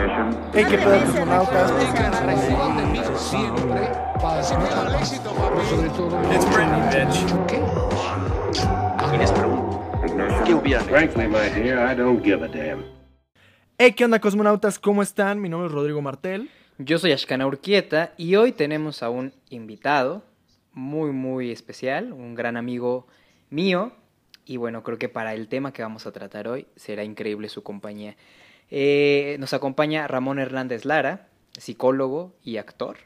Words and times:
Hey, 0.00 0.64
qué 0.66 0.78
pedo, 0.78 0.98
cosmonautas. 1.04 1.70
It's 6.32 6.46
Britney, 6.46 6.80
bitch. 6.88 7.26
¿Qué 7.46 7.60
Frankly, 10.88 11.28
my 11.28 11.50
dear, 11.50 11.78
I 11.78 11.94
don't 11.94 12.24
give 12.24 12.42
a 12.42 12.48
damn. 12.48 12.82
Hey, 13.76 13.92
¿qué 13.92 14.06
onda, 14.06 14.20
cosmonautas? 14.20 14.78
¿Cómo 14.78 15.02
están? 15.02 15.38
Mi 15.38 15.50
nombre 15.50 15.66
es 15.66 15.72
Rodrigo 15.74 16.00
Martel. 16.00 16.48
Yo 16.78 16.98
soy 16.98 17.12
Ashkana 17.12 17.46
Urquieta 17.46 18.14
y 18.16 18.36
hoy 18.36 18.52
tenemos 18.52 19.02
a 19.02 19.10
un 19.10 19.34
invitado 19.50 20.22
muy, 20.72 21.10
muy 21.10 21.50
especial, 21.50 22.14
un 22.14 22.34
gran 22.34 22.56
amigo 22.56 23.06
mío. 23.50 23.92
Y 24.46 24.56
bueno, 24.56 24.82
creo 24.82 24.98
que 24.98 25.10
para 25.10 25.34
el 25.34 25.48
tema 25.48 25.74
que 25.74 25.82
vamos 25.82 26.06
a 26.06 26.12
tratar 26.12 26.48
hoy 26.48 26.68
será 26.74 27.04
increíble 27.04 27.50
su 27.50 27.62
compañía. 27.62 28.16
Eh, 28.70 29.36
nos 29.40 29.52
acompaña 29.52 30.06
Ramón 30.06 30.38
Hernández 30.38 30.84
Lara, 30.84 31.26
psicólogo 31.58 32.36
y 32.44 32.58
actor. 32.58 32.98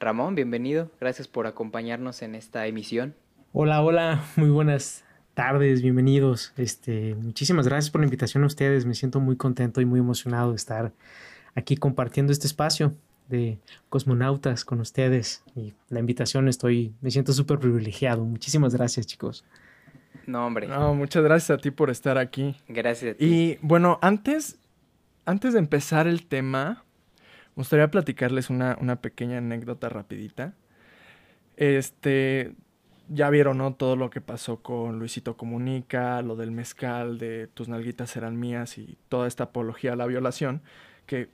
Ramón, 0.00 0.34
bienvenido. 0.34 0.90
Gracias 1.00 1.28
por 1.28 1.46
acompañarnos 1.46 2.22
en 2.22 2.34
esta 2.34 2.66
emisión. 2.66 3.14
Hola, 3.52 3.80
hola, 3.82 4.24
muy 4.36 4.50
buenas 4.50 5.04
tardes, 5.34 5.82
bienvenidos. 5.82 6.52
Este, 6.56 7.14
muchísimas 7.14 7.68
gracias 7.68 7.90
por 7.90 8.00
la 8.00 8.06
invitación 8.06 8.42
a 8.42 8.48
ustedes. 8.48 8.86
Me 8.86 8.94
siento 8.94 9.20
muy 9.20 9.36
contento 9.36 9.80
y 9.80 9.84
muy 9.84 10.00
emocionado 10.00 10.50
de 10.50 10.56
estar 10.56 10.92
aquí 11.54 11.76
compartiendo 11.76 12.32
este 12.32 12.48
espacio 12.48 12.94
de 13.28 13.58
cosmonautas 13.90 14.64
con 14.64 14.80
ustedes 14.80 15.44
y 15.54 15.74
la 15.90 16.00
invitación 16.00 16.48
estoy 16.48 16.94
me 17.02 17.12
siento 17.12 17.32
súper 17.32 17.60
privilegiado. 17.60 18.24
Muchísimas 18.24 18.74
gracias, 18.74 19.06
chicos. 19.06 19.44
No, 20.26 20.44
hombre. 20.44 20.66
No, 20.66 20.94
muchas 20.94 21.22
gracias 21.22 21.56
a 21.56 21.60
ti 21.60 21.70
por 21.70 21.88
estar 21.90 22.18
aquí. 22.18 22.56
Gracias 22.66 23.14
a 23.14 23.18
ti. 23.18 23.24
Y 23.24 23.58
bueno, 23.62 23.98
antes, 24.02 24.58
antes 25.28 25.52
de 25.52 25.58
empezar 25.58 26.06
el 26.06 26.26
tema, 26.26 26.84
me 27.54 27.60
gustaría 27.60 27.90
platicarles 27.90 28.48
una, 28.48 28.78
una 28.80 29.02
pequeña 29.02 29.38
anécdota 29.38 29.90
rapidita. 29.90 30.54
Este, 31.58 32.54
ya 33.10 33.28
vieron, 33.28 33.58
¿no? 33.58 33.74
Todo 33.74 33.94
lo 33.94 34.08
que 34.08 34.22
pasó 34.22 34.62
con 34.62 34.98
Luisito 34.98 35.36
Comunica, 35.36 36.22
lo 36.22 36.34
del 36.34 36.50
mezcal, 36.50 37.18
de 37.18 37.46
tus 37.48 37.68
nalguitas 37.68 38.16
eran 38.16 38.40
mías 38.40 38.78
y 38.78 38.96
toda 39.10 39.28
esta 39.28 39.44
apología 39.44 39.92
a 39.92 39.96
la 39.96 40.06
violación, 40.06 40.62
que 41.04 41.28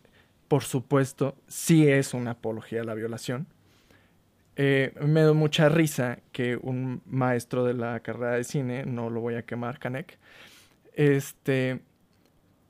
por 0.48 0.64
supuesto 0.64 1.36
sí 1.46 1.88
es 1.88 2.14
una 2.14 2.32
apología 2.32 2.80
a 2.80 2.84
la 2.84 2.94
violación. 2.94 3.46
Eh, 4.56 4.92
me 5.06 5.22
da 5.22 5.34
mucha 5.34 5.68
risa 5.68 6.18
que 6.32 6.56
un 6.56 7.00
maestro 7.06 7.64
de 7.64 7.74
la 7.74 8.00
carrera 8.00 8.32
de 8.32 8.44
cine, 8.44 8.86
no 8.86 9.08
lo 9.08 9.20
voy 9.20 9.36
a 9.36 9.42
quemar, 9.42 9.78
Canek, 9.78 10.18
este 10.94 11.80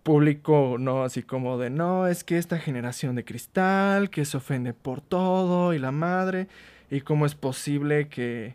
publicó, 0.05 0.77
¿no? 0.79 1.03
Así 1.03 1.23
como 1.25 1.59
de, 1.59 1.71
no, 1.71 2.07
es 2.07 2.23
que 2.23 2.39
esta 2.39 2.59
generación 2.59 3.17
de 3.17 3.25
cristal, 3.25 4.11
que 4.11 4.25
se 4.25 4.37
ofende 4.37 4.73
por 4.73 5.01
todo 5.01 5.75
y 5.75 5.81
la 5.81 5.91
madre, 5.91 6.47
y 6.91 7.01
cómo 7.01 7.27
es 7.27 7.35
posible 7.35 8.09
que 8.09 8.55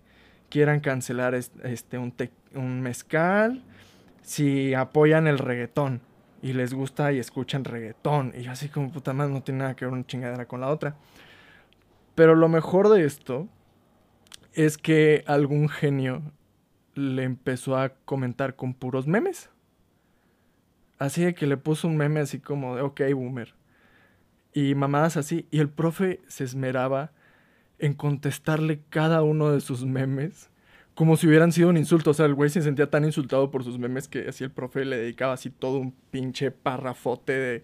quieran 0.50 0.80
cancelar 0.80 1.36
este, 1.36 1.98
un, 1.98 2.12
te 2.12 2.32
un 2.56 2.82
mezcal 2.82 3.64
si 4.22 4.74
apoyan 4.74 5.28
el 5.28 5.38
reggaetón 5.38 6.02
y 6.42 6.54
les 6.54 6.74
gusta 6.74 7.12
y 7.12 7.20
escuchan 7.20 7.64
reggaetón. 7.64 8.34
Y 8.38 8.48
así 8.48 8.70
como 8.70 8.92
puta 8.92 9.14
madre 9.14 9.34
no 9.34 9.44
tiene 9.44 9.60
nada 9.60 9.76
que 9.76 9.86
ver 9.86 9.94
una 9.94 10.06
chingadera 10.06 10.48
con 10.48 10.62
la 10.62 10.70
otra. 10.70 10.96
Pero 12.16 12.36
lo 12.36 12.48
mejor 12.48 12.90
de 12.90 13.06
esto 13.06 13.48
es 14.54 14.78
que 14.78 15.24
algún 15.26 15.68
genio 15.68 16.22
le 16.94 17.24
empezó 17.24 17.78
a 17.78 17.90
comentar 18.06 18.56
con 18.56 18.74
puros 18.74 19.08
memes. 19.08 19.50
Así 21.00 21.24
de 21.24 21.34
que 21.34 21.48
le 21.48 21.58
puso 21.58 21.88
un 21.88 21.98
meme 21.98 22.20
así 22.20 22.40
como 22.40 22.76
de, 22.76 22.84
ok, 22.84 23.02
boomer. 23.14 23.56
Y 24.54 24.76
mamadas 24.76 25.18
así. 25.18 25.48
Y 25.50 25.60
el 25.60 25.70
profe 25.70 26.20
se 26.28 26.44
esmeraba 26.44 27.12
en 27.80 27.94
contestarle 27.94 28.82
cada 28.90 29.24
uno 29.24 29.52
de 29.52 29.62
sus 29.62 29.86
memes 29.86 30.50
como 31.00 31.16
si 31.16 31.28
hubieran 31.28 31.54
sido 31.54 31.70
un 31.70 31.78
insulto. 31.78 32.12
O 32.12 32.14
sea, 32.14 32.26
el 32.26 32.36
güey 32.36 32.50
se 32.50 32.62
sentía 32.62 32.90
tan 32.90 33.06
insultado 33.06 33.52
por 33.52 33.64
sus 33.64 33.80
memes 33.80 34.10
que 34.10 34.28
así 34.28 34.44
el 34.44 34.52
profe 34.52 34.84
le 34.84 34.98
dedicaba 34.98 35.32
así 35.32 35.50
todo 35.50 35.78
un 35.78 35.94
pinche 36.12 36.52
parrafote 36.52 37.32
de 37.32 37.62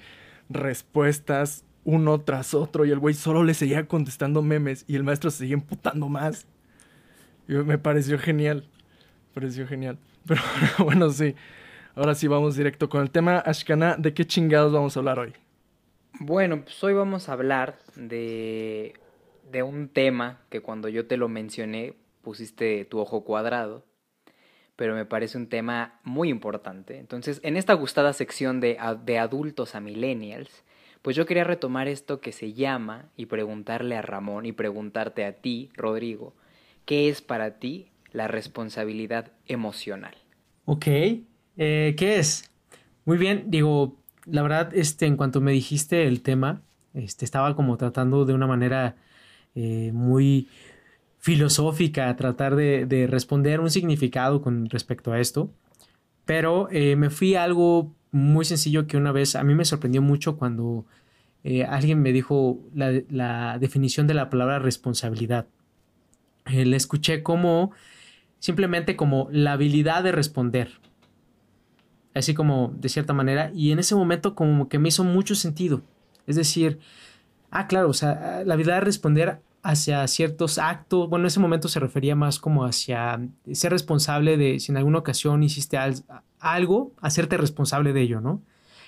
respuestas 0.47 1.65
uno 1.83 2.21
tras 2.21 2.53
otro 2.53 2.85
y 2.85 2.91
el 2.91 2.99
güey 2.99 3.13
solo 3.13 3.43
le 3.43 3.53
seguía 3.53 3.87
contestando 3.87 4.41
memes 4.41 4.85
y 4.87 4.95
el 4.95 5.03
maestro 5.03 5.31
se 5.31 5.39
seguía 5.39 5.55
emputando 5.55 6.07
más. 6.07 6.47
Y 7.49 7.55
me 7.55 7.77
pareció 7.77 8.17
genial. 8.17 8.69
Me 9.27 9.41
pareció 9.41 9.67
genial. 9.67 9.97
Pero 10.25 10.41
bueno, 10.79 11.09
sí. 11.09 11.35
Ahora 11.95 12.13
sí 12.13 12.27
vamos 12.27 12.57
directo 12.57 12.89
con 12.89 13.01
el 13.01 13.09
tema. 13.09 13.37
Ashkana, 13.39 13.95
¿de 13.95 14.13
qué 14.13 14.25
chingados 14.25 14.73
vamos 14.73 14.95
a 14.95 14.99
hablar 14.99 15.17
hoy? 15.17 15.33
Bueno, 16.19 16.61
pues 16.61 16.83
hoy 16.83 16.93
vamos 16.93 17.29
a 17.29 17.33
hablar 17.33 17.79
de, 17.95 18.95
de 19.49 19.63
un 19.63 19.87
tema 19.87 20.41
que 20.49 20.59
cuando 20.61 20.89
yo 20.89 21.07
te 21.07 21.15
lo 21.15 21.29
mencioné 21.29 21.93
pusiste 22.21 22.83
tu 22.83 22.99
ojo 22.99 23.23
cuadrado, 23.23 23.85
pero 24.75 24.93
me 24.93 25.05
parece 25.05 25.37
un 25.37 25.47
tema 25.47 26.01
muy 26.03 26.27
importante. 26.27 26.97
Entonces, 26.97 27.39
en 27.43 27.55
esta 27.55 27.73
gustada 27.73 28.11
sección 28.11 28.59
de, 28.59 28.77
de 29.05 29.17
adultos 29.17 29.73
a 29.73 29.79
millennials, 29.79 30.65
pues 31.01 31.15
yo 31.15 31.25
quería 31.25 31.45
retomar 31.45 31.87
esto 31.87 32.19
que 32.19 32.33
se 32.33 32.51
llama 32.51 33.09
y 33.15 33.27
preguntarle 33.27 33.95
a 33.95 34.01
Ramón 34.01 34.45
y 34.45 34.51
preguntarte 34.51 35.23
a 35.23 35.33
ti, 35.33 35.71
Rodrigo, 35.75 36.33
¿qué 36.83 37.07
es 37.07 37.21
para 37.21 37.59
ti 37.59 37.91
la 38.11 38.27
responsabilidad 38.27 39.31
emocional? 39.45 40.15
Ok, 40.65 40.87
eh, 41.57 41.95
¿qué 41.97 42.19
es? 42.19 42.51
Muy 43.05 43.17
bien, 43.17 43.45
digo, 43.47 43.97
la 44.25 44.41
verdad, 44.41 44.75
este, 44.75 45.05
en 45.05 45.17
cuanto 45.17 45.41
me 45.41 45.51
dijiste 45.51 46.07
el 46.07 46.21
tema, 46.21 46.61
este, 46.93 47.25
estaba 47.25 47.55
como 47.55 47.77
tratando 47.77 48.25
de 48.25 48.33
una 48.33 48.47
manera 48.47 48.95
eh, 49.55 49.91
muy 49.93 50.47
filosófica 51.19 52.15
tratar 52.15 52.55
de, 52.55 52.85
de, 52.85 53.07
responder 53.07 53.59
un 53.59 53.71
significado 53.71 54.41
con 54.41 54.69
respecto 54.69 55.11
a 55.11 55.19
esto, 55.19 55.51
pero 56.25 56.67
eh, 56.71 56.95
me 56.95 57.09
fui 57.09 57.35
a 57.35 57.43
algo 57.43 57.93
muy 58.11 58.45
sencillo 58.45 58.87
que 58.87 58.97
una 58.97 59.11
vez 59.11 59.35
a 59.35 59.43
mí 59.43 59.55
me 59.55 59.65
sorprendió 59.65 60.01
mucho 60.01 60.37
cuando 60.37 60.85
alguien 61.67 62.01
me 62.01 62.11
dijo 62.11 62.59
la, 62.73 63.03
la, 63.09 63.59
definición 63.59 64.07
de 64.07 64.15
la 64.15 64.31
palabra 64.31 64.57
responsabilidad. 64.57 65.45
Le 66.47 66.75
escuché 66.75 67.21
como 67.21 67.71
simplemente 68.39 68.95
como 68.95 69.27
la 69.31 69.53
habilidad 69.53 70.03
de 70.03 70.11
responder. 70.11 70.79
Así 72.15 72.33
como 72.33 72.73
de 72.79 72.89
cierta 72.89 73.13
manera. 73.13 73.51
Y 73.53 73.71
en 73.71 73.77
ese 73.79 73.93
momento 73.93 74.33
como 74.33 74.67
que 74.69 74.79
me 74.79 74.89
hizo 74.89 75.03
mucho 75.03 75.35
sentido. 75.35 75.83
Es 76.25 76.35
decir, 76.35 76.79
ah, 77.51 77.67
claro, 77.67 77.89
o 77.89 77.93
sea, 77.93 78.41
la 78.45 78.55
habilidad 78.55 78.75
de 78.75 78.81
responder 78.81 79.41
hacia 79.61 80.07
ciertos 80.07 80.57
actos, 80.57 81.09
bueno, 81.09 81.23
en 81.23 81.27
ese 81.27 81.39
momento 81.39 81.67
se 81.67 81.79
refería 81.79 82.15
más 82.15 82.39
como 82.39 82.65
hacia 82.65 83.19
ser 83.51 83.71
responsable 83.71 84.37
de 84.37 84.59
si 84.59 84.71
en 84.71 84.77
alguna 84.77 84.99
ocasión 84.99 85.43
hiciste 85.43 85.77
algo, 86.39 86.93
hacerte 87.01 87.37
responsable 87.37 87.91
de 87.91 88.01
ello, 88.01 88.21
¿no? 88.21 88.41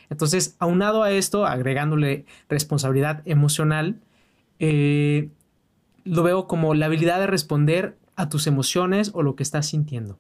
Entonces, 0.10 0.56
aunado 0.60 1.04
a 1.04 1.12
esto, 1.12 1.46
agregándole 1.46 2.26
responsabilidad 2.48 3.24
emocional, 3.26 4.00
eh, 4.60 5.30
lo 6.04 6.24
veo 6.24 6.48
como 6.48 6.74
la 6.76 6.86
habilidad 6.86 7.20
de 7.20 7.28
responder 7.28 7.98
a 8.16 8.30
tus 8.30 8.48
emociones 8.48 9.12
o 9.14 9.24
lo 9.24 9.36
que 9.36 9.44
estás 9.44 9.66
sintiendo. 9.66 10.20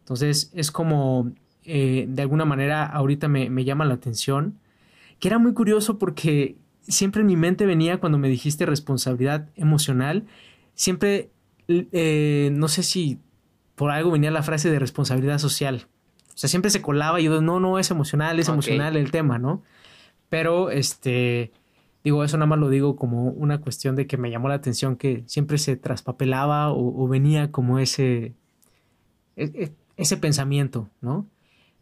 Entonces, 0.00 0.50
es 0.54 0.70
como, 0.70 1.32
eh, 1.64 2.06
de 2.08 2.22
alguna 2.22 2.44
manera, 2.44 2.86
ahorita 2.86 3.28
me, 3.28 3.50
me 3.50 3.64
llama 3.64 3.84
la 3.84 3.94
atención, 3.94 4.58
que 5.18 5.28
era 5.28 5.38
muy 5.38 5.54
curioso 5.54 5.98
porque 5.98 6.56
siempre 6.86 7.20
en 7.20 7.26
mi 7.26 7.36
mente 7.36 7.66
venía 7.66 7.98
cuando 7.98 8.18
me 8.18 8.28
dijiste 8.28 8.66
responsabilidad 8.66 9.48
emocional, 9.54 10.26
siempre, 10.74 11.30
eh, 11.68 12.50
no 12.52 12.68
sé 12.68 12.82
si 12.82 13.18
por 13.74 13.90
algo 13.90 14.10
venía 14.10 14.30
la 14.30 14.42
frase 14.42 14.70
de 14.70 14.78
responsabilidad 14.78 15.38
social. 15.38 15.86
O 16.34 16.38
sea, 16.38 16.48
siempre 16.48 16.70
se 16.70 16.82
colaba 16.82 17.20
y 17.20 17.24
yo, 17.24 17.40
no, 17.40 17.60
no, 17.60 17.78
es 17.78 17.90
emocional, 17.90 18.38
es 18.38 18.48
okay. 18.48 18.54
emocional 18.54 18.96
el 18.96 19.10
tema, 19.10 19.38
¿no? 19.38 19.62
Pero, 20.28 20.70
este, 20.70 21.52
digo, 22.02 22.24
eso 22.24 22.36
nada 22.36 22.46
más 22.46 22.58
lo 22.58 22.68
digo 22.68 22.96
como 22.96 23.24
una 23.24 23.60
cuestión 23.60 23.96
de 23.96 24.06
que 24.06 24.16
me 24.16 24.30
llamó 24.30 24.48
la 24.48 24.54
atención 24.54 24.96
que 24.96 25.24
siempre 25.26 25.58
se 25.58 25.76
traspapelaba 25.76 26.72
o, 26.72 27.04
o 27.04 27.08
venía 27.08 27.52
como 27.52 27.78
ese, 27.78 28.34
e, 29.36 29.72
ese 29.96 30.16
pensamiento, 30.16 30.88
¿no? 31.00 31.26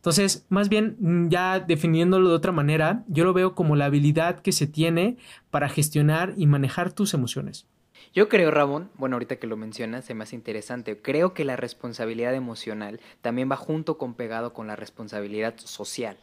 Entonces, 0.01 0.47
más 0.49 0.71
bien, 0.71 0.97
mm, 0.99 1.29
ya 1.29 1.61
definiéndolo 1.61 2.31
de 2.31 2.35
otra 2.35 2.53
manera, 2.53 3.05
yo 3.07 3.25
lo 3.25 3.35
veo 3.35 3.55
como 3.55 3.77
la 3.77 3.85
habilidad 3.85 4.41
que 4.41 4.51
se 4.51 4.67
tiene 4.67 5.19
para 5.51 5.69
gestionar 5.69 6.33
y 6.39 6.47
manejar 6.47 6.91
tus 6.91 7.13
emociones. 7.13 7.67
Yo 8.15 8.31
creo, 8.31 8.51
Ramón, 8.51 8.91
bueno, 8.97 9.17
ahorita 9.17 9.37
que 9.37 9.47
lo 9.47 9.59
mencionas, 9.59 10.09
es 10.09 10.17
más 10.17 10.33
interesante. 10.33 11.03
Creo 11.03 11.35
que 11.35 11.45
la 11.45 11.57
responsabilidad 11.57 12.35
emocional 12.35 12.99
también 13.21 13.51
va 13.51 13.57
junto 13.57 13.99
con 13.99 14.15
pegado 14.15 14.55
con 14.55 14.67
la 14.67 14.75
responsabilidad 14.75 15.55
social. 15.59 16.17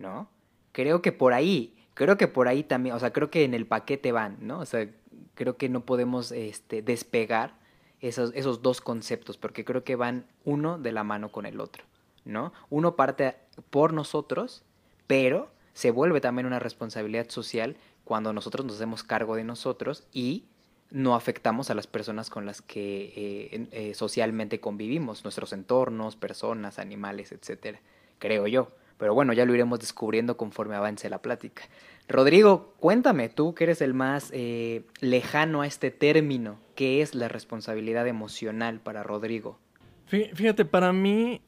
¿No? 0.00 0.28
Creo 0.72 1.02
que 1.02 1.12
por 1.12 1.34
ahí, 1.34 1.76
creo 1.94 2.16
que 2.16 2.26
por 2.26 2.48
ahí 2.48 2.64
también, 2.64 2.96
o 2.96 2.98
sea, 2.98 3.12
creo 3.12 3.30
que 3.30 3.44
en 3.44 3.54
el 3.54 3.64
paquete 3.64 4.10
van, 4.10 4.38
¿no? 4.40 4.58
O 4.58 4.66
sea, 4.66 4.90
creo 5.36 5.56
que 5.56 5.68
no 5.68 5.84
podemos 5.84 6.32
este, 6.32 6.82
despegar 6.82 7.54
esos, 8.00 8.32
esos 8.34 8.60
dos 8.60 8.80
conceptos, 8.80 9.38
porque 9.38 9.64
creo 9.64 9.84
que 9.84 9.94
van 9.94 10.26
uno 10.44 10.78
de 10.80 10.90
la 10.90 11.04
mano 11.04 11.30
con 11.30 11.46
el 11.46 11.60
otro. 11.60 11.84
¿No? 12.24 12.52
Uno 12.70 12.96
parte 12.96 13.36
por 13.70 13.92
nosotros, 13.92 14.62
pero 15.06 15.50
se 15.72 15.90
vuelve 15.90 16.20
también 16.20 16.46
una 16.46 16.58
responsabilidad 16.58 17.28
social 17.28 17.76
cuando 18.04 18.32
nosotros 18.32 18.64
nos 18.64 18.76
hacemos 18.76 19.02
cargo 19.02 19.36
de 19.36 19.44
nosotros 19.44 20.04
y 20.12 20.44
no 20.90 21.14
afectamos 21.16 21.70
a 21.70 21.74
las 21.74 21.86
personas 21.86 22.30
con 22.30 22.46
las 22.46 22.62
que 22.62 23.12
eh, 23.16 23.68
eh, 23.72 23.94
socialmente 23.94 24.60
convivimos, 24.60 25.24
nuestros 25.24 25.52
entornos, 25.52 26.14
personas, 26.16 26.78
animales, 26.78 27.32
etcétera, 27.32 27.80
creo 28.18 28.46
yo. 28.46 28.70
Pero 28.96 29.12
bueno, 29.12 29.32
ya 29.32 29.44
lo 29.44 29.54
iremos 29.54 29.80
descubriendo 29.80 30.36
conforme 30.36 30.76
avance 30.76 31.10
la 31.10 31.20
plática. 31.20 31.64
Rodrigo, 32.06 32.74
cuéntame, 32.78 33.28
tú 33.28 33.54
que 33.54 33.64
eres 33.64 33.80
el 33.80 33.92
más 33.92 34.30
eh, 34.32 34.84
lejano 35.00 35.62
a 35.62 35.66
este 35.66 35.90
término, 35.90 36.58
¿qué 36.76 37.02
es 37.02 37.14
la 37.14 37.28
responsabilidad 37.28 38.06
emocional 38.06 38.78
para 38.78 39.02
Rodrigo? 39.02 39.58
Fíjate, 40.06 40.64
para 40.64 40.92
mí 40.92 41.40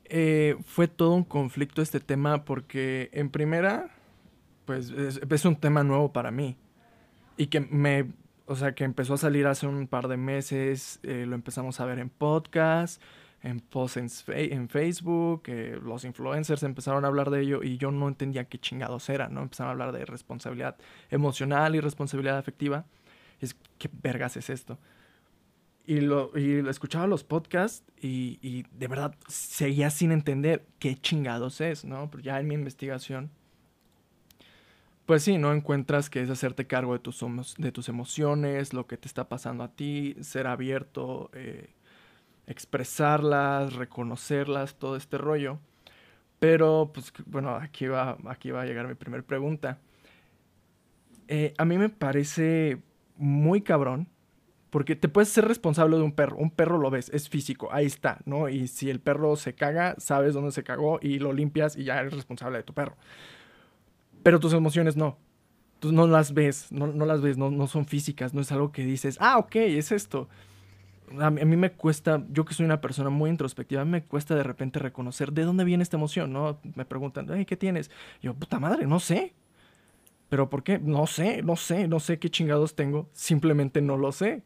fue 0.64 0.88
todo 0.88 1.12
un 1.12 1.24
conflicto 1.24 1.82
este 1.82 2.00
tema 2.00 2.44
porque 2.44 3.10
en 3.12 3.30
primera, 3.30 3.90
pues 4.64 4.90
es, 4.90 5.44
un 5.44 5.56
tema 5.56 5.84
nuevo 5.84 6.12
para 6.12 6.30
mí 6.30 6.56
y 7.36 7.46
que 7.48 7.60
me 7.60 8.06
o 8.46 8.54
sea, 8.54 8.74
que 8.74 8.84
empezó 8.84 9.14
a 9.14 9.18
salir 9.18 9.46
hace 9.46 9.66
un 9.66 9.88
par 9.88 10.08
de 10.08 10.16
meses, 10.16 11.00
eh, 11.02 11.24
lo 11.26 11.34
empezamos 11.34 11.80
a 11.80 11.84
ver 11.84 11.98
en 11.98 12.08
podcast, 12.08 13.02
en 13.42 13.60
posts 13.60 14.24
en, 14.28 14.68
Facebook, 14.68 15.42
eh, 15.46 15.78
los 15.82 16.04
influencers 16.04 16.62
empezaron 16.62 17.04
a 17.04 17.08
hablar 17.08 17.30
de 17.30 17.42
ello 17.42 17.62
y 17.62 17.76
yo 17.76 17.90
no 17.90 18.08
entendía 18.08 18.44
qué 18.44 18.58
chingados 18.58 19.08
era, 19.08 19.28
¿no? 19.28 19.42
Empezaron 19.42 19.68
a 19.68 19.72
hablar 19.72 19.92
de 19.92 20.04
responsabilidad 20.04 20.76
emocional 21.10 21.74
y 21.74 21.80
responsabilidad 21.80 22.38
afectiva. 22.38 22.86
es, 23.40 23.56
¿qué 23.78 23.90
vergas 24.02 24.36
es 24.36 24.48
esto? 24.48 24.78
Y 25.86 26.00
lo, 26.00 26.36
y 26.36 26.68
escuchaba 26.68 27.06
los 27.06 27.22
podcasts 27.22 27.84
y, 28.00 28.40
y, 28.42 28.64
de 28.72 28.88
verdad 28.88 29.14
seguía 29.28 29.90
sin 29.90 30.10
entender 30.10 30.66
qué 30.80 30.96
chingados 30.96 31.60
es, 31.60 31.84
¿no? 31.84 32.10
Pero 32.10 32.24
ya 32.24 32.40
en 32.40 32.48
mi 32.48 32.54
investigación 32.54 33.30
pues 35.06 35.22
sí, 35.22 35.38
¿no? 35.38 35.52
Encuentras 35.52 36.10
que 36.10 36.20
es 36.20 36.28
hacerte 36.30 36.66
cargo 36.66 36.92
de 36.92 36.98
tus, 36.98 37.24
de 37.58 37.72
tus 37.72 37.88
emociones, 37.88 38.74
lo 38.74 38.86
que 38.88 38.96
te 38.96 39.06
está 39.06 39.28
pasando 39.28 39.62
a 39.62 39.68
ti, 39.68 40.16
ser 40.20 40.48
abierto, 40.48 41.30
eh, 41.32 41.70
expresarlas, 42.48 43.74
reconocerlas, 43.74 44.74
todo 44.74 44.96
este 44.96 45.16
rollo. 45.16 45.60
Pero, 46.40 46.90
pues, 46.92 47.12
bueno, 47.26 47.54
aquí 47.54 47.86
va, 47.86 48.18
aquí 48.26 48.50
va 48.50 48.62
a 48.62 48.66
llegar 48.66 48.88
mi 48.88 48.94
primera 48.94 49.22
pregunta. 49.22 49.78
Eh, 51.28 51.54
a 51.56 51.64
mí 51.64 51.78
me 51.78 51.88
parece 51.88 52.82
muy 53.16 53.62
cabrón, 53.62 54.08
porque 54.76 54.94
te 54.94 55.08
puedes 55.08 55.30
ser 55.30 55.48
responsable 55.48 55.96
de 55.96 56.02
un 56.02 56.12
perro. 56.12 56.36
Un 56.36 56.50
perro 56.50 56.76
lo 56.76 56.90
ves, 56.90 57.08
es 57.14 57.30
físico, 57.30 57.70
ahí 57.72 57.86
está, 57.86 58.18
¿no? 58.26 58.50
Y 58.50 58.68
si 58.68 58.90
el 58.90 59.00
perro 59.00 59.34
se 59.36 59.54
caga, 59.54 59.94
sabes 59.96 60.34
dónde 60.34 60.52
se 60.52 60.64
cagó 60.64 60.98
y 61.00 61.18
lo 61.18 61.32
limpias 61.32 61.78
y 61.78 61.84
ya 61.84 61.98
eres 61.98 62.12
responsable 62.12 62.58
de 62.58 62.62
tu 62.62 62.74
perro. 62.74 62.94
Pero 64.22 64.38
tus 64.38 64.52
emociones 64.52 64.94
no. 64.94 65.16
Tú 65.80 65.92
no 65.92 66.06
las 66.06 66.34
ves, 66.34 66.70
no, 66.72 66.88
las 67.06 67.22
ves, 67.22 67.38
no, 67.38 67.50
no, 67.50 67.66
son 67.68 67.86
físicas, 67.86 68.34
no 68.34 68.42
es 68.42 68.52
algo 68.52 68.70
que 68.70 68.84
dices, 68.84 69.16
ah, 69.18 69.38
ok, 69.38 69.56
es 69.56 69.92
esto. 69.92 70.28
A 71.20 71.30
mí, 71.30 71.56
me 71.56 71.72
cuesta, 71.72 72.22
yo 72.30 72.44
que 72.44 72.52
soy 72.52 72.66
una 72.66 72.82
persona 72.82 73.08
muy 73.08 73.30
introspectiva, 73.30 73.82
me 73.86 74.04
cuesta 74.04 74.34
de 74.34 74.42
repente 74.42 74.78
reconocer 74.78 75.32
de 75.32 75.44
dónde 75.44 75.64
viene 75.64 75.84
esta 75.84 75.96
emoción, 75.96 76.34
¿no? 76.34 76.60
Me 76.74 76.84
preguntan, 76.84 77.26
hey, 77.32 77.46
¿qué 77.46 77.56
tienes? 77.56 77.90
yo, 78.20 78.34
puta 78.34 78.60
madre, 78.60 78.86
no 78.86 79.00
sé. 79.00 79.32
¿Pero 80.28 80.50
por 80.50 80.62
qué? 80.62 80.78
No 80.78 81.06
sé, 81.06 81.42
no 81.42 81.56
sé, 81.56 81.88
no 81.88 81.98
sé 81.98 82.18
qué 82.18 82.28
chingados 82.28 82.74
tengo, 82.74 83.08
simplemente 83.14 83.80
no 83.80 83.96
lo 83.96 84.12
sé. 84.12 84.44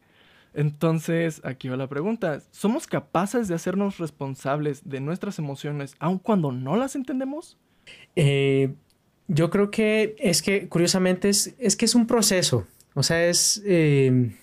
Entonces, 0.53 1.41
aquí 1.43 1.69
va 1.69 1.77
la 1.77 1.87
pregunta. 1.87 2.41
¿Somos 2.51 2.87
capaces 2.87 3.47
de 3.47 3.55
hacernos 3.55 3.97
responsables 3.99 4.87
de 4.87 4.99
nuestras 4.99 5.39
emociones 5.39 5.95
aun 5.99 6.19
cuando 6.19 6.51
no 6.51 6.75
las 6.75 6.95
entendemos? 6.95 7.57
Eh, 8.15 8.73
yo 9.27 9.49
creo 9.49 9.71
que 9.71 10.15
es 10.19 10.41
que, 10.41 10.67
curiosamente, 10.67 11.29
es, 11.29 11.75
que 11.77 11.85
es 11.85 11.95
un 11.95 12.05
proceso. 12.05 12.67
O 12.93 13.03
sea, 13.03 13.25
es... 13.25 13.61
Eh, 13.65 14.35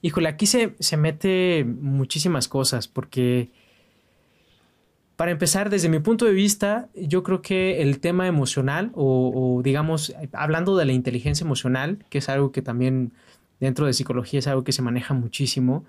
híjole, 0.00 0.28
aquí 0.28 0.46
se, 0.46 0.74
se 0.78 0.96
mete 0.96 1.64
muchísimas 1.64 2.48
cosas 2.48 2.88
porque... 2.88 3.50
Para 5.16 5.32
empezar, 5.32 5.68
desde 5.68 5.90
mi 5.90 5.98
punto 5.98 6.24
de 6.24 6.32
vista, 6.32 6.88
yo 6.94 7.22
creo 7.22 7.42
que 7.42 7.82
el 7.82 8.00
tema 8.00 8.26
emocional 8.26 8.90
o, 8.94 9.60
digamos, 9.62 10.14
hablando 10.32 10.78
de 10.78 10.86
la 10.86 10.92
inteligencia 10.92 11.44
emocional, 11.44 12.02
que 12.08 12.16
es 12.16 12.30
algo 12.30 12.52
que 12.52 12.62
también 12.62 13.12
dentro 13.60 13.86
de 13.86 13.92
psicología 13.92 14.40
es 14.40 14.46
algo 14.46 14.64
que 14.64 14.72
se 14.72 14.82
maneja 14.82 15.14
muchísimo, 15.14 15.84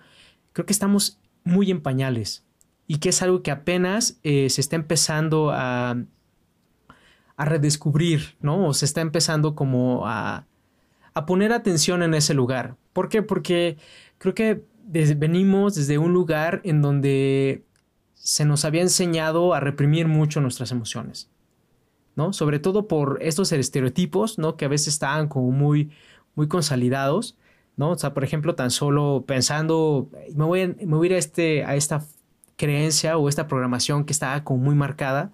creo 0.53 0.65
que 0.65 0.73
estamos 0.73 1.19
muy 1.43 1.71
en 1.71 1.81
pañales 1.81 2.45
y 2.87 2.97
que 2.97 3.09
es 3.09 3.21
algo 3.21 3.41
que 3.41 3.51
apenas 3.51 4.19
eh, 4.23 4.49
se 4.49 4.61
está 4.61 4.75
empezando 4.75 5.51
a, 5.51 5.95
a 7.37 7.45
redescubrir, 7.45 8.35
¿no? 8.41 8.67
O 8.67 8.73
se 8.73 8.85
está 8.85 9.01
empezando 9.01 9.55
como 9.55 10.07
a, 10.07 10.45
a 11.13 11.25
poner 11.25 11.53
atención 11.53 12.03
en 12.03 12.13
ese 12.13 12.33
lugar. 12.33 12.75
¿Por 12.93 13.09
qué? 13.09 13.21
Porque 13.21 13.77
creo 14.17 14.35
que 14.35 14.63
venimos 14.85 15.75
desde 15.75 15.97
un 15.97 16.13
lugar 16.13 16.61
en 16.63 16.81
donde 16.81 17.63
se 18.13 18.45
nos 18.45 18.65
había 18.65 18.81
enseñado 18.81 19.53
a 19.53 19.59
reprimir 19.59 20.07
mucho 20.07 20.41
nuestras 20.41 20.71
emociones, 20.71 21.29
¿no? 22.15 22.33
Sobre 22.33 22.59
todo 22.59 22.87
por 22.87 23.17
estos 23.21 23.51
estereotipos, 23.51 24.37
¿no? 24.37 24.57
Que 24.57 24.65
a 24.65 24.69
veces 24.69 24.89
estaban 24.89 25.27
como 25.27 25.51
muy, 25.51 25.91
muy 26.35 26.47
consolidados, 26.47 27.37
¿no? 27.77 27.91
O 27.91 27.97
sea, 27.97 28.13
por 28.13 28.23
ejemplo, 28.23 28.55
tan 28.55 28.71
solo 28.71 29.23
pensando, 29.27 30.09
me 30.35 30.45
voy 30.45 30.61
a, 30.61 30.67
me 30.67 30.95
voy 30.95 31.07
a 31.07 31.09
ir 31.11 31.15
a, 31.15 31.17
este, 31.17 31.63
a 31.65 31.75
esta 31.75 32.03
creencia 32.57 33.17
o 33.17 33.29
esta 33.29 33.47
programación 33.47 34.05
que 34.05 34.13
estaba 34.13 34.43
como 34.43 34.63
muy 34.63 34.75
marcada 34.75 35.31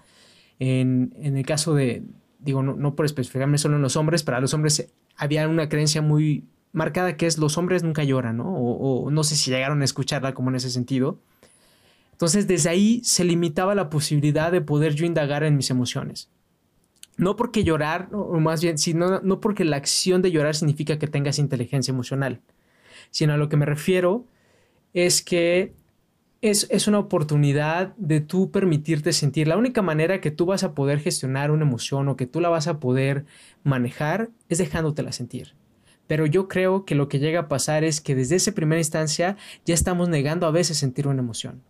en, 0.60 1.14
el 1.22 1.46
caso 1.46 1.76
de, 1.76 2.04
digo, 2.40 2.64
no, 2.64 2.96
por 2.96 3.06
especificarme 3.06 3.58
solo 3.58 3.76
en 3.76 3.82
los 3.82 3.96
hombres, 3.96 4.24
para 4.24 4.40
los 4.40 4.54
hombres 4.54 4.92
había 5.16 5.48
una 5.48 5.70
creencia 5.70 6.02
muy 6.02 6.46
marcada 6.74 7.18
que 7.18 7.28
es 7.28 7.38
los 7.38 7.58
hombres 7.58 7.84
nunca 7.84 8.04
lloran, 8.04 8.38
¿no? 8.38 8.54
O, 8.54 9.10
no 9.12 9.24
sé 9.24 9.36
si 9.36 9.52
llegaron 9.52 9.82
a 9.82 9.86
escucharla 9.86 10.34
como 10.34 10.50
en 10.50 10.56
ese 10.56 10.70
sentido. 10.70 11.20
Entonces, 12.12 12.48
desde 12.48 12.70
ahí 12.70 13.02
se 13.04 13.24
limitaba 13.24 13.76
la 13.76 13.90
posibilidad 13.90 14.52
de 14.52 14.62
poder 14.62 14.96
yo 14.96 15.06
indagar 15.06 15.44
en 15.44 15.56
mis 15.56 15.70
emociones. 15.70 16.30
No 17.18 17.36
porque 17.36 17.64
llorar, 17.64 18.10
o 18.14 18.40
más 18.40 18.62
bien, 18.62 18.78
sino, 18.78 19.20
no 19.22 19.42
porque 19.42 19.66
la 19.66 19.78
acción 19.78 20.22
de 20.22 20.32
llorar 20.32 20.56
significa 20.56 21.00
que 21.00 21.08
tengas 21.08 21.40
inteligencia 21.40 21.92
emocional, 21.92 22.42
sino 23.10 23.34
a 23.34 23.38
lo 23.38 23.50
que 23.50 23.58
me 23.58 23.66
refiero 23.66 24.26
es 24.94 25.22
que 25.22 25.74
es, 26.42 26.88
una 26.88 27.00
oportunidad 27.00 27.96
de 27.98 28.22
tú 28.22 28.52
permitirte 28.52 29.14
sentir. 29.14 29.48
La 29.48 29.58
única 29.58 29.82
manera 29.82 30.22
que 30.22 30.32
tú 30.32 30.46
vas 30.46 30.64
a 30.64 30.74
poder 30.74 31.00
gestionar 31.00 31.52
una 31.52 31.66
emoción 31.66 32.08
o 32.08 32.16
que 32.16 32.28
tú 32.28 32.42
la 32.42 32.50
vas 32.50 32.68
a 32.68 32.80
poder 32.80 33.26
manejar 33.64 34.30
es 34.50 34.60
dejándotela 34.60 35.12
sentir. 35.12 35.56
Pero 36.06 36.26
yo 36.26 36.48
creo 36.48 36.86
que 36.86 36.96
lo 36.96 37.10
que 37.10 37.20
llega 37.20 37.42
a 37.42 37.48
pasar 37.48 37.84
es 37.84 38.00
que 38.00 38.16
desde 38.16 38.36
esa 38.36 38.54
primera 38.54 38.80
instancia 38.80 39.36
ya 39.66 39.74
estamos 39.74 40.10
negando 40.10 40.48
a 40.48 40.52
veces 40.52 40.78
sentir 40.78 41.08
una 41.08 41.22
emoción. 41.22 41.62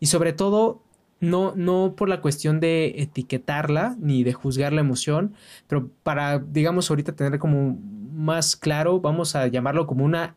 Y 0.00 0.06
sobre 0.06 0.32
todo, 0.32 0.82
no, 1.20 1.54
no 1.56 1.94
por 1.96 2.08
la 2.08 2.20
cuestión 2.20 2.60
de 2.60 2.94
etiquetarla 2.98 3.96
ni 4.00 4.24
de 4.24 4.32
juzgar 4.32 4.72
la 4.72 4.80
emoción, 4.80 5.34
pero 5.66 5.90
para, 6.02 6.38
digamos, 6.38 6.90
ahorita 6.90 7.14
tener 7.14 7.38
como 7.38 7.78
más 8.12 8.56
claro, 8.56 9.00
vamos 9.00 9.36
a 9.36 9.46
llamarlo 9.46 9.86
como 9.86 10.04
una 10.04 10.36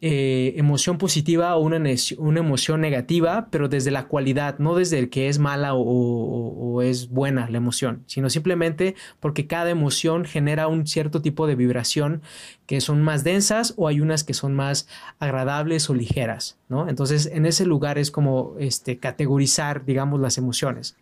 eh, 0.00 0.54
emoción 0.56 0.96
positiva 0.96 1.56
o 1.56 1.60
una, 1.60 1.82
una, 2.18 2.38
emoción 2.38 2.80
negativa, 2.80 3.48
pero 3.50 3.68
desde 3.68 3.90
la 3.90 4.06
cualidad, 4.06 4.60
no 4.60 4.76
desde 4.76 5.00
el 5.00 5.10
que 5.10 5.28
es 5.28 5.40
mala 5.40 5.74
o, 5.74 6.80
es 6.82 7.08
buena 7.08 7.50
la 7.50 7.56
emoción, 7.56 8.04
sino 8.06 8.30
simplemente 8.30 8.94
porque 9.18 9.48
cada 9.48 9.70
emoción 9.70 10.24
genera 10.24 10.68
un 10.68 10.86
cierto 10.86 11.20
tipo 11.20 11.48
de 11.48 11.56
vibración 11.56 12.22
que 12.66 12.80
son 12.80 13.02
más 13.02 13.24
densas 13.24 13.74
o 13.76 13.88
hay 13.88 14.00
unas 14.00 14.22
que 14.22 14.34
son 14.34 14.54
más 14.54 14.86
agradables 15.18 15.90
o 15.90 15.94
ligeras, 15.94 16.58
¿no? 16.68 16.88
Entonces, 16.88 17.26
en 17.26 17.44
ese 17.44 17.66
lugar 17.66 17.98
es 17.98 18.12
como 18.12 18.54
este, 18.60 18.98
categorizar, 18.98 19.84
digamos, 19.84 20.20
las 20.20 20.38
emociones. 20.38 20.96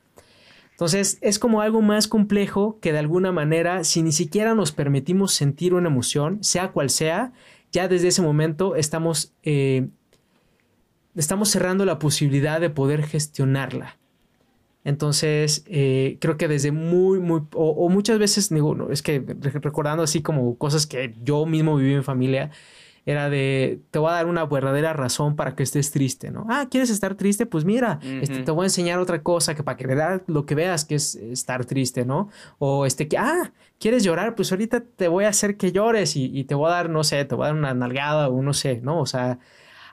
Entonces, 0.71 1.19
es 1.21 1.39
como 1.39 1.61
algo 1.61 1.83
más 1.83 2.09
complejo 2.09 2.79
que 2.81 2.93
de 2.93 2.99
alguna 2.99 3.33
manera, 3.33 3.85
si 3.85 4.03
ni 4.03 4.13
siquiera 4.13 4.55
nos 4.55 4.73
permitimos 4.73 5.33
sentir 5.33 5.75
una 5.75 5.89
emoción, 5.89 6.43
sea 6.43 6.73
cual 6.73 6.89
sea, 6.89 7.33
ya 7.73 7.89
desde 7.89 8.09
ese 8.09 8.23
momento 8.23 8.77
estamos, 8.77 9.33
eh, 9.43 9.89
estamos 11.15 11.51
cerrando 11.51 11.85
la 11.85 11.99
posibilidad 11.99 12.61
de 12.61 12.71
poder 12.71 13.05
gestionarla. 13.05 13.97
Entonces, 14.85 15.65
eh, 15.67 16.17
creo 16.21 16.37
que 16.37 16.47
desde 16.47 16.71
muy, 16.71 17.19
muy, 17.19 17.43
o, 17.55 17.89
muchas 17.89 18.21
veces, 18.21 18.51
digo, 18.51 18.89
es 18.91 19.03
que 19.03 19.19
recordando 19.43 20.05
así 20.05 20.23
como 20.23 20.57
cosas 20.59 20.87
que 20.87 21.13
yo 21.25 21.45
mismo 21.45 21.77
viví 21.77 21.95
en 21.95 22.05
familia, 22.05 22.53
era 23.07 23.31
de, 23.31 23.81
te 23.93 24.01
voy 24.01 24.11
a 24.11 24.15
dar 24.15 24.27
una 24.27 24.45
verdadera 24.47 24.93
razón 24.93 25.37
para 25.37 25.55
que 25.55 25.63
estés 25.63 25.93
triste, 25.93 26.33
¿no? 26.33 26.45
Ah, 26.51 26.67
¿quieres 26.69 26.91
estar 26.91 27.15
triste? 27.15 27.47
Pues 27.47 27.65
mira, 27.65 28.01
este, 28.03 28.43
te 28.43 28.51
voy 28.51 28.65
a 28.65 28.67
enseñar 28.67 28.99
otra 28.99 29.23
cosa 29.23 29.55
que 29.55 29.63
para 29.63 29.77
que 29.77 29.87
veas 29.87 30.23
lo 30.27 30.45
que 30.45 30.57
veas 30.57 30.85
que 30.85 30.97
es 30.97 31.15
estar 31.15 31.65
triste, 31.67 32.05
¿no? 32.05 32.29
O 32.59 32.85
este, 32.85 33.07
que, 33.07 33.17
ah, 33.17 33.53
¿quieres 33.79 34.03
llorar? 34.03 34.35
Pues 34.35 34.51
ahorita 34.51 34.81
te 34.81 35.07
voy 35.07 35.25
a 35.25 35.29
hacer 35.29 35.57
que 35.57 35.71
llores 35.71 36.17
y, 36.17 36.43
te 36.45 36.57
voy 36.57 36.67
a 36.69 36.75
dar, 36.75 36.91
no 36.91 37.05
sé, 37.05 37.25
te 37.25 37.37
voy 37.37 37.45
a 37.45 37.47
dar 37.47 37.57
una 37.57 37.75
nalgada 37.75 38.29
o 38.29 38.43
no 38.43 38.53
sé, 38.53 38.81
¿no? 38.83 38.99
O 39.01 39.07
sea, 39.07 39.39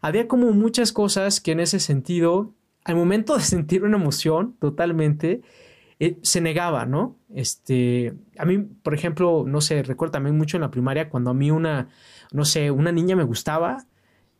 había 0.01 0.27
como 0.27 0.51
muchas 0.51 0.91
cosas 0.91 1.39
que 1.39 1.51
en 1.51 1.59
ese 1.59 1.79
sentido, 1.79 2.51
al 2.83 2.95
momento 2.95 3.37
de 3.37 3.41
sentir 3.43 3.83
una 3.83 3.97
emoción 3.97 4.55
totalmente, 4.59 5.43
eh, 5.99 6.17
se 6.21 6.41
negaba, 6.41 6.85
¿no? 6.85 7.17
Este, 7.33 8.13
a 8.37 8.45
mí, 8.45 8.57
por 8.57 8.93
ejemplo, 8.93 9.45
no 9.47 9.61
sé, 9.61 9.83
recuerdo 9.83 10.13
también 10.13 10.37
mucho 10.37 10.57
en 10.57 10.61
la 10.61 10.71
primaria 10.71 11.09
cuando 11.09 11.31
a 11.31 11.33
mí 11.33 11.51
una, 11.51 11.89
no 12.31 12.45
sé, 12.45 12.71
una 12.71 12.91
niña 12.91 13.15
me 13.15 13.23
gustaba, 13.23 13.85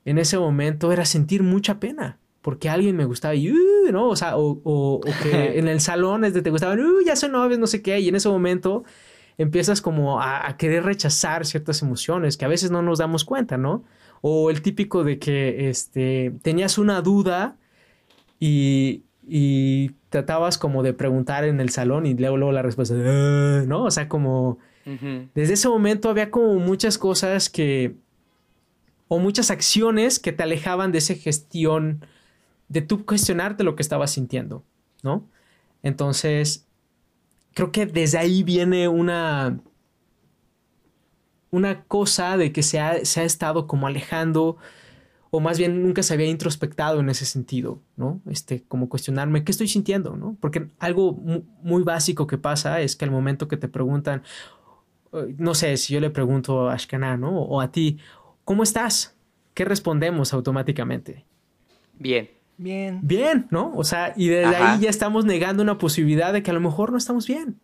en 0.06 0.18
ese 0.18 0.38
momento 0.38 0.92
era 0.92 1.06
sentir 1.06 1.44
mucha 1.44 1.80
pena 1.80 2.20
porque 2.44 2.70
alguien 2.70 2.98
me 2.98 3.06
gustaba 3.06 3.34
y, 3.34 3.52
uh, 3.52 3.92
¿no? 3.92 4.10
O 4.10 4.16
sea, 4.18 4.38
o, 4.38 4.60
o, 4.66 5.02
que 5.24 5.58
en 5.60 5.68
el 5.70 5.80
salón 5.80 6.26
es 6.26 6.34
de 6.34 6.42
te 6.42 6.52
gustaban, 6.52 6.80
uh, 6.80 7.02
ya 7.04 7.16
son 7.16 7.32
novios, 7.32 7.58
no 7.58 7.68
sé 7.68 7.82
qué, 7.82 8.00
y 8.00 8.10
en 8.10 8.16
ese 8.16 8.30
momento 8.30 8.84
empiezas 9.38 9.82
como 9.82 10.22
a, 10.22 10.48
a, 10.48 10.58
querer 10.58 10.84
rechazar 10.84 11.46
ciertas 11.46 11.82
emociones 11.82 12.38
que 12.38 12.46
a 12.46 12.50
veces 12.50 12.70
no 12.70 12.82
nos 12.82 13.00
damos 13.00 13.24
cuenta, 13.24 13.58
¿no? 13.58 13.86
O 14.22 14.50
el 14.52 14.62
típico 14.62 15.04
de 15.06 15.20
que 15.20 15.70
este, 15.70 16.34
tenías 16.42 16.78
una 16.78 17.02
duda 17.02 17.56
y, 18.40 19.04
y 19.26 19.92
tratabas 20.14 20.60
como 20.60 20.84
de 20.84 20.94
preguntar 20.94 21.44
en 21.44 21.60
el 21.60 21.72
salón 21.72 22.06
y 22.06 22.14
luego, 22.14 22.38
luego 22.38 22.52
la 22.52 22.62
respuesta, 22.62 22.94
uh, 22.94 23.66
¿no? 23.68 23.84
O 23.84 23.92
sea, 23.92 24.08
como... 24.08 24.60
Desde 25.34 25.54
ese 25.54 25.70
momento 25.70 26.10
había 26.10 26.30
como 26.30 26.56
muchas 26.56 27.00
cosas 27.00 27.50
que... 27.50 27.96
o 29.08 29.18
muchas 29.18 29.50
acciones 29.50 30.20
que 30.20 30.32
te 30.32 30.44
alejaban 30.44 30.92
de 30.92 31.00
esa 31.00 31.16
gestión 31.16 32.06
de 32.68 32.82
tú 32.82 33.06
cuestionarte 33.06 33.64
lo 33.64 33.76
que 33.76 33.82
estabas 33.82 34.12
sintiendo, 34.12 34.64
¿no? 35.02 35.28
Entonces, 35.82 36.68
creo 37.56 37.72
que 37.72 37.88
desde 37.88 38.20
ahí 38.20 38.44
viene 38.44 38.88
una, 38.88 39.60
una 41.50 41.84
cosa 41.86 42.38
de 42.38 42.52
que 42.52 42.62
se 42.62 42.80
ha, 42.80 43.04
se 43.04 43.22
ha 43.22 43.24
estado 43.24 43.66
como 43.66 43.88
alejando, 43.88 44.58
o 45.36 45.40
más 45.40 45.58
bien 45.58 45.82
nunca 45.82 46.04
se 46.04 46.14
había 46.14 46.28
introspectado 46.28 47.00
en 47.00 47.10
ese 47.10 47.26
sentido, 47.26 47.82
¿no? 47.98 48.22
Este, 48.30 48.62
como 48.68 48.88
cuestionarme 48.88 49.44
qué 49.44 49.52
estoy 49.52 49.68
sintiendo, 49.68 50.16
¿no? 50.16 50.38
Porque 50.40 50.68
algo 50.78 51.20
muy 51.64 51.82
básico 51.82 52.28
que 52.28 52.38
pasa 52.38 52.82
es 52.82 52.96
que 52.96 53.06
al 53.06 53.10
momento 53.10 53.48
que 53.48 53.58
te 53.58 53.68
preguntan, 53.68 54.22
no 55.40 55.56
sé, 55.56 55.76
si 55.78 55.92
yo 55.92 56.00
le 56.02 56.12
pregunto 56.12 56.70
a 56.70 56.76
Ashkana, 56.76 57.18
¿no? 57.18 57.42
O 57.42 57.62
a 57.62 57.72
ti, 57.72 57.98
¿cómo 58.46 58.62
estás? 58.62 59.18
¿Qué 59.56 59.66
respondemos 59.66 60.34
automáticamente? 60.34 61.26
Bien. 61.98 62.30
Bien. 62.58 63.00
Bien, 63.02 63.48
¿no? 63.50 63.74
O 63.76 63.84
sea, 63.84 64.14
y 64.16 64.28
desde 64.28 64.56
ahí 64.56 64.82
ya 64.82 64.92
estamos 64.92 65.26
negando 65.26 65.64
una 65.64 65.80
posibilidad 65.80 66.32
de 66.32 66.44
que 66.44 66.52
a 66.52 66.54
lo 66.54 66.62
mejor 66.62 66.92
no 66.92 67.00
estamos 67.00 67.26
bien. 67.26 67.60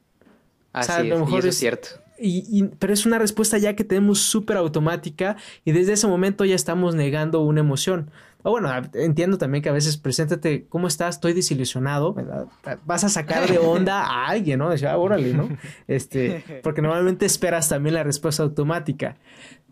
Así 0.73 0.91
o 0.91 0.95
sea, 0.95 1.03
a 1.03 1.03
lo 1.03 1.19
mejor 1.19 1.41
es, 1.41 1.45
es 1.45 1.57
cierto. 1.59 1.89
Y, 2.21 2.63
pero 2.79 2.93
es 2.93 3.05
una 3.05 3.19
respuesta 3.19 3.57
ya 3.57 3.75
que 3.75 3.83
tenemos 3.83 4.19
súper 4.19 4.57
automática 4.57 5.37
y 5.65 5.71
desde 5.71 5.93
ese 5.93 6.07
momento 6.07 6.45
ya 6.45 6.55
estamos 6.55 6.95
negando 6.95 7.41
una 7.41 7.61
emoción. 7.61 8.11
O 8.41 8.51
bueno, 8.51 8.69
entiendo 8.93 9.37
también 9.37 9.61
que 9.61 9.69
a 9.69 9.73
veces 9.73 9.97
preséntate, 9.97 10.65
¿cómo 10.69 10.87
estás? 10.87 11.15
Estoy 11.15 11.33
desilusionado, 11.33 12.13
¿verdad? 12.13 12.47
Vas 12.85 13.03
a 13.03 13.09
sacar 13.09 13.49
de 13.49 13.57
onda 13.57 14.01
a 14.01 14.27
alguien, 14.27 14.59
¿no? 14.59 14.69
Decía, 14.69 14.93
ah, 14.93 14.97
órale, 14.97 15.33
¿no? 15.33 15.49
Este, 15.87 16.61
porque 16.63 16.81
normalmente 16.81 17.25
esperas 17.25 17.67
también 17.67 17.95
la 17.95 18.03
respuesta 18.03 18.43
automática. 18.43 19.17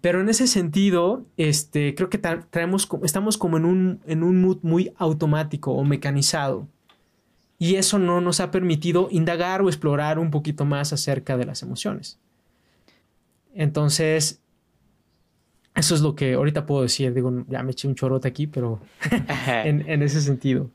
Pero 0.02 0.20
en 0.20 0.28
ese 0.28 0.48
sentido, 0.48 1.26
este, 1.38 1.96
creo 1.96 2.10
que 2.10 2.18
traemos, 2.18 2.90
estamos 3.04 3.38
como 3.38 3.58
en 3.58 3.66
un, 3.66 4.02
en 4.06 4.24
un 4.24 4.42
mood 4.42 4.58
muy 4.64 4.92
automático 4.98 5.72
o 5.72 5.84
mecanizado. 5.86 6.68
Y 7.60 7.76
eso 7.76 7.98
no 8.00 8.22
nos 8.22 8.40
ha 8.40 8.52
permitido 8.52 9.08
indagar 9.12 9.62
o 9.62 9.70
explorar 9.70 10.20
un 10.20 10.30
poquito 10.30 10.66
más 10.66 10.94
acerca 10.94 11.38
de 11.38 11.46
las 11.46 11.64
emociones. 11.64 12.20
Entonces, 13.58 14.40
eso 15.76 15.96
es 15.96 16.02
lo 16.02 16.16
que 16.16 16.36
ahorita 16.36 16.68
puedo 16.68 16.84
decir. 16.84 17.12
Digo, 17.14 17.44
ya 17.48 17.64
me 17.64 17.72
eché 17.72 17.88
un 17.88 17.96
chorote 17.96 18.28
aquí, 18.28 18.46
pero 18.46 18.80
en, 19.48 19.90
en, 19.90 20.04
ese 20.04 20.22
sentido. 20.22 20.70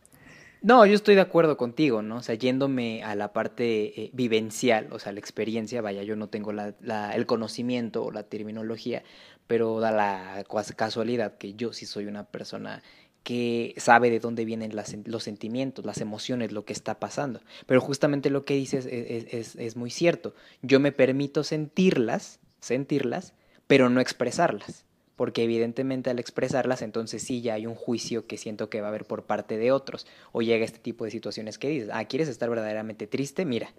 No, 0.62 0.84
yo 0.84 0.94
estoy 0.94 1.14
de 1.14 1.20
acuerdo 1.20 1.56
contigo, 1.56 2.02
¿no? 2.02 2.16
O 2.16 2.22
sea, 2.22 2.34
yéndome 2.34 3.04
a 3.04 3.14
la 3.14 3.32
parte 3.32 4.00
eh, 4.00 4.10
vivencial, 4.12 4.88
o 4.92 4.98
sea, 4.98 5.12
la 5.12 5.20
experiencia, 5.20 5.80
vaya, 5.80 6.02
yo 6.02 6.16
no 6.16 6.28
tengo 6.28 6.52
la, 6.52 6.74
la, 6.80 7.14
el 7.14 7.24
conocimiento 7.24 8.04
o 8.04 8.10
la 8.10 8.24
terminología, 8.24 9.04
pero 9.46 9.78
da 9.78 9.92
la 9.92 10.44
casualidad 10.76 11.38
que 11.38 11.54
yo 11.54 11.72
sí 11.72 11.86
soy 11.86 12.06
una 12.06 12.24
persona 12.24 12.82
que 13.22 13.74
sabe 13.76 14.10
de 14.10 14.18
dónde 14.18 14.44
vienen 14.44 14.74
las, 14.74 14.96
los 15.04 15.22
sentimientos, 15.22 15.84
las 15.84 16.00
emociones, 16.00 16.50
lo 16.50 16.64
que 16.64 16.72
está 16.72 16.98
pasando. 16.98 17.40
Pero 17.66 17.80
justamente 17.80 18.28
lo 18.28 18.44
que 18.44 18.54
dices 18.54 18.86
es, 18.86 19.26
es, 19.32 19.56
es 19.56 19.76
muy 19.76 19.90
cierto. 19.90 20.34
Yo 20.62 20.80
me 20.80 20.90
permito 20.90 21.44
sentirlas, 21.44 22.40
sentirlas, 22.62 23.34
pero 23.66 23.90
no 23.90 24.00
expresarlas 24.00 24.86
porque 25.16 25.44
evidentemente 25.44 26.10
al 26.10 26.18
expresarlas 26.18 26.82
entonces 26.82 27.22
sí 27.22 27.42
ya 27.42 27.54
hay 27.54 27.66
un 27.66 27.74
juicio 27.74 28.26
que 28.26 28.36
siento 28.38 28.68
que 28.68 28.80
va 28.80 28.88
a 28.88 28.90
haber 28.90 29.04
por 29.04 29.24
parte 29.24 29.56
de 29.56 29.70
otros, 29.70 30.06
o 30.32 30.42
llega 30.42 30.64
este 30.64 30.78
tipo 30.78 31.04
de 31.04 31.10
situaciones 31.10 31.58
que 31.58 31.68
dices, 31.68 31.90
ah, 31.92 32.04
¿quieres 32.06 32.28
estar 32.28 32.48
verdaderamente 32.48 33.06
triste? 33.06 33.44
Mira, 33.44 33.72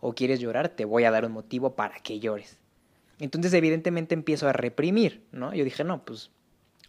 o 0.00 0.14
quieres 0.14 0.40
llorar, 0.40 0.68
te 0.68 0.84
voy 0.84 1.04
a 1.04 1.10
dar 1.10 1.24
un 1.24 1.32
motivo 1.32 1.74
para 1.74 1.98
que 2.00 2.20
llores. 2.20 2.58
Entonces 3.18 3.52
evidentemente 3.54 4.14
empiezo 4.14 4.48
a 4.48 4.52
reprimir, 4.52 5.24
¿no? 5.32 5.54
Yo 5.54 5.64
dije, 5.64 5.82
no, 5.82 6.04
pues 6.04 6.30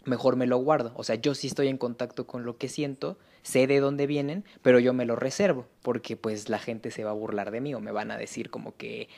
mejor 0.04 0.36
me 0.36 0.46
lo 0.46 0.58
guardo, 0.58 0.92
o 0.94 1.02
sea, 1.02 1.16
yo 1.16 1.34
sí 1.34 1.48
estoy 1.48 1.68
en 1.68 1.78
contacto 1.78 2.26
con 2.26 2.44
lo 2.44 2.56
que 2.56 2.68
siento, 2.68 3.18
sé 3.42 3.66
de 3.66 3.80
dónde 3.80 4.06
vienen, 4.06 4.44
pero 4.62 4.78
yo 4.78 4.92
me 4.92 5.06
lo 5.06 5.16
reservo, 5.16 5.66
porque 5.82 6.16
pues 6.16 6.48
la 6.48 6.58
gente 6.58 6.90
se 6.90 7.04
va 7.04 7.10
a 7.10 7.14
burlar 7.14 7.50
de 7.50 7.60
mí 7.60 7.74
o 7.74 7.80
me 7.80 7.92
van 7.92 8.10
a 8.10 8.18
decir 8.18 8.50
como 8.50 8.76
que 8.76 9.08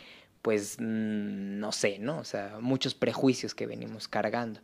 pues 0.43 0.77
mm, 0.79 1.59
no 1.59 1.73
sé, 1.73 1.99
¿no? 1.99 2.19
O 2.19 2.25
sea, 2.25 2.59
muchos 2.61 2.95
prejuicios 2.95 3.55
que 3.55 3.67
venimos 3.67 4.09
cargando, 4.09 4.61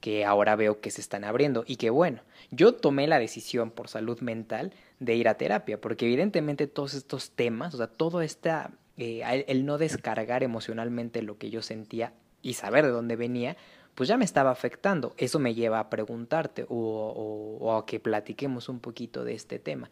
que 0.00 0.24
ahora 0.24 0.56
veo 0.56 0.80
que 0.80 0.90
se 0.90 1.00
están 1.00 1.24
abriendo 1.24 1.64
y 1.66 1.76
que 1.76 1.90
bueno, 1.90 2.22
yo 2.50 2.74
tomé 2.74 3.06
la 3.06 3.18
decisión 3.18 3.70
por 3.70 3.88
salud 3.88 4.20
mental 4.20 4.72
de 5.00 5.16
ir 5.16 5.28
a 5.28 5.34
terapia, 5.34 5.80
porque 5.80 6.06
evidentemente 6.06 6.66
todos 6.66 6.94
estos 6.94 7.30
temas, 7.30 7.74
o 7.74 7.78
sea, 7.78 7.88
todo 7.88 8.22
esta, 8.22 8.70
eh, 8.96 9.44
el 9.48 9.66
no 9.66 9.78
descargar 9.78 10.42
emocionalmente 10.42 11.22
lo 11.22 11.38
que 11.38 11.50
yo 11.50 11.62
sentía 11.62 12.12
y 12.42 12.54
saber 12.54 12.84
de 12.84 12.92
dónde 12.92 13.16
venía, 13.16 13.56
pues 13.94 14.08
ya 14.08 14.16
me 14.16 14.24
estaba 14.24 14.52
afectando. 14.52 15.14
Eso 15.18 15.40
me 15.40 15.54
lleva 15.54 15.80
a 15.80 15.90
preguntarte 15.90 16.64
o, 16.68 16.76
o, 16.76 17.64
o 17.64 17.76
a 17.76 17.84
que 17.84 17.98
platiquemos 17.98 18.68
un 18.68 18.78
poquito 18.78 19.24
de 19.24 19.34
este 19.34 19.58
tema. 19.58 19.90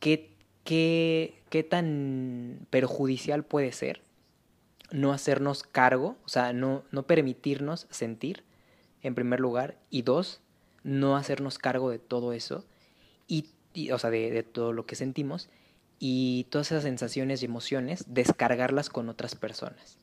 ¿Qué, 0.00 0.30
qué, 0.64 1.34
qué 1.50 1.62
tan 1.62 2.66
perjudicial 2.70 3.44
puede 3.44 3.70
ser 3.70 4.02
no 4.94 5.12
hacernos 5.12 5.64
cargo, 5.64 6.16
o 6.24 6.28
sea, 6.28 6.52
no, 6.52 6.84
no 6.92 7.02
permitirnos 7.02 7.88
sentir, 7.90 8.44
en 9.02 9.16
primer 9.16 9.40
lugar, 9.40 9.76
y 9.90 10.02
dos, 10.02 10.40
no 10.84 11.16
hacernos 11.16 11.58
cargo 11.58 11.90
de 11.90 11.98
todo 11.98 12.32
eso, 12.32 12.64
y, 13.26 13.50
o 13.90 13.98
sea, 13.98 14.10
de, 14.10 14.30
de, 14.30 14.44
todo 14.44 14.72
lo 14.72 14.86
que 14.86 14.94
sentimos, 14.94 15.50
y 15.98 16.46
todas 16.48 16.70
esas 16.70 16.84
sensaciones 16.84 17.42
y 17.42 17.46
emociones, 17.46 18.04
descargarlas 18.06 18.88
con 18.88 19.08
otras 19.08 19.34
personas. 19.34 19.98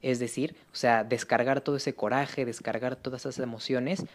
Es 0.00 0.18
decir, 0.18 0.56
o 0.72 0.76
sea, 0.76 1.04
descargar 1.04 1.60
todo 1.60 1.76
ese 1.76 1.94
coraje, 1.94 2.46
descargar 2.46 2.96
todas 2.96 3.26
esas 3.26 3.40
emociones, 3.40 4.06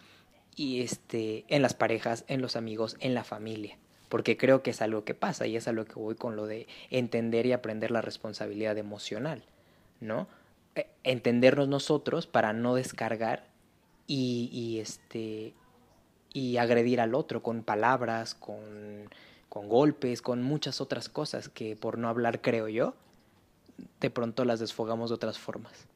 y 0.55 0.81
este, 0.81 1.45
en 1.49 1.61
las 1.61 1.75
parejas, 1.75 2.25
en 2.27 2.41
los 2.41 2.55
amigos, 2.55 2.97
en 2.99 3.13
la 3.13 3.23
familia 3.23 3.77
porque 4.07 4.37
creo 4.37 4.61
que 4.61 4.69
es 4.69 4.81
algo 4.81 5.03
que 5.03 5.15
pasa 5.15 5.47
y 5.47 5.57
es 5.57 5.67
a 5.67 5.73
lo 5.73 5.83
que 5.83 5.95
voy 5.95 6.15
con 6.15 6.35
lo 6.35 6.45
de 6.45 6.67
entender 6.89 7.47
y 7.47 7.53
aprender 7.53 7.91
la 7.91 8.01
responsabilidad 8.01 8.77
emocional. 8.77 9.43
¿No? 10.05 10.27
E, 10.75 10.87
entendernos 11.03 11.67
nosotros 11.67 12.27
para 12.27 12.53
no 12.53 12.75
descargar 12.75 13.47
y, 14.07 14.49
y, 14.51 14.79
este 14.79 15.53
y 16.33 16.57
agredir 16.57 16.99
al 16.99 17.15
otro 17.15 17.41
con 17.41 17.63
palabras, 17.63 18.35
con, 18.35 18.59
con 19.47 19.69
golpes, 19.69 20.21
con 20.21 20.43
muchas 20.43 20.81
otras 20.81 21.07
cosas 21.07 21.47
que 21.47 21.75
por 21.77 21.97
no 21.97 22.09
hablar, 22.09 22.41
creo 22.41 22.67
yo, 22.67 22.93
de 24.01 24.09
pronto 24.09 24.43
las 24.43 24.59
desfogamos 24.59 25.09
de 25.09 25.15
otras 25.15 25.39
formas. 25.39 25.87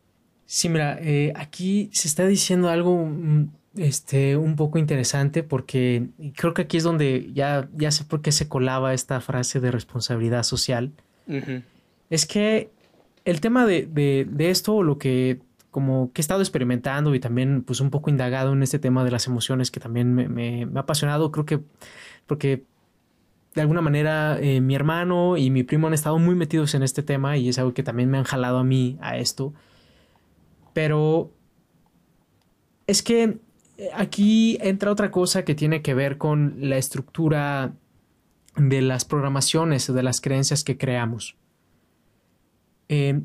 Sí, 0.45 0.69
mira, 0.69 0.97
eh, 1.01 1.33
aquí 1.35 1.89
se 1.93 2.07
está 2.07 2.25
diciendo 2.25 2.69
algo 2.69 3.05
mm, 3.05 3.49
este, 3.75 4.35
un 4.37 4.55
poco 4.55 4.79
interesante 4.79 5.43
porque 5.43 6.07
creo 6.35 6.53
que 6.53 6.63
aquí 6.63 6.77
es 6.77 6.83
donde 6.83 7.29
ya, 7.33 7.69
ya 7.75 7.91
sé 7.91 8.03
por 8.05 8.21
qué 8.21 8.31
se 8.31 8.47
colaba 8.47 8.93
esta 8.93 9.21
frase 9.21 9.59
de 9.59 9.71
responsabilidad 9.71 10.43
social. 10.43 10.91
Uh 11.27 11.33
-huh. 11.33 11.63
Es 12.09 12.25
que 12.25 12.71
el 13.29 13.41
tema 13.41 13.65
de, 13.65 13.85
de, 13.85 14.49
esto, 14.49 14.81
lo 14.81 14.97
que 14.97 15.39
como 15.71 16.11
que 16.11 16.19
he 16.19 16.23
estado 16.23 16.41
experimentando 16.41 17.13
y 17.13 17.19
también 17.19 17.61
pues 17.61 17.79
un 17.79 17.91
poco 17.91 18.09
indagado 18.09 18.53
en 18.53 18.63
este 18.63 18.79
tema 18.79 19.03
de 19.03 19.11
las 19.11 19.27
emociones 19.27 19.69
que 19.69 19.79
también 19.79 20.15
me, 20.15 20.67
ha 20.75 20.79
apasionado, 20.79 21.31
creo 21.31 21.45
que 21.45 21.59
porque 22.25 22.63
de 23.53 23.61
alguna 23.61 23.81
manera 23.81 24.39
eh, 24.39 24.61
mi 24.61 24.73
hermano 24.73 25.37
y 25.37 25.51
mi 25.51 25.63
primo 25.63 25.87
han 25.87 25.93
estado 25.93 26.17
muy 26.17 26.33
metidos 26.33 26.73
en 26.73 26.81
este 26.81 27.03
tema 27.03 27.37
y 27.37 27.49
es 27.49 27.59
algo 27.59 27.73
que 27.73 27.83
también 27.83 28.09
me 28.09 28.17
han 28.17 28.23
jalado 28.23 28.57
a 28.57 28.63
mí 28.63 28.97
a 28.99 29.17
esto. 29.17 29.53
Pero 30.73 31.31
es 32.87 33.03
que 33.03 33.37
eh, 33.77 33.89
aquí 33.93 34.57
entra 34.61 34.91
otra 34.91 35.11
cosa 35.11 35.45
que 35.45 35.53
tiene 35.53 35.83
que 35.83 35.93
ver 35.93 36.17
con 36.17 36.55
la 36.57 36.77
estructura 36.77 37.73
de 38.55 38.81
las 38.81 39.05
programaciones 39.05 39.91
de 39.93 40.03
las 40.03 40.19
creencias 40.19 40.63
que 40.63 40.77
creamos. 40.77 41.35
Eh, 42.89 43.21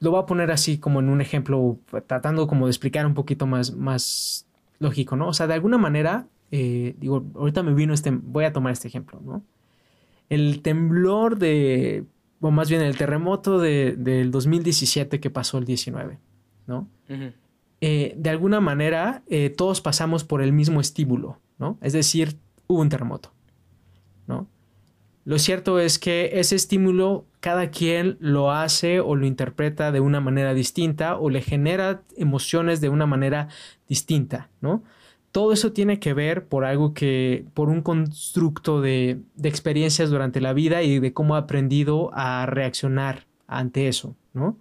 lo 0.00 0.10
voy 0.10 0.20
a 0.20 0.26
poner 0.26 0.50
así 0.50 0.78
como 0.78 1.00
en 1.00 1.08
un 1.08 1.20
ejemplo, 1.20 1.78
tratando 2.06 2.46
como 2.46 2.66
de 2.66 2.70
explicar 2.70 3.06
un 3.06 3.14
poquito 3.14 3.46
más, 3.46 3.74
más 3.74 4.46
lógico, 4.78 5.16
¿no? 5.16 5.28
O 5.28 5.32
sea, 5.32 5.46
de 5.46 5.54
alguna 5.54 5.78
manera, 5.78 6.28
eh, 6.50 6.94
digo, 6.98 7.24
ahorita 7.34 7.62
me 7.62 7.72
vino 7.72 7.94
este, 7.94 8.10
voy 8.10 8.44
a 8.44 8.52
tomar 8.52 8.72
este 8.72 8.88
ejemplo, 8.88 9.20
¿no? 9.24 9.42
El 10.28 10.60
temblor 10.60 11.38
de 11.38 12.04
o 12.40 12.50
más 12.50 12.68
bien 12.68 12.82
el 12.82 12.96
terremoto 12.96 13.58
de, 13.58 13.94
del 13.96 14.30
2017 14.30 15.20
que 15.20 15.30
pasó 15.30 15.58
el 15.58 15.64
19, 15.64 16.18
¿no? 16.66 16.88
Eh, 17.80 18.14
de 18.16 18.30
alguna 18.30 18.60
manera 18.60 19.22
eh, 19.26 19.50
todos 19.50 19.80
pasamos 19.80 20.24
por 20.24 20.42
el 20.42 20.52
mismo 20.52 20.80
estímulo, 20.80 21.38
¿no? 21.58 21.78
Es 21.80 21.92
decir, 21.92 22.36
hubo 22.66 22.80
un 22.80 22.88
terremoto, 22.88 23.32
¿no? 24.26 24.46
Lo 25.24 25.38
cierto 25.38 25.80
es 25.80 25.98
que 25.98 26.30
ese 26.34 26.54
estímulo 26.54 27.24
cada 27.46 27.70
quien 27.70 28.16
lo 28.18 28.50
hace 28.50 28.98
o 28.98 29.14
lo 29.14 29.24
interpreta 29.24 29.92
de 29.92 30.00
una 30.00 30.18
manera 30.18 30.52
distinta 30.52 31.16
o 31.16 31.30
le 31.30 31.42
genera 31.42 32.02
emociones 32.16 32.80
de 32.80 32.88
una 32.88 33.06
manera 33.06 33.46
distinta, 33.88 34.50
¿no? 34.60 34.82
Todo 35.30 35.52
eso 35.52 35.70
tiene 35.70 36.00
que 36.00 36.12
ver 36.12 36.46
por 36.48 36.64
algo 36.64 36.92
que, 36.92 37.44
por 37.54 37.68
un 37.68 37.82
constructo 37.82 38.80
de, 38.80 39.20
experiencias 39.44 40.10
durante 40.10 40.40
la 40.40 40.54
vida 40.54 40.82
y 40.82 40.98
de 40.98 41.12
cómo 41.12 41.36
ha 41.36 41.38
aprendido 41.38 42.10
a 42.14 42.46
reaccionar 42.46 43.28
ante 43.46 43.86
eso, 43.86 44.16
¿no? 44.34 44.58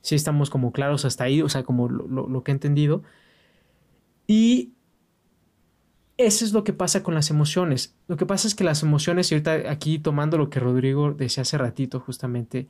Si 0.00 0.16
estamos 0.16 0.50
como 0.50 0.72
claros 0.72 1.04
hasta 1.04 1.22
ahí, 1.22 1.40
o 1.40 1.48
sea, 1.48 1.62
como 1.62 1.88
lo, 1.88 2.28
lo 2.28 2.42
que 2.42 2.50
he 2.50 2.54
entendido. 2.54 3.04
Y 4.26 4.72
eso 6.16 6.44
es 6.44 6.52
lo 6.52 6.64
que 6.64 6.72
pasa 6.72 7.02
con 7.02 7.14
las 7.14 7.30
emociones. 7.30 7.96
Lo 8.06 8.16
que 8.16 8.26
pasa 8.26 8.46
es 8.46 8.54
que 8.54 8.64
las 8.64 8.82
emociones, 8.82 9.30
y 9.30 9.34
ahorita 9.34 9.70
aquí 9.70 9.98
tomando 9.98 10.38
lo 10.38 10.50
que 10.50 10.60
Rodrigo 10.60 11.12
decía 11.12 11.42
hace 11.42 11.58
ratito 11.58 12.00
justamente, 12.00 12.68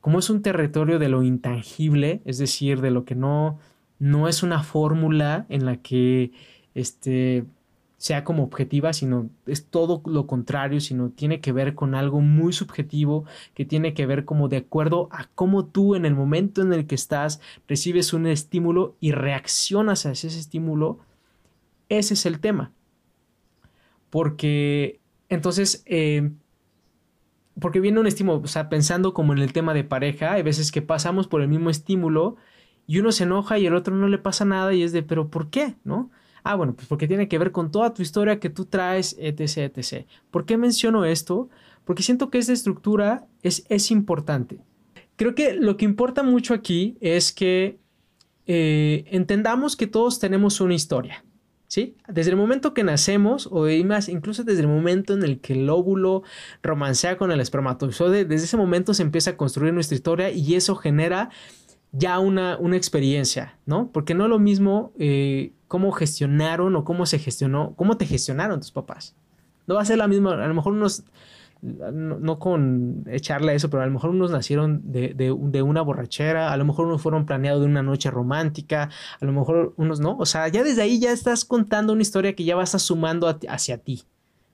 como 0.00 0.18
es 0.18 0.30
un 0.30 0.42
territorio 0.42 0.98
de 0.98 1.08
lo 1.08 1.22
intangible, 1.22 2.22
es 2.24 2.38
decir, 2.38 2.80
de 2.80 2.90
lo 2.90 3.04
que 3.04 3.14
no, 3.14 3.58
no 3.98 4.28
es 4.28 4.42
una 4.42 4.62
fórmula 4.62 5.46
en 5.50 5.66
la 5.66 5.76
que 5.76 6.32
este, 6.74 7.44
sea 7.96 8.24
como 8.24 8.42
objetiva, 8.44 8.92
sino 8.92 9.30
es 9.46 9.66
todo 9.66 10.02
lo 10.06 10.26
contrario, 10.26 10.80
sino 10.80 11.10
tiene 11.10 11.40
que 11.40 11.52
ver 11.52 11.74
con 11.74 11.94
algo 11.94 12.20
muy 12.20 12.52
subjetivo, 12.52 13.24
que 13.54 13.64
tiene 13.64 13.94
que 13.94 14.06
ver 14.06 14.24
como 14.24 14.48
de 14.48 14.58
acuerdo 14.58 15.08
a 15.12 15.28
cómo 15.34 15.66
tú 15.66 15.94
en 15.94 16.06
el 16.06 16.14
momento 16.14 16.62
en 16.62 16.72
el 16.72 16.86
que 16.86 16.94
estás 16.96 17.40
recibes 17.68 18.12
un 18.14 18.26
estímulo 18.26 18.96
y 19.00 19.12
reaccionas 19.12 20.06
a 20.06 20.12
ese 20.12 20.28
estímulo, 20.28 20.98
ese 21.88 22.14
es 22.14 22.26
el 22.26 22.40
tema 22.40 22.72
porque 24.10 25.00
entonces, 25.28 25.82
eh, 25.86 26.30
porque 27.58 27.80
viene 27.80 28.00
un 28.00 28.06
estímulo, 28.06 28.40
o 28.40 28.46
sea, 28.46 28.68
pensando 28.68 29.14
como 29.14 29.32
en 29.32 29.38
el 29.38 29.52
tema 29.52 29.72
de 29.74 29.84
pareja, 29.84 30.32
hay 30.32 30.42
veces 30.42 30.72
que 30.72 30.82
pasamos 30.82 31.28
por 31.28 31.40
el 31.40 31.48
mismo 31.48 31.70
estímulo 31.70 32.36
y 32.86 32.98
uno 32.98 33.12
se 33.12 33.24
enoja 33.24 33.58
y 33.58 33.66
el 33.66 33.74
otro 33.74 33.94
no 33.94 34.08
le 34.08 34.18
pasa 34.18 34.44
nada 34.44 34.74
y 34.74 34.82
es 34.82 34.92
de, 34.92 35.02
pero 35.02 35.28
¿por 35.28 35.50
qué? 35.50 35.76
¿No? 35.84 36.10
Ah, 36.42 36.56
bueno, 36.56 36.74
pues 36.74 36.88
porque 36.88 37.06
tiene 37.06 37.28
que 37.28 37.38
ver 37.38 37.52
con 37.52 37.70
toda 37.70 37.94
tu 37.94 38.02
historia 38.02 38.40
que 38.40 38.50
tú 38.50 38.64
traes, 38.64 39.16
etc., 39.20 39.76
etc. 39.76 40.06
¿Por 40.30 40.46
qué 40.46 40.56
menciono 40.56 41.04
esto? 41.04 41.48
Porque 41.84 42.02
siento 42.02 42.30
que 42.30 42.38
esta 42.38 42.52
estructura 42.52 43.26
es, 43.42 43.64
es 43.68 43.90
importante. 43.90 44.58
Creo 45.16 45.34
que 45.34 45.54
lo 45.54 45.76
que 45.76 45.84
importa 45.84 46.22
mucho 46.22 46.54
aquí 46.54 46.96
es 47.00 47.32
que 47.32 47.78
eh, 48.46 49.04
entendamos 49.08 49.76
que 49.76 49.86
todos 49.86 50.18
tenemos 50.18 50.60
una 50.60 50.74
historia. 50.74 51.22
¿Sí? 51.70 51.96
Desde 52.08 52.32
el 52.32 52.36
momento 52.36 52.74
que 52.74 52.82
nacemos, 52.82 53.48
o 53.50 53.66
más, 53.84 54.08
incluso 54.08 54.42
desde 54.42 54.62
el 54.62 54.66
momento 54.66 55.14
en 55.14 55.22
el 55.22 55.40
que 55.40 55.52
el 55.52 55.70
óvulo 55.70 56.24
romancea 56.64 57.16
con 57.16 57.30
el 57.30 57.40
espermatozoide, 57.40 58.24
desde 58.24 58.46
ese 58.46 58.56
momento 58.56 58.92
se 58.92 59.04
empieza 59.04 59.30
a 59.30 59.36
construir 59.36 59.72
nuestra 59.72 59.94
historia 59.94 60.30
y 60.30 60.56
eso 60.56 60.74
genera 60.74 61.30
ya 61.92 62.18
una, 62.18 62.58
una 62.58 62.76
experiencia, 62.76 63.56
¿no? 63.66 63.90
Porque 63.92 64.14
no 64.14 64.24
es 64.24 64.30
lo 64.30 64.40
mismo 64.40 64.92
eh, 64.98 65.52
cómo 65.68 65.92
gestionaron 65.92 66.74
o 66.74 66.82
cómo 66.82 67.06
se 67.06 67.20
gestionó, 67.20 67.74
cómo 67.76 67.96
te 67.96 68.04
gestionaron 68.04 68.58
tus 68.58 68.72
papás. 68.72 69.14
No 69.68 69.76
va 69.76 69.82
a 69.82 69.84
ser 69.84 69.98
la 69.98 70.08
misma, 70.08 70.32
a 70.32 70.48
lo 70.48 70.54
mejor 70.54 70.72
unos 70.72 71.04
no, 71.62 72.38
con 72.38 73.04
echarle 73.08 73.52
a 73.52 73.54
eso, 73.54 73.68
pero 73.68 73.82
a 73.82 73.86
lo 73.86 73.92
mejor 73.92 74.10
unos 74.10 74.30
nacieron 74.30 74.80
de, 74.84 75.62
una 75.62 75.82
borrachera, 75.82 76.52
a 76.52 76.56
lo 76.56 76.64
mejor 76.64 76.86
unos 76.86 77.02
fueron 77.02 77.26
planeados 77.26 77.60
de 77.60 77.66
una 77.66 77.82
noche 77.82 78.10
romántica, 78.10 78.90
a 79.20 79.24
lo 79.24 79.32
mejor 79.32 79.74
unos 79.76 80.00
no. 80.00 80.16
O 80.18 80.26
sea, 80.26 80.48
ya 80.48 80.62
desde 80.62 80.82
ahí 80.82 80.98
ya 80.98 81.12
estás 81.12 81.44
contando 81.44 81.92
una 81.92 82.02
historia 82.02 82.34
que 82.34 82.44
ya 82.44 82.56
vas 82.56 82.70
sumando 82.70 83.28
hacia 83.48 83.78
ti, 83.78 84.04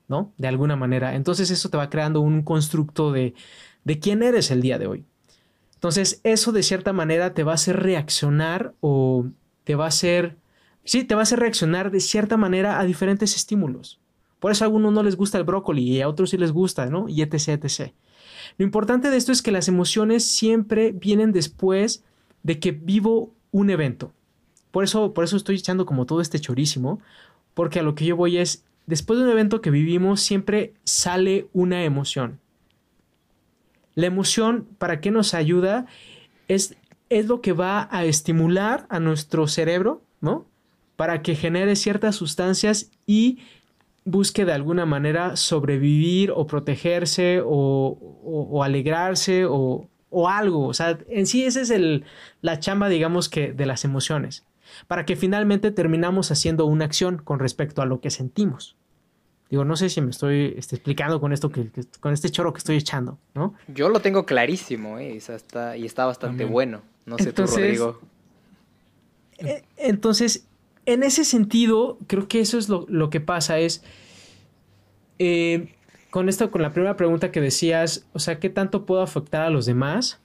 ¿no? 0.08 0.32
De 0.36 0.48
alguna 0.48 0.76
manera. 0.76 1.14
Entonces 1.14 1.50
eso 1.50 1.68
te 1.68 1.76
va 1.76 1.90
creando 1.90 2.20
un 2.20 2.42
constructo 2.42 3.12
de, 3.12 3.34
de 3.84 3.98
quién 4.00 4.22
eres 4.22 4.50
el 4.50 4.60
día 4.60 4.78
de 4.78 4.88
hoy. 4.88 5.04
Entonces 5.74 6.20
eso 6.24 6.52
de 6.52 6.62
cierta 6.62 6.92
manera 6.92 7.34
te 7.34 7.44
va 7.44 7.52
a 7.52 7.56
hacer 7.56 7.76
reaccionar 7.76 8.74
o 8.80 9.26
te 9.64 9.76
va 9.76 9.84
a 9.84 9.88
hacer, 9.88 10.36
sí, 10.84 11.04
te 11.04 11.14
va 11.14 11.20
a 11.20 11.22
hacer 11.22 11.38
reaccionar 11.38 11.90
de 11.90 12.00
cierta 12.00 12.36
manera 12.36 12.80
a 12.80 12.84
diferentes 12.84 13.36
estímulos. 13.36 14.00
Por 14.46 14.52
eso 14.52 14.62
a 14.62 14.66
algunos 14.66 14.92
no 14.92 15.02
les 15.02 15.16
gusta 15.16 15.38
el 15.38 15.42
brócoli 15.42 15.82
y 15.82 16.00
a 16.00 16.08
otros 16.08 16.30
sí 16.30 16.38
les 16.38 16.52
gusta, 16.52 16.86
¿no? 16.86 17.08
Y 17.08 17.20
etc, 17.20 17.48
etc. 17.64 17.90
Lo 18.58 18.64
importante 18.64 19.10
de 19.10 19.16
esto 19.16 19.32
es 19.32 19.42
que 19.42 19.50
las 19.50 19.66
emociones 19.66 20.24
siempre 20.24 20.92
vienen 20.92 21.32
después 21.32 22.04
de 22.44 22.60
que 22.60 22.70
vivo 22.70 23.34
un 23.50 23.70
evento. 23.70 24.12
Por 24.70 24.84
eso, 24.84 25.12
por 25.14 25.24
eso 25.24 25.36
estoy 25.36 25.56
echando 25.56 25.84
como 25.84 26.06
todo 26.06 26.20
este 26.20 26.38
chorísimo, 26.38 27.00
porque 27.54 27.80
a 27.80 27.82
lo 27.82 27.96
que 27.96 28.04
yo 28.04 28.14
voy 28.14 28.38
es, 28.38 28.64
después 28.86 29.18
de 29.18 29.24
un 29.24 29.32
evento 29.32 29.60
que 29.60 29.72
vivimos, 29.72 30.20
siempre 30.20 30.74
sale 30.84 31.48
una 31.52 31.82
emoción. 31.82 32.38
La 33.96 34.06
emoción, 34.06 34.68
¿para 34.78 35.00
qué 35.00 35.10
nos 35.10 35.34
ayuda? 35.34 35.86
Es, 36.46 36.76
es 37.08 37.26
lo 37.26 37.40
que 37.40 37.52
va 37.52 37.88
a 37.90 38.04
estimular 38.04 38.86
a 38.90 39.00
nuestro 39.00 39.48
cerebro, 39.48 40.02
¿no? 40.20 40.46
Para 40.94 41.20
que 41.22 41.34
genere 41.34 41.74
ciertas 41.74 42.14
sustancias 42.14 42.92
y 43.08 43.40
busque 44.06 44.44
de 44.44 44.52
alguna 44.52 44.86
manera 44.86 45.36
sobrevivir 45.36 46.30
o 46.30 46.46
protegerse 46.46 47.42
o, 47.44 48.62
alegrarse 48.64 49.44
o, 49.46 49.90
algo. 50.28 50.68
O 50.68 50.72
sea, 50.72 50.98
en 51.08 51.26
sí 51.26 51.44
esa 51.44 51.60
es 51.60 51.68
el, 51.68 52.04
la 52.40 52.58
chamba, 52.58 52.88
digamos 52.88 53.28
que, 53.28 53.52
de 53.52 53.66
las 53.66 53.84
emociones. 53.84 54.46
Para 54.88 55.04
que 55.04 55.16
finalmente 55.16 55.70
terminamos 55.70 56.30
haciendo 56.30 56.64
una 56.64 56.86
acción 56.86 57.18
con 57.18 57.38
respecto 57.38 57.82
a 57.82 57.86
lo 57.86 58.00
que 58.00 58.10
sentimos. 58.10 58.76
Digo, 59.50 59.64
no 59.64 59.76
sé 59.76 59.90
si 59.90 60.00
me 60.00 60.10
estoy 60.10 60.54
este, 60.56 60.76
explicando 60.76 61.20
con 61.20 61.32
esto 61.32 61.50
que, 61.50 61.70
con 62.00 62.12
este 62.12 62.30
choro 62.30 62.52
que 62.52 62.58
estoy 62.58 62.76
echando, 62.76 63.18
¿no? 63.34 63.54
Yo 63.68 63.88
lo 63.88 64.00
tengo 64.00 64.24
clarísimo, 64.24 64.98
¿eh? 64.98 65.20
y 65.76 65.86
está 65.86 66.06
bastante 66.06 66.44
bueno. 66.44 66.82
No 67.04 67.18
sé 67.18 67.32
tú, 67.32 67.46
Rodrigo. 67.46 68.00
Eh, 69.38 69.62
entonces, 69.76 70.46
en 70.86 71.02
ese 71.02 71.24
sentido, 71.24 71.98
creo 72.06 72.28
que 72.28 72.40
eso 72.40 72.58
es 72.58 72.68
lo, 72.68 73.10
que 73.10 73.20
pasa, 73.20 73.58
es... 73.58 73.82
Eh, 75.18 75.72
con 76.10 76.28
esto, 76.28 76.50
con 76.50 76.62
la 76.62 76.72
primera 76.72 76.96
pregunta 76.96 77.30
que 77.30 77.40
decías, 77.40 78.06
o 78.12 78.18
sea, 78.18 78.38
¿qué 78.38 78.48
tanto 78.48 78.86
puedo 78.86 79.02
afectar 79.02 79.42
a 79.42 79.50
los 79.50 79.66
demás? 79.66 80.20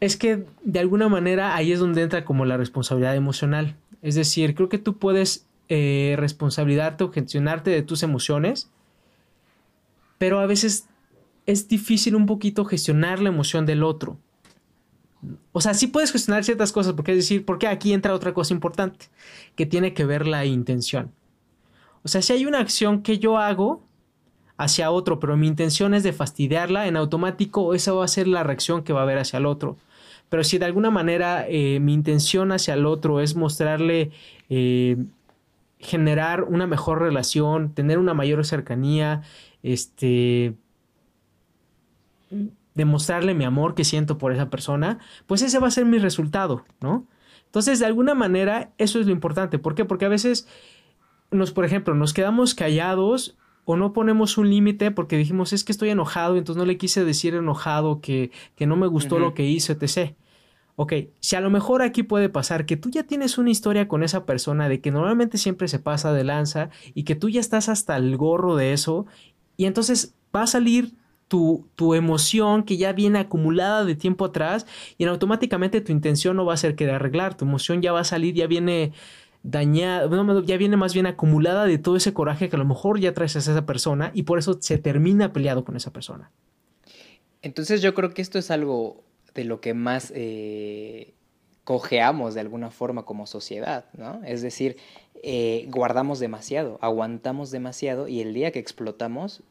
Es 0.00 0.16
que 0.16 0.44
de 0.64 0.80
alguna 0.80 1.08
manera 1.08 1.54
ahí 1.54 1.70
es 1.70 1.78
donde 1.78 2.02
entra 2.02 2.24
como 2.24 2.44
la 2.44 2.56
responsabilidad 2.56 3.14
emocional. 3.14 3.76
Es 4.02 4.14
decir, 4.16 4.54
creo 4.54 4.68
que 4.68 4.78
tú 4.78 4.98
puedes 4.98 5.46
eh, 5.68 6.16
responsabilizarte 6.18 7.04
o 7.04 7.12
gestionarte 7.12 7.70
de 7.70 7.82
tus 7.82 8.02
emociones, 8.02 8.70
pero 10.18 10.40
a 10.40 10.46
veces 10.46 10.88
es 11.46 11.68
difícil 11.68 12.16
un 12.16 12.26
poquito 12.26 12.64
gestionar 12.64 13.20
la 13.20 13.28
emoción 13.28 13.66
del 13.66 13.84
otro. 13.84 14.18
O 15.52 15.60
sea, 15.60 15.74
sí 15.74 15.86
puedes 15.86 16.10
cuestionar 16.10 16.44
ciertas 16.44 16.72
cosas, 16.72 16.92
porque 16.92 17.12
es 17.12 17.18
decir, 17.18 17.44
porque 17.44 17.66
aquí 17.66 17.92
entra 17.92 18.14
otra 18.14 18.34
cosa 18.34 18.54
importante, 18.54 19.06
que 19.54 19.66
tiene 19.66 19.94
que 19.94 20.04
ver 20.04 20.26
la 20.26 20.44
intención. 20.44 21.12
O 22.02 22.08
sea, 22.08 22.22
si 22.22 22.32
hay 22.32 22.46
una 22.46 22.60
acción 22.60 23.02
que 23.02 23.18
yo 23.18 23.38
hago 23.38 23.82
hacia 24.56 24.90
otro, 24.90 25.18
pero 25.20 25.36
mi 25.36 25.46
intención 25.46 25.94
es 25.94 26.02
de 26.02 26.12
fastidiarla, 26.12 26.86
en 26.86 26.96
automático 26.96 27.74
esa 27.74 27.92
va 27.92 28.04
a 28.04 28.08
ser 28.08 28.28
la 28.28 28.42
reacción 28.42 28.84
que 28.84 28.92
va 28.92 29.00
a 29.00 29.02
haber 29.02 29.18
hacia 29.18 29.38
el 29.38 29.46
otro. 29.46 29.76
Pero 30.28 30.44
si 30.44 30.58
de 30.58 30.64
alguna 30.64 30.90
manera 30.90 31.46
eh, 31.48 31.78
mi 31.80 31.94
intención 31.94 32.52
hacia 32.52 32.74
el 32.74 32.86
otro 32.86 33.20
es 33.20 33.36
mostrarle, 33.36 34.10
eh, 34.48 34.96
generar 35.78 36.44
una 36.44 36.66
mejor 36.66 37.00
relación, 37.00 37.72
tener 37.74 37.98
una 37.98 38.14
mayor 38.14 38.44
cercanía, 38.44 39.22
este 39.62 40.54
demostrarle 42.76 43.34
mi 43.34 43.44
amor 43.44 43.74
que 43.74 43.84
siento 43.84 44.18
por 44.18 44.32
esa 44.32 44.50
persona, 44.50 44.98
pues 45.26 45.42
ese 45.42 45.58
va 45.58 45.66
a 45.66 45.72
ser 45.72 45.86
mi 45.86 45.98
resultado, 45.98 46.64
¿no? 46.80 47.08
Entonces, 47.46 47.78
de 47.80 47.86
alguna 47.86 48.14
manera, 48.14 48.72
eso 48.78 49.00
es 49.00 49.06
lo 49.06 49.12
importante. 49.12 49.58
¿Por 49.58 49.74
qué? 49.74 49.84
Porque 49.84 50.04
a 50.04 50.10
veces 50.10 50.46
nos, 51.30 51.52
por 51.52 51.64
ejemplo, 51.64 51.94
nos 51.94 52.12
quedamos 52.12 52.54
callados 52.54 53.36
o 53.64 53.76
no 53.76 53.92
ponemos 53.92 54.38
un 54.38 54.50
límite 54.50 54.90
porque 54.90 55.16
dijimos, 55.16 55.52
es 55.52 55.64
que 55.64 55.72
estoy 55.72 55.88
enojado, 55.88 56.36
entonces 56.36 56.58
no 56.58 56.66
le 56.66 56.76
quise 56.76 57.04
decir 57.04 57.34
enojado 57.34 58.00
que, 58.00 58.30
que 58.54 58.66
no 58.66 58.76
me 58.76 58.86
gustó 58.86 59.18
lo 59.18 59.34
que 59.34 59.44
hizo, 59.44 59.72
etc. 59.72 60.14
Ok, 60.76 60.92
si 61.20 61.34
a 61.34 61.40
lo 61.40 61.48
mejor 61.50 61.82
aquí 61.82 62.02
puede 62.02 62.28
pasar 62.28 62.66
que 62.66 62.76
tú 62.76 62.90
ya 62.90 63.04
tienes 63.04 63.38
una 63.38 63.50
historia 63.50 63.88
con 63.88 64.02
esa 64.02 64.26
persona 64.26 64.68
de 64.68 64.80
que 64.82 64.90
normalmente 64.90 65.38
siempre 65.38 65.66
se 65.66 65.78
pasa 65.78 66.12
de 66.12 66.22
lanza 66.22 66.68
y 66.94 67.04
que 67.04 67.16
tú 67.16 67.30
ya 67.30 67.40
estás 67.40 67.70
hasta 67.70 67.96
el 67.96 68.16
gorro 68.18 68.54
de 68.54 68.74
eso 68.74 69.06
y 69.56 69.64
entonces 69.64 70.14
va 70.34 70.42
a 70.42 70.46
salir 70.46 70.92
tu, 71.28 71.94
emoción 71.94 72.62
que 72.62 72.76
ya 72.76 72.92
viene 72.92 73.18
acumulada 73.18 73.84
de 73.84 73.94
tiempo 73.94 74.26
atrás 74.26 74.66
y 74.98 75.04
automáticamente 75.04 75.80
tu 75.80 75.92
intención 75.92 76.36
no 76.36 76.44
va 76.44 76.54
a 76.54 76.56
ser 76.56 76.76
querer 76.76 76.96
arreglar, 76.96 77.36
tu 77.36 77.44
emoción 77.44 77.82
ya 77.82 77.92
va 77.92 78.00
a 78.00 78.04
salir, 78.04 78.34
ya 78.34 78.46
viene 78.46 78.92
dañada, 79.42 80.08
ya 80.44 80.56
viene 80.56 80.76
más 80.76 80.94
bien 80.94 81.06
acumulada 81.06 81.66
de 81.66 81.78
todo 81.78 81.96
ese 81.96 82.12
coraje 82.12 82.48
que 82.48 82.56
a 82.56 82.58
lo 82.58 82.64
mejor 82.64 83.00
ya 83.00 83.14
traes 83.14 83.36
a 83.36 83.38
esa 83.40 83.66
persona 83.66 84.10
y 84.14 84.24
por 84.24 84.38
eso 84.38 84.58
se 84.60 84.78
termina 84.78 85.32
peleado 85.32 85.64
con 85.64 85.76
esa 85.76 85.92
persona. 85.92 86.30
Entonces 87.42 87.82
yo 87.82 87.94
creo 87.94 88.10
que 88.10 88.22
esto 88.22 88.38
es 88.38 88.50
algo 88.50 89.04
de 89.34 89.44
lo 89.44 89.60
que 89.60 89.74
más 89.74 90.12
eh, 90.14 91.14
cojeamos 91.64 92.34
de 92.34 92.40
alguna 92.40 92.70
forma 92.70 93.04
como 93.04 93.26
sociedad, 93.26 93.86
¿no? 93.96 94.20
Es 94.24 94.42
decir, 94.42 94.76
eh, 95.22 95.66
guardamos 95.68 96.18
demasiado, 96.18 96.78
aguantamos 96.80 97.50
demasiado 97.50 98.08
y 98.08 98.20
el 98.20 98.34
día 98.34 98.50
que 98.50 98.58
explotamos 98.58 99.42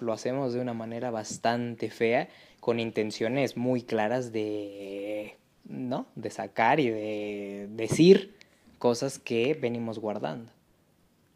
lo 0.00 0.12
hacemos 0.12 0.52
de 0.52 0.60
una 0.60 0.74
manera 0.74 1.10
bastante 1.10 1.90
fea, 1.90 2.28
con 2.60 2.80
intenciones 2.80 3.56
muy 3.56 3.82
claras 3.82 4.32
de, 4.32 5.36
¿no? 5.64 6.06
De 6.14 6.30
sacar 6.30 6.80
y 6.80 6.90
de 6.90 7.68
decir 7.70 8.34
cosas 8.78 9.18
que 9.18 9.54
venimos 9.54 9.98
guardando. 9.98 10.50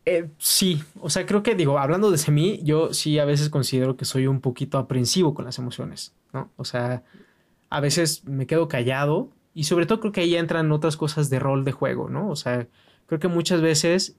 Eh, 0.07 0.29
sí, 0.39 0.83
o 1.01 1.11
sea, 1.11 1.27
creo 1.27 1.43
que 1.43 1.55
digo, 1.55 1.79
hablando 1.79 2.11
de 2.11 2.33
mí, 2.33 2.61
yo 2.63 2.95
sí 2.95 3.19
a 3.19 3.25
veces 3.25 3.51
considero 3.51 3.97
que 3.97 4.05
soy 4.05 4.27
un 4.27 4.41
poquito 4.41 4.79
aprensivo 4.79 5.35
con 5.35 5.45
las 5.45 5.59
emociones, 5.59 6.15
¿no? 6.33 6.51
O 6.57 6.65
sea, 6.65 7.03
a 7.69 7.81
veces 7.81 8.25
me 8.25 8.47
quedo 8.47 8.67
callado 8.67 9.31
y 9.55 9.65
sobre 9.65 9.87
todo 9.87 10.01
creo 10.01 10.13
que 10.13 10.23
ahí 10.23 10.37
entran 10.37 10.73
otras 10.73 10.97
cosas 10.97 11.31
de 11.31 11.39
rol 11.39 11.65
de 11.65 11.73
juego, 11.73 12.09
¿no? 12.09 12.29
O 12.29 12.37
sea, 12.37 12.67
creo 13.07 13.21
que 13.21 13.29
muchas 13.29 13.61
veces, 13.61 14.17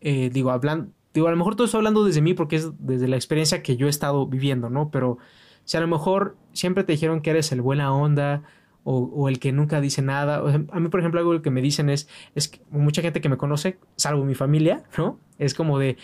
eh, 0.00 0.30
digo, 0.32 0.50
hablan, 0.50 0.94
digo, 1.14 1.28
a 1.28 1.30
lo 1.30 1.36
mejor 1.36 1.56
todo 1.56 1.64
estoy 1.64 1.78
hablando 1.78 2.04
desde 2.04 2.22
mí 2.22 2.34
porque 2.34 2.56
es 2.56 2.70
desde 2.78 3.08
la 3.08 3.16
experiencia 3.16 3.62
que 3.62 3.76
yo 3.76 3.86
he 3.86 3.90
estado 3.90 4.26
viviendo, 4.26 4.70
¿no? 4.70 4.90
Pero 4.90 5.18
si 5.64 5.76
a 5.76 5.80
lo 5.80 5.88
mejor 5.88 6.36
siempre 6.52 6.84
te 6.84 6.92
dijeron 6.92 7.20
que 7.20 7.30
eres 7.30 7.52
el 7.52 7.62
buena 7.62 7.92
onda, 7.92 8.42
o, 8.82 9.28
el 9.28 9.38
que 9.38 9.52
nunca 9.52 9.80
dice 9.80 10.02
nada. 10.02 10.38
a 10.72 10.80
mí, 10.80 10.88
por 10.88 11.00
ejemplo, 11.00 11.20
algo 11.20 11.42
que 11.42 11.50
me 11.50 11.60
dicen 11.60 11.90
es, 11.90 12.08
es 12.34 12.48
que 12.48 12.60
mucha 12.70 13.02
gente 13.02 13.20
que 13.20 13.28
me 13.28 13.36
conoce, 13.36 13.78
salvo 13.96 14.24
mi 14.24 14.34
familia, 14.34 14.84
¿no? 14.96 15.18
Es 15.38 15.54
como 15.54 15.78
de, 15.78 15.96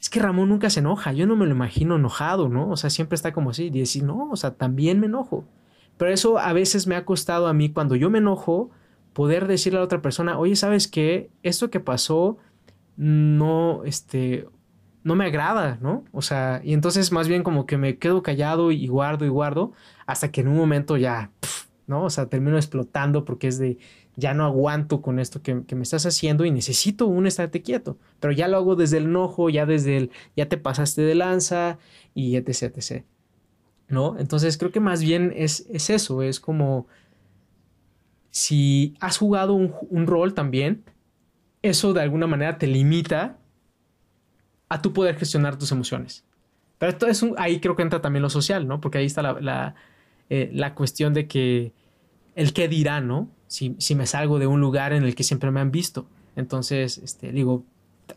es 0.00 0.10
que 0.10 0.20
Ramón 0.20 0.48
nunca 0.48 0.70
se 0.70 0.80
enoja, 0.80 1.12
yo 1.12 1.26
no 1.26 1.36
me 1.36 1.46
lo 1.46 1.52
imagino 1.52 1.96
enojado, 1.96 2.48
¿no? 2.48 2.70
O 2.70 2.76
sea, 2.76 2.90
siempre 2.90 3.14
está 3.16 3.32
como 3.32 3.50
así, 3.50 3.64
y 3.64 3.70
decir, 3.70 4.02
no, 4.02 4.30
o 4.30 4.36
sea, 4.36 4.54
también 4.54 4.98
me 4.98 5.06
enojo. 5.06 5.44
Pero 5.98 6.10
eso 6.10 6.38
a 6.38 6.52
veces 6.52 6.86
me 6.86 6.96
ha 6.96 7.04
costado 7.04 7.46
a 7.46 7.52
mí, 7.52 7.70
cuando 7.70 7.96
yo 7.96 8.10
me 8.10 8.18
enojo, 8.18 8.70
poder 9.12 9.46
decirle 9.46 9.78
a 9.78 9.80
la 9.80 9.86
otra 9.86 10.02
persona, 10.02 10.38
oye, 10.38 10.56
¿sabes 10.56 10.88
qué? 10.88 11.30
Esto 11.42 11.70
que 11.70 11.80
pasó 11.80 12.38
no, 12.96 13.84
este, 13.84 14.48
no 15.04 15.14
me 15.14 15.26
agrada, 15.26 15.78
¿no? 15.80 16.04
O 16.12 16.22
sea, 16.22 16.60
y 16.64 16.72
entonces 16.72 17.12
más 17.12 17.28
bien 17.28 17.42
como 17.42 17.66
que 17.66 17.76
me 17.76 17.98
quedo 17.98 18.22
callado 18.22 18.72
y 18.72 18.86
guardo 18.88 19.24
y 19.24 19.28
guardo 19.28 19.72
hasta 20.06 20.30
que 20.32 20.40
en 20.40 20.48
un 20.48 20.56
momento 20.56 20.96
ya, 20.96 21.30
¿no? 21.86 22.04
O 22.04 22.10
sea, 22.10 22.26
termino 22.26 22.56
explotando 22.56 23.24
porque 23.24 23.48
es 23.48 23.58
de, 23.58 23.78
ya 24.16 24.34
no 24.34 24.44
aguanto 24.44 25.02
con 25.02 25.18
esto 25.18 25.42
que, 25.42 25.54
me 25.54 25.82
estás 25.82 26.06
haciendo 26.06 26.44
y 26.44 26.50
necesito 26.50 27.06
un 27.06 27.26
estarte 27.26 27.62
quieto. 27.62 27.98
Pero 28.18 28.32
ya 28.32 28.48
lo 28.48 28.56
hago 28.56 28.76
desde 28.76 28.96
el 28.98 29.04
enojo, 29.04 29.50
ya 29.50 29.66
desde 29.66 29.96
el, 29.96 30.10
ya 30.36 30.48
te 30.48 30.56
pasaste 30.56 31.02
de 31.02 31.14
lanza 31.14 31.78
y 32.14 32.36
etc, 32.36 32.76
etc. 32.76 33.04
¿No? 33.88 34.18
Entonces 34.18 34.58
creo 34.58 34.72
que 34.72 34.80
más 34.80 35.02
bien 35.02 35.32
es, 35.36 35.66
es 35.70 35.90
eso, 35.90 36.22
es 36.22 36.40
como 36.40 36.86
si 38.30 38.96
has 39.00 39.18
jugado 39.18 39.54
un 39.54 40.06
rol 40.06 40.34
también, 40.34 40.82
eso 41.66 41.92
de 41.92 42.02
alguna 42.02 42.26
manera 42.26 42.58
te 42.58 42.66
limita 42.66 43.38
a 44.68 44.82
tu 44.82 44.92
poder 44.92 45.16
gestionar 45.16 45.58
tus 45.58 45.72
emociones. 45.72 46.24
Pero 46.78 46.92
esto 46.92 47.06
es 47.06 47.22
un, 47.22 47.34
ahí 47.38 47.60
creo 47.60 47.76
que 47.76 47.82
entra 47.82 48.00
también 48.00 48.22
lo 48.22 48.30
social, 48.30 48.66
¿no? 48.66 48.80
Porque 48.80 48.98
ahí 48.98 49.06
está 49.06 49.22
la 49.22 49.74
eh, 50.28 50.50
la 50.52 50.74
cuestión 50.74 51.14
de 51.14 51.28
que 51.28 51.72
el 52.34 52.52
qué 52.52 52.66
dirá, 52.68 53.00
¿no? 53.00 53.30
Si, 53.46 53.76
si, 53.78 53.94
me 53.94 54.06
salgo 54.06 54.40
de 54.40 54.48
un 54.48 54.60
lugar 54.60 54.92
en 54.92 55.04
el 55.04 55.14
que 55.14 55.22
siempre 55.22 55.52
me 55.52 55.60
han 55.60 55.70
visto. 55.70 56.08
Entonces, 56.34 56.98
este, 56.98 57.30
digo, 57.30 57.64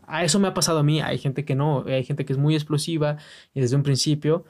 a 0.06 0.24
eso 0.24 0.40
me 0.40 0.48
ha 0.48 0.54
pasado 0.54 0.80
a 0.80 0.82
mí. 0.82 1.00
Hay 1.00 1.18
gente 1.18 1.44
que 1.44 1.54
no, 1.54 1.84
hay 1.86 2.04
gente 2.04 2.24
que 2.24 2.32
es 2.32 2.38
muy 2.38 2.54
explosiva 2.54 3.16
y 3.54 3.60
desde 3.60 3.76
un 3.76 3.84
principio, 3.84 4.44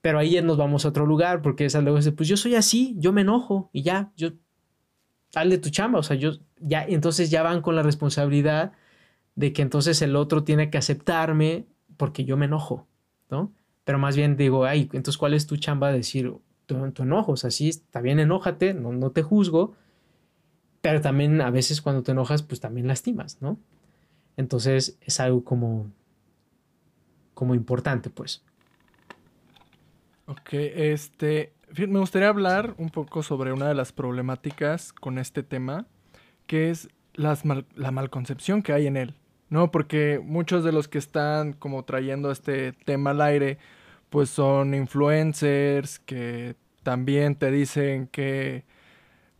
pero 0.00 0.18
ahí 0.18 0.40
nos 0.42 0.56
vamos 0.56 0.84
a 0.84 0.90
otro 0.90 1.04
lugar 1.06 1.42
porque 1.42 1.64
esa 1.64 1.80
luego 1.80 1.98
dice, 1.98 2.12
pues 2.12 2.28
yo 2.28 2.36
soy 2.36 2.54
así, 2.54 2.94
yo 2.98 3.12
me 3.12 3.22
enojo 3.22 3.68
y 3.72 3.82
ya, 3.82 4.12
yo, 4.16 4.30
de 5.34 5.58
tu 5.58 5.70
chamba, 5.70 5.98
o 5.98 6.02
sea, 6.04 6.16
yo, 6.16 6.34
ya, 6.62 6.84
entonces 6.84 7.30
ya 7.30 7.42
van 7.42 7.62
con 7.62 7.76
la 7.76 7.82
responsabilidad 7.82 8.72
de 9.34 9.52
que 9.52 9.62
entonces 9.62 10.02
el 10.02 10.16
otro 10.16 10.44
tiene 10.44 10.70
que 10.70 10.78
aceptarme 10.78 11.66
porque 11.96 12.24
yo 12.24 12.36
me 12.36 12.46
enojo, 12.46 12.86
¿no? 13.30 13.52
Pero 13.84 13.98
más 13.98 14.16
bien 14.16 14.36
digo, 14.36 14.64
ay, 14.64 14.88
entonces, 14.92 15.18
¿cuál 15.18 15.34
es 15.34 15.46
tu 15.46 15.56
chamba? 15.56 15.92
Decir, 15.92 16.32
tu, 16.66 17.02
enojo. 17.02 17.32
O 17.32 17.36
sea, 17.36 17.50
sí, 17.50 17.68
está 17.68 18.00
bien, 18.00 18.20
enójate, 18.20 18.74
no, 18.74 18.92
no 18.92 19.10
te 19.10 19.22
juzgo, 19.22 19.74
pero 20.80 21.00
también 21.00 21.40
a 21.40 21.50
veces 21.50 21.82
cuando 21.82 22.02
te 22.02 22.12
enojas, 22.12 22.42
pues 22.42 22.60
también 22.60 22.86
lastimas, 22.86 23.40
¿no? 23.40 23.58
Entonces 24.36 24.98
es 25.00 25.20
algo 25.20 25.44
como, 25.44 25.90
como 27.34 27.54
importante, 27.54 28.10
pues. 28.10 28.42
Ok, 30.26 30.52
este, 30.52 31.52
me 31.76 31.98
gustaría 31.98 32.28
hablar 32.28 32.74
un 32.78 32.90
poco 32.90 33.22
sobre 33.22 33.52
una 33.52 33.68
de 33.68 33.74
las 33.74 33.92
problemáticas 33.92 34.92
con 34.92 35.18
este 35.18 35.42
tema, 35.42 35.86
que 36.46 36.70
es 36.70 36.88
las 37.14 37.44
la 37.44 37.90
malconcepción 37.90 38.62
que 38.62 38.72
hay 38.72 38.86
en 38.86 38.96
él, 38.96 39.14
¿no? 39.50 39.70
Porque 39.70 40.20
muchos 40.22 40.64
de 40.64 40.72
los 40.72 40.88
que 40.88 40.98
están 40.98 41.52
como 41.52 41.84
trayendo 41.84 42.30
este 42.30 42.72
tema 42.72 43.10
al 43.10 43.20
aire, 43.20 43.58
pues 44.10 44.30
son 44.30 44.74
influencers 44.74 45.98
que 46.00 46.56
también 46.82 47.36
te 47.36 47.50
dicen 47.50 48.08
que 48.08 48.64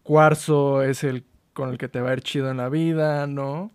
cuarzo 0.03 0.83
es 0.83 1.05
el 1.05 1.25
con 1.53 1.71
el 1.71 1.79
que 1.79 1.88
te 1.88 2.01
va 2.01 2.11
a 2.11 2.12
ir 2.15 2.23
chido 2.23 2.51
en 2.51 2.57
la 2.59 2.69
vida, 2.69 3.27
¿no? 3.27 3.71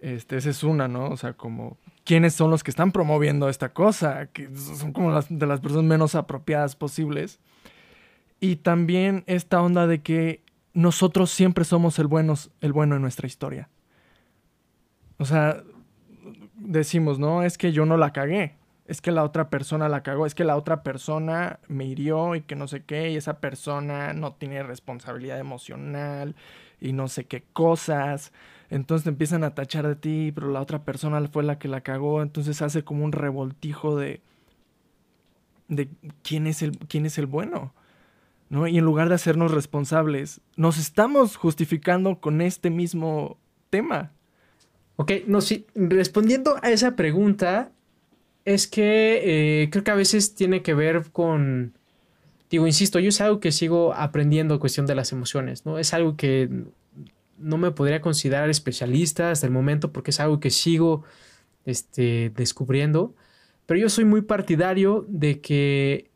Este, 0.00 0.36
esa 0.36 0.50
es 0.50 0.62
una, 0.64 0.88
¿no? 0.88 1.08
O 1.10 1.16
sea, 1.16 1.34
como 1.34 1.76
quiénes 2.04 2.34
son 2.34 2.50
los 2.50 2.64
que 2.64 2.70
están 2.70 2.92
promoviendo 2.92 3.48
esta 3.48 3.72
cosa, 3.74 4.26
que 4.28 4.48
son 4.56 4.92
como 4.92 5.20
de 5.20 5.46
las 5.46 5.60
personas 5.60 5.84
menos 5.84 6.14
apropiadas 6.14 6.76
posibles. 6.76 7.40
Y 8.40 8.56
también 8.56 9.24
esta 9.26 9.60
onda 9.60 9.86
de 9.86 10.00
que 10.00 10.42
nosotros 10.78 11.30
siempre 11.30 11.64
somos 11.64 11.98
el, 11.98 12.06
buenos, 12.06 12.50
el 12.60 12.72
bueno 12.72 12.96
en 12.96 13.02
nuestra 13.02 13.26
historia. 13.26 13.68
O 15.18 15.24
sea, 15.24 15.62
decimos, 16.54 17.18
no, 17.18 17.42
es 17.42 17.58
que 17.58 17.72
yo 17.72 17.86
no 17.86 17.96
la 17.96 18.12
cagué 18.12 18.58
es 18.88 19.02
que 19.02 19.12
la 19.12 19.22
otra 19.22 19.50
persona 19.50 19.88
la 19.88 20.02
cagó, 20.02 20.24
es 20.24 20.34
que 20.34 20.44
la 20.44 20.56
otra 20.56 20.82
persona 20.82 21.60
me 21.68 21.84
hirió 21.84 22.34
y 22.34 22.40
que 22.40 22.56
no 22.56 22.66
sé 22.68 22.84
qué, 22.84 23.10
y 23.10 23.16
esa 23.16 23.38
persona 23.38 24.14
no 24.14 24.32
tiene 24.32 24.62
responsabilidad 24.62 25.38
emocional 25.38 26.34
y 26.80 26.94
no 26.94 27.08
sé 27.08 27.26
qué 27.26 27.44
cosas. 27.52 28.32
Entonces 28.70 29.04
te 29.04 29.10
empiezan 29.10 29.44
a 29.44 29.54
tachar 29.54 29.86
de 29.86 29.94
ti, 29.94 30.32
pero 30.34 30.50
la 30.50 30.62
otra 30.62 30.84
persona 30.84 31.20
fue 31.28 31.42
la 31.42 31.58
que 31.58 31.68
la 31.68 31.82
cagó, 31.82 32.22
entonces 32.22 32.62
hace 32.62 32.82
como 32.82 33.04
un 33.04 33.12
revoltijo 33.12 33.96
de 33.96 34.22
de 35.68 35.90
quién 36.22 36.46
es 36.46 36.62
el 36.62 36.78
quién 36.78 37.04
es 37.06 37.18
el 37.18 37.26
bueno. 37.26 37.74
¿No? 38.50 38.66
Y 38.66 38.78
en 38.78 38.84
lugar 38.84 39.08
de 39.08 39.14
hacernos 39.14 39.52
responsables, 39.52 40.40
nos 40.56 40.78
estamos 40.78 41.36
justificando 41.36 42.18
con 42.18 42.40
este 42.40 42.70
mismo 42.70 43.38
tema. 43.68 44.12
Ok, 44.96 45.12
no, 45.26 45.40
sí, 45.40 45.66
respondiendo 45.74 46.56
a 46.62 46.70
esa 46.70 46.96
pregunta, 46.96 47.72
es 48.44 48.66
que 48.66 49.62
eh, 49.62 49.70
creo 49.70 49.84
que 49.84 49.90
a 49.90 49.94
veces 49.94 50.34
tiene 50.34 50.62
que 50.62 50.72
ver 50.72 51.10
con, 51.12 51.74
digo, 52.50 52.66
insisto, 52.66 52.98
yo 52.98 53.10
es 53.10 53.20
algo 53.20 53.40
que 53.40 53.52
sigo 53.52 53.92
aprendiendo 53.94 54.58
cuestión 54.58 54.86
de 54.86 54.94
las 54.94 55.12
emociones, 55.12 55.66
¿no? 55.66 55.78
Es 55.78 55.92
algo 55.92 56.16
que 56.16 56.48
no 57.38 57.58
me 57.58 57.70
podría 57.70 58.00
considerar 58.00 58.48
especialista 58.48 59.30
hasta 59.30 59.46
el 59.46 59.52
momento 59.52 59.92
porque 59.92 60.10
es 60.10 60.20
algo 60.20 60.40
que 60.40 60.50
sigo 60.50 61.04
este, 61.66 62.32
descubriendo, 62.34 63.14
pero 63.66 63.80
yo 63.80 63.90
soy 63.90 64.06
muy 64.06 64.22
partidario 64.22 65.04
de 65.08 65.40
que 65.40 66.07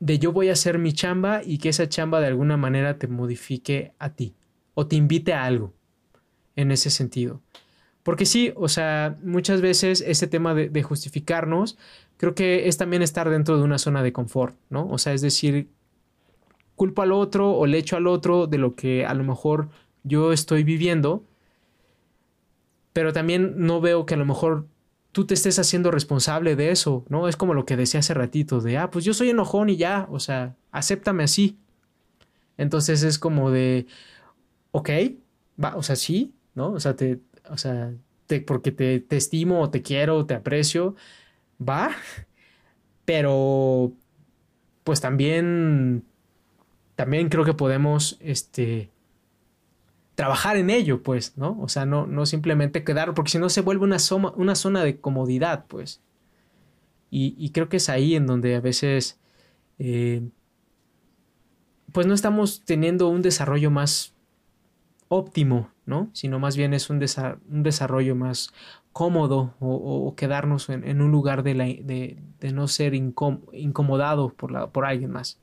de 0.00 0.18
yo 0.18 0.32
voy 0.32 0.48
a 0.48 0.52
hacer 0.52 0.78
mi 0.78 0.92
chamba 0.92 1.42
y 1.44 1.58
que 1.58 1.68
esa 1.68 1.88
chamba 1.88 2.20
de 2.20 2.26
alguna 2.26 2.56
manera 2.56 2.98
te 2.98 3.08
modifique 3.08 3.92
a 3.98 4.10
ti 4.10 4.34
o 4.74 4.86
te 4.86 4.96
invite 4.96 5.32
a 5.32 5.44
algo 5.44 5.72
en 6.56 6.70
ese 6.70 6.90
sentido. 6.90 7.40
Porque 8.02 8.26
sí, 8.26 8.52
o 8.54 8.68
sea, 8.68 9.16
muchas 9.22 9.62
veces 9.62 10.04
este 10.06 10.26
tema 10.26 10.54
de, 10.54 10.82
justificarnos, 10.82 11.78
creo 12.18 12.34
que 12.34 12.68
es 12.68 12.76
también 12.76 13.00
estar 13.00 13.30
dentro 13.30 13.56
de 13.56 13.64
una 13.64 13.78
zona 13.78 14.02
de 14.02 14.12
confort, 14.12 14.56
¿no? 14.68 14.86
O 14.90 14.98
sea, 14.98 15.14
es 15.14 15.22
decir, 15.22 15.70
culpo 16.76 17.00
al 17.00 17.12
otro 17.12 17.52
o 17.52 17.66
le 17.66 17.78
echo 17.78 17.96
al 17.96 18.06
otro 18.06 18.46
de 18.46 18.58
lo 18.58 18.74
que 18.74 19.06
a 19.06 19.14
lo 19.14 19.24
mejor 19.24 19.70
yo 20.02 20.32
estoy 20.32 20.64
viviendo, 20.64 21.24
pero 22.92 23.14
también 23.14 23.54
no 23.56 23.80
veo 23.80 24.04
que 24.04 24.14
a 24.14 24.18
lo 24.18 24.26
mejor 24.26 24.66
tú 25.14 25.24
te 25.26 25.34
estés 25.34 25.60
haciendo 25.60 25.92
responsable 25.92 26.56
de 26.56 26.72
eso, 26.72 27.04
¿no? 27.08 27.28
Es 27.28 27.36
como 27.36 27.54
lo 27.54 27.64
que 27.64 27.76
decía 27.76 28.00
hace 28.00 28.14
ratito, 28.14 28.60
de, 28.60 28.78
ah, 28.78 28.90
pues 28.90 29.04
yo 29.04 29.14
soy 29.14 29.30
enojón 29.30 29.70
y 29.70 29.76
ya, 29.76 30.08
o 30.10 30.18
sea, 30.18 30.56
acéptame 30.72 31.22
así. 31.22 31.56
Entonces 32.58 33.04
es 33.04 33.20
como 33.20 33.52
de, 33.52 33.86
ok, 34.72 34.90
va, 35.62 35.76
o 35.76 35.84
sea, 35.84 35.94
sí, 35.94 36.34
¿no? 36.56 36.72
O 36.72 36.80
sea, 36.80 36.96
te, 36.96 37.20
o 37.48 37.56
sea, 37.56 37.94
porque 38.44 38.72
te, 38.72 38.98
te 38.98 39.16
estimo, 39.16 39.70
te 39.70 39.82
quiero, 39.82 40.26
te 40.26 40.34
aprecio, 40.34 40.96
va, 41.60 41.92
pero 43.04 43.92
pues 44.82 45.00
también, 45.00 46.04
también 46.96 47.28
creo 47.28 47.44
que 47.44 47.54
podemos, 47.54 48.16
este, 48.20 48.90
trabajar 50.14 50.56
en 50.56 50.70
ello, 50.70 51.02
pues, 51.02 51.36
¿no? 51.36 51.58
O 51.60 51.68
sea, 51.68 51.86
no, 51.86 52.06
no 52.06 52.26
simplemente 52.26 52.84
quedar, 52.84 53.14
porque 53.14 53.32
si 53.32 53.38
no 53.38 53.48
se 53.48 53.60
vuelve 53.60 53.84
una, 53.84 53.98
una 54.36 54.54
zona 54.54 54.84
de 54.84 55.00
comodidad, 55.00 55.66
pues. 55.66 56.00
Y, 57.10 57.34
y, 57.38 57.50
creo 57.50 57.68
que 57.68 57.76
es 57.76 57.88
ahí 57.88 58.16
en 58.16 58.26
donde 58.26 58.56
a 58.56 58.60
veces 58.60 59.20
eh, 59.78 60.22
pues 61.92 62.08
no 62.08 62.14
estamos 62.14 62.64
teniendo 62.64 63.08
un 63.08 63.22
desarrollo 63.22 63.70
más 63.70 64.14
óptimo, 65.06 65.70
¿no? 65.86 66.10
Sino 66.12 66.40
más 66.40 66.56
bien 66.56 66.74
es 66.74 66.90
un, 66.90 67.04
un 67.48 67.62
desarrollo 67.62 68.16
más 68.16 68.52
cómodo 68.92 69.54
o, 69.60 70.14
quedarnos 70.16 70.68
en, 70.70 71.00
un 71.00 71.12
lugar 71.12 71.44
de, 71.44 71.54
la, 71.54 71.66
de, 71.66 72.18
no 72.52 72.66
ser 72.66 72.94
incomodado 72.94 74.30
por, 74.30 74.50
la, 74.50 74.70
por 74.70 74.84
alguien 74.86 75.12
más. 75.12 75.38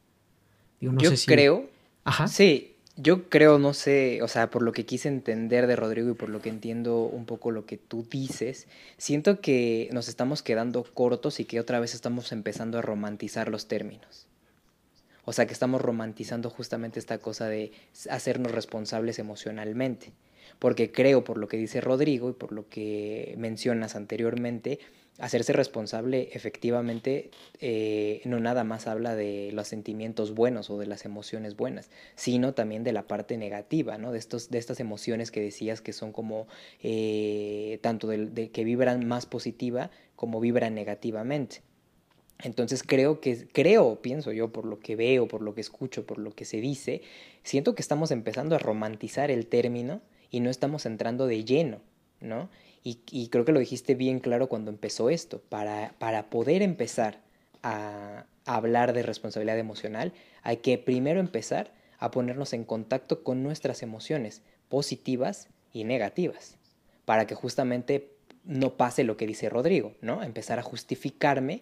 Yo 0.82 0.92
creo. 1.26 1.70
Ajá. 2.04 2.28
Sí, 2.28 2.71
yo 2.98 3.30
creo, 3.30 3.58
no 3.58 3.74
sé, 3.74 4.22
o 4.22 4.28
sea, 4.28 4.50
por 4.50 4.62
lo 4.62 4.74
que 4.74 4.86
quise 4.86 5.08
entender 5.08 5.68
de 5.68 5.76
Rodrigo 5.76 6.12
y 6.12 6.14
por 6.14 6.30
lo 6.30 6.42
que 6.42 6.50
entiendo 6.50 7.04
un 7.04 7.26
poco 7.26 7.52
lo 7.52 7.66
que 7.66 7.78
tú 7.78 8.06
dices, 8.10 8.68
siento 8.98 9.40
que 9.40 9.90
nos 9.92 10.08
estamos 10.08 10.44
quedando 10.44 10.84
cortos 10.84 11.40
y 11.40 11.46
que 11.46 11.60
otra 11.60 11.80
vez 11.80 11.94
estamos 11.94 12.32
empezando 12.32 12.78
a 12.78 12.82
romantizar 12.82 13.50
los 13.50 13.68
términos. 13.68 14.28
O 15.24 15.34
sea, 15.34 15.46
que 15.46 15.54
estamos 15.54 15.82
romantizando 15.82 16.50
justamente 16.50 17.00
esta 17.00 17.20
cosa 17.20 17.48
de 17.48 17.72
hacernos 18.10 18.52
responsables 18.52 19.20
emocionalmente. 19.20 20.14
Porque 20.60 20.92
creo, 20.92 21.24
por 21.24 21.38
lo 21.38 21.48
que 21.48 21.58
dice 21.58 21.82
Rodrigo 21.82 22.30
y 22.30 22.34
por 22.34 22.52
lo 22.52 22.68
que 22.68 23.36
mencionas 23.38 23.96
anteriormente, 23.96 24.80
hacerse 25.22 25.54
responsable 25.54 26.30
efectivamente 26.34 27.30
eh, 27.60 28.22
no 28.26 28.40
nada 28.40 28.64
más 28.64 28.88
habla 28.88 29.16
de 29.16 29.52
los 29.54 29.68
sentimientos 29.68 30.34
buenos 30.34 30.72
o 30.72 30.80
de 30.80 30.88
las 30.88 31.06
emociones 31.06 31.56
buenas, 31.56 31.92
sino 32.16 32.54
también 32.56 32.84
de 32.84 32.92
la 32.92 33.04
parte 33.04 33.38
negativa, 33.38 34.00
¿no? 34.00 34.12
De, 34.12 34.18
estos, 34.18 34.50
de 34.50 34.58
estas 34.58 34.80
emociones 34.80 35.30
que 35.30 35.40
decías 35.40 35.80
que 35.80 35.94
son 35.94 36.12
como 36.12 36.48
eh, 36.82 37.78
tanto 37.82 38.08
de, 38.08 38.50
que 38.50 38.64
vibran 38.64 39.08
más 39.08 39.28
positiva 39.28 39.92
como 40.16 40.40
vibran 40.40 40.74
negativamente. 40.74 41.62
Entonces 42.40 42.82
creo 42.82 43.22
que, 43.22 43.48
creo, 43.54 44.02
pienso 44.02 44.32
yo, 44.32 44.52
por 44.52 44.66
lo 44.66 44.80
que 44.80 44.96
veo, 44.96 45.28
por 45.28 45.44
lo 45.44 45.54
que 45.54 45.62
escucho, 45.62 46.08
por 46.08 46.18
lo 46.18 46.32
que 46.32 46.46
se 46.46 46.60
dice, 46.62 47.04
siento 47.44 47.76
que 47.76 47.84
estamos 47.84 48.10
empezando 48.10 48.56
a 48.56 48.60
romantizar 48.60 49.30
el 49.30 49.46
término 49.46 50.02
y 50.32 50.40
no 50.40 50.50
estamos 50.50 50.88
entrando 50.88 51.28
de 51.28 51.46
lleno, 51.46 51.80
¿no? 52.20 52.50
Y, 52.84 53.28
creo 53.28 53.46
que 53.46 53.52
lo 53.52 53.60
dijiste 53.60 53.94
bien 53.94 54.20
claro 54.20 54.50
cuando 54.50 54.72
empezó 54.72 55.10
esto. 55.10 55.40
Para, 55.50 55.94
para 56.00 56.30
poder 56.30 56.62
empezar 56.64 57.20
a, 57.62 58.26
hablar 58.46 58.94
de 58.94 59.04
responsabilidad 59.04 59.60
emocional, 59.60 60.14
hay 60.42 60.58
que 60.58 60.80
primero 60.80 61.20
empezar 61.20 61.72
a 62.00 62.10
ponernos 62.10 62.54
en 62.54 62.64
contacto 62.64 63.24
con 63.24 63.44
nuestras 63.44 63.84
emociones 63.84 64.42
positivas 64.68 65.48
y 65.74 65.84
negativas, 65.84 66.58
para 67.06 67.28
que 67.28 67.36
justamente 67.36 68.10
no 68.44 68.78
pase 68.78 69.04
lo 69.04 69.16
que 69.16 69.28
dice 69.28 69.48
Rodrigo, 69.48 69.94
¿no? 70.02 70.24
Empezar 70.24 70.58
a 70.58 70.64
justificarme 70.64 71.62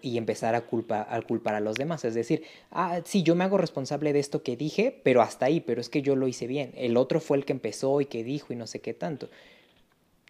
y 0.00 0.18
empezar 0.18 0.54
a, 0.54 0.60
culpa, 0.60 1.04
a 1.10 1.20
culpar 1.22 1.56
a 1.56 1.60
los 1.60 1.74
demás. 1.74 2.04
Es 2.04 2.14
decir, 2.14 2.44
ah, 2.70 3.00
sí, 3.04 3.24
yo 3.24 3.34
me 3.34 3.42
hago 3.42 3.58
responsable 3.58 4.12
de 4.12 4.20
esto 4.20 4.44
que 4.44 4.56
dije, 4.56 5.00
pero 5.02 5.20
hasta 5.20 5.46
ahí, 5.46 5.58
pero 5.58 5.80
es 5.80 5.88
que 5.88 6.02
yo 6.02 6.14
lo 6.14 6.28
hice 6.28 6.46
bien. 6.46 6.72
El 6.76 6.96
otro 6.96 7.18
fue 7.18 7.38
el 7.38 7.44
que 7.44 7.52
empezó 7.52 8.00
y 8.00 8.06
que 8.06 8.22
dijo 8.22 8.52
y 8.52 8.56
no 8.56 8.68
sé 8.68 8.80
qué 8.80 8.94
tanto 8.94 9.28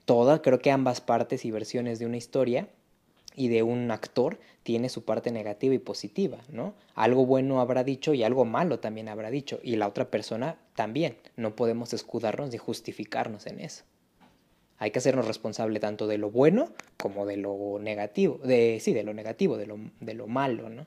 toda, 0.08 0.40
creo 0.40 0.58
que 0.58 0.70
ambas 0.70 1.02
partes 1.02 1.44
y 1.44 1.50
versiones 1.50 1.98
de 1.98 2.06
una 2.06 2.16
historia 2.16 2.70
y 3.36 3.48
de 3.48 3.62
un 3.62 3.90
actor 3.90 4.38
tiene 4.62 4.88
su 4.88 5.04
parte 5.04 5.30
negativa 5.30 5.74
y 5.74 5.78
positiva, 5.78 6.38
¿no? 6.50 6.72
Algo 6.94 7.26
bueno 7.26 7.60
habrá 7.60 7.84
dicho 7.84 8.14
y 8.14 8.22
algo 8.22 8.46
malo 8.46 8.78
también 8.78 9.10
habrá 9.10 9.30
dicho, 9.30 9.60
y 9.62 9.76
la 9.76 9.86
otra 9.86 10.10
persona 10.10 10.56
también. 10.74 11.18
No 11.36 11.54
podemos 11.54 11.92
escudarnos 11.92 12.50
ni 12.50 12.56
justificarnos 12.56 13.46
en 13.46 13.60
eso. 13.60 13.84
Hay 14.78 14.92
que 14.92 14.98
hacernos 14.98 15.26
responsable 15.26 15.78
tanto 15.78 16.06
de 16.06 16.16
lo 16.16 16.30
bueno 16.30 16.70
como 16.96 17.26
de 17.26 17.36
lo 17.36 17.78
negativo, 17.78 18.38
de, 18.38 18.78
sí, 18.80 18.94
de 18.94 19.04
lo 19.04 19.12
negativo, 19.12 19.58
de 19.58 19.66
lo, 19.66 19.76
de 20.00 20.14
lo 20.14 20.26
malo, 20.26 20.70
¿no? 20.70 20.86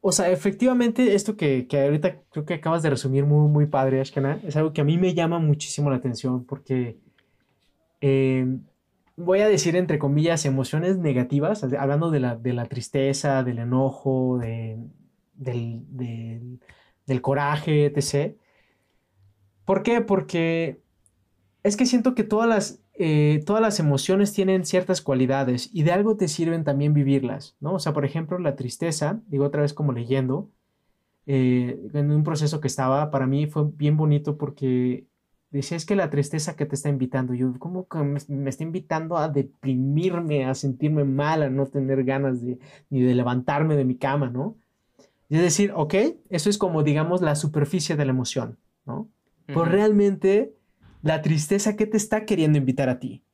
O 0.00 0.10
sea, 0.10 0.28
efectivamente, 0.28 1.14
esto 1.14 1.36
que, 1.36 1.68
que 1.68 1.82
ahorita 1.82 2.22
creo 2.32 2.44
que 2.44 2.54
acabas 2.54 2.82
de 2.82 2.90
resumir 2.90 3.26
muy, 3.26 3.48
muy 3.48 3.66
padre, 3.66 4.00
Ashkana, 4.00 4.40
es 4.44 4.56
algo 4.56 4.72
que 4.72 4.80
a 4.80 4.84
mí 4.84 4.98
me 4.98 5.14
llama 5.14 5.38
muchísimo 5.38 5.88
la 5.88 5.98
atención 5.98 6.44
porque 6.44 6.96
eh, 8.02 8.46
voy 9.16 9.40
a 9.40 9.48
decir 9.48 9.76
entre 9.76 9.98
comillas, 9.98 10.44
emociones 10.44 10.98
negativas, 10.98 11.64
hablando 11.64 12.10
de 12.10 12.20
la, 12.20 12.36
de 12.36 12.52
la 12.52 12.66
tristeza, 12.66 13.42
del 13.42 13.60
enojo, 13.60 14.38
del, 14.38 14.90
coraje, 17.22 17.86
etc. 17.86 18.36
¿Por 19.64 19.82
qué? 19.82 20.00
Porque 20.00 20.82
es 21.62 21.76
que 21.76 21.86
siento 21.86 22.14
que 22.14 22.24
todas 22.24 22.48
las, 22.48 22.82
eh, 22.94 23.42
todas 23.46 23.62
las 23.62 23.78
emociones 23.78 24.32
tienen 24.32 24.64
ciertas 24.66 25.00
cualidades 25.00 25.70
y 25.72 25.84
de 25.84 25.92
algo 25.92 26.16
te 26.16 26.26
sirven 26.26 26.64
también 26.64 26.94
vivirlas, 26.94 27.56
¿no? 27.60 27.74
O 27.74 27.78
sea, 27.78 27.92
por 27.92 28.04
ejemplo, 28.04 28.38
la 28.38 28.56
tristeza, 28.56 29.20
digo 29.28 29.44
otra 29.44 29.62
vez 29.62 29.74
como 29.74 29.92
leyendo, 29.92 30.50
eh, 31.26 31.78
en 31.94 32.10
un 32.10 32.24
proceso 32.24 32.60
que 32.60 32.66
estaba, 32.66 33.10
para 33.12 33.26
mí 33.28 33.46
fue 33.46 33.64
bien 33.76 33.96
bonito 33.96 34.36
porque 34.36 35.06
Dice, 35.52 35.76
es 35.76 35.84
que 35.84 35.96
la 35.96 36.08
tristeza 36.08 36.56
que 36.56 36.64
te 36.64 36.74
está 36.74 36.88
invitando, 36.88 37.34
yo, 37.34 37.52
¿cómo 37.58 37.86
que 37.86 37.98
me, 37.98 38.48
está 38.48 38.62
invitando 38.62 39.18
a 39.18 39.28
deprimirme, 39.28 40.46
a 40.46 40.54
sentirme 40.54 41.04
mal, 41.04 41.42
a 41.42 41.50
no 41.50 41.66
tener 41.66 42.04
ganas 42.04 42.40
de, 42.40 42.58
ni 42.88 43.02
de 43.02 43.14
levantarme 43.14 43.76
de 43.76 43.84
mi 43.84 43.96
cama, 43.96 44.30
¿no? 44.30 44.56
es 45.28 45.40
decir, 45.40 45.72
ok, 45.74 45.94
eso 46.28 46.50
es 46.50 46.58
como, 46.58 46.82
digamos, 46.82 47.22
la 47.22 47.34
superficie 47.36 47.96
de 47.96 48.04
la 48.04 48.10
emoción, 48.10 48.58
¿no? 48.84 49.10
Pero 49.46 49.64
realmente, 49.64 50.54
la 51.00 51.22
tristeza 51.22 51.74
que 51.74 51.86
te 51.86 51.96
está 51.96 52.26
queriendo 52.26 52.58
invitar 52.58 52.90
a 52.90 52.98
ti. 52.98 53.24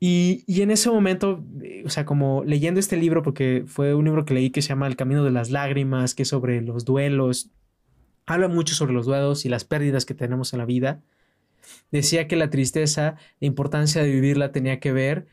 Y, 0.00 0.44
y, 0.46 0.62
en 0.62 0.70
ese 0.70 0.90
momento, 0.90 1.44
eh, 1.62 1.82
o 1.84 1.90
sea, 1.90 2.06
como 2.06 2.44
leyendo 2.44 2.80
este 2.80 2.96
libro, 2.96 3.22
porque 3.22 3.64
fue 3.66 3.94
un 3.94 4.06
libro 4.06 4.24
que 4.24 4.32
leí 4.32 4.48
que 4.48 4.62
se 4.62 4.70
llama 4.70 4.86
El 4.86 4.96
Camino 4.96 5.22
de 5.22 5.32
las 5.32 5.50
Lágrimas, 5.50 6.14
que 6.14 6.22
es 6.22 6.28
sobre 6.28 6.62
los 6.62 6.86
duelos, 6.86 7.50
habla 8.28 8.48
mucho 8.48 8.74
sobre 8.74 8.92
los 8.92 9.06
duelos 9.06 9.44
y 9.44 9.48
las 9.48 9.64
pérdidas 9.64 10.04
que 10.04 10.14
tenemos 10.14 10.52
en 10.52 10.58
la 10.58 10.66
vida. 10.66 11.00
Decía 11.90 12.28
que 12.28 12.36
la 12.36 12.50
tristeza, 12.50 13.16
la 13.40 13.46
importancia 13.46 14.02
de 14.02 14.10
vivirla 14.10 14.52
tenía 14.52 14.80
que 14.80 14.92
ver 14.92 15.26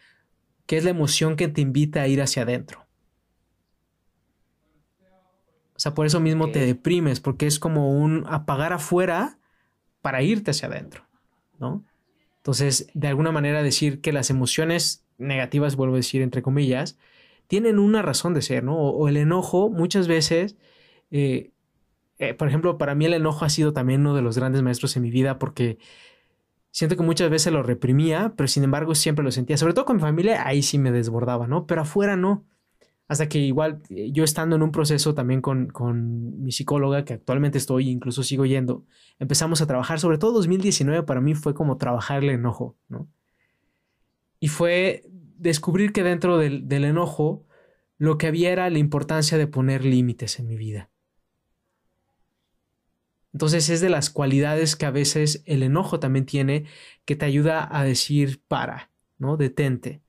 que 0.65 0.77
es 0.77 0.84
la 0.84 0.89
emoción 0.89 1.36
que 1.36 1.47
te 1.47 1.62
invita 1.62 2.01
a 2.01 2.08
ir 2.08 2.21
hacia 2.21 2.43
adentro. 2.43 2.86
O 5.75 5.79
sea, 5.79 5.93
por 5.93 6.05
eso 6.05 6.21
mismo 6.21 6.51
te 6.51 6.65
deprimes, 6.65 7.19
porque 7.19 7.47
es 7.47 7.60
como 7.60 7.91
un 7.91 8.25
apagar 8.27 8.71
afuera 8.71 9.38
para 10.01 10.23
irte 10.23 10.51
hacia 10.51 10.69
adentro, 10.69 11.05
¿no? 11.60 11.84
Entonces, 12.38 12.88
de 12.93 13.10
alguna 13.10 13.31
manera 13.34 13.62
decir 13.62 13.99
que 13.99 14.13
las 14.13 14.29
emociones 14.29 15.05
negativas, 15.17 15.75
vuelvo 15.75 15.95
a 15.95 15.97
decir 15.97 16.21
entre 16.21 16.41
comillas, 16.41 16.97
tienen 17.47 17.77
una 17.77 18.01
razón 18.01 18.34
de 18.34 18.41
ser, 18.41 18.63
¿no? 18.63 18.77
O, 18.77 19.08
el 19.10 19.17
enojo 19.17 19.69
muchas 19.69 20.08
veces 20.08 20.55
eh, 21.12 21.51
eh, 22.17 22.34
por 22.34 22.47
ejemplo, 22.47 22.78
para 22.78 22.95
mí 22.95 23.06
el 23.06 23.13
enojo 23.13 23.45
ha 23.45 23.49
sido 23.49 23.73
también 23.73 24.01
uno 24.01 24.15
de 24.15 24.21
los 24.21 24.38
grandes 24.38 24.62
maestros 24.62 24.95
en 24.95 25.04
mi 25.04 25.12
vida 25.12 25.38
porque 25.38 25.78
siento 26.71 26.95
que 26.97 27.04
muchas 27.04 27.30
veces 27.30 27.51
lo 27.54 27.63
reprimía, 27.63 28.34
pero 28.36 28.47
sin 28.47 28.63
embargo 28.63 28.95
siempre 28.95 29.23
lo 29.23 29.32
sentía, 29.32 29.58
sobre 29.58 29.73
todo 29.73 29.86
con 29.86 29.97
mi 29.97 30.01
familia, 30.01 30.47
ahí 30.47 30.62
sí 30.62 30.78
me 30.78 30.91
desbordaba, 30.91 31.47
¿no? 31.47 31.65
Pero 31.67 31.82
afuera 31.82 32.15
no. 32.15 32.45
Hasta 33.08 33.30
que 33.30 33.38
igual 33.38 33.82
eh, 33.89 34.12
yo 34.12 34.23
estando 34.23 34.56
en 34.56 34.63
un 34.63 34.71
proceso 34.71 35.13
también 35.13 35.41
con, 35.41 35.67
con 35.67 36.43
mi 36.43 36.51
psicóloga, 36.51 37.06
que 37.06 37.13
actualmente 37.13 37.58
estoy, 37.58 37.89
incluso 37.89 38.23
sigo 38.23 38.45
yendo, 38.45 38.84
empezamos 39.19 39.62
a 39.62 39.67
trabajar, 39.67 39.99
sobre 39.99 40.17
todo 40.17 40.34
2019 40.34 41.04
para 41.04 41.21
mí 41.21 41.36
fue 41.36 41.54
como 41.54 41.78
trabajar 41.78 42.23
el 42.23 42.30
enojo, 42.32 42.75
¿no? 42.89 43.08
Y 44.39 44.47
fue 44.47 45.04
descubrir 45.38 45.93
que 45.93 46.04
dentro 46.04 46.38
del, 46.38 46.67
del 46.67 46.86
enojo 46.86 47.45
lo 47.97 48.17
que 48.17 48.28
había 48.28 48.51
era 48.51 48.69
la 48.69 48.80
importancia 48.80 49.38
de 49.38 49.47
poner 49.47 49.86
límites 49.86 50.39
en 50.39 50.47
mi 50.47 50.58
vida. 50.58 50.89
Entonces 53.35 53.67
es 53.67 53.81
de 53.81 53.89
las 53.89 54.09
cualidades 54.09 54.77
que 54.77 54.85
a 54.85 54.91
veces 54.91 55.43
el 55.45 55.61
enojo 55.61 55.99
también 55.99 56.25
tiene 56.25 56.63
que 57.03 57.17
te 57.17 57.25
ayuda 57.25 57.67
a 57.69 57.83
decir 57.83 58.41
para, 58.47 58.91
¿no? 59.17 59.35
Detente. 59.35 60.01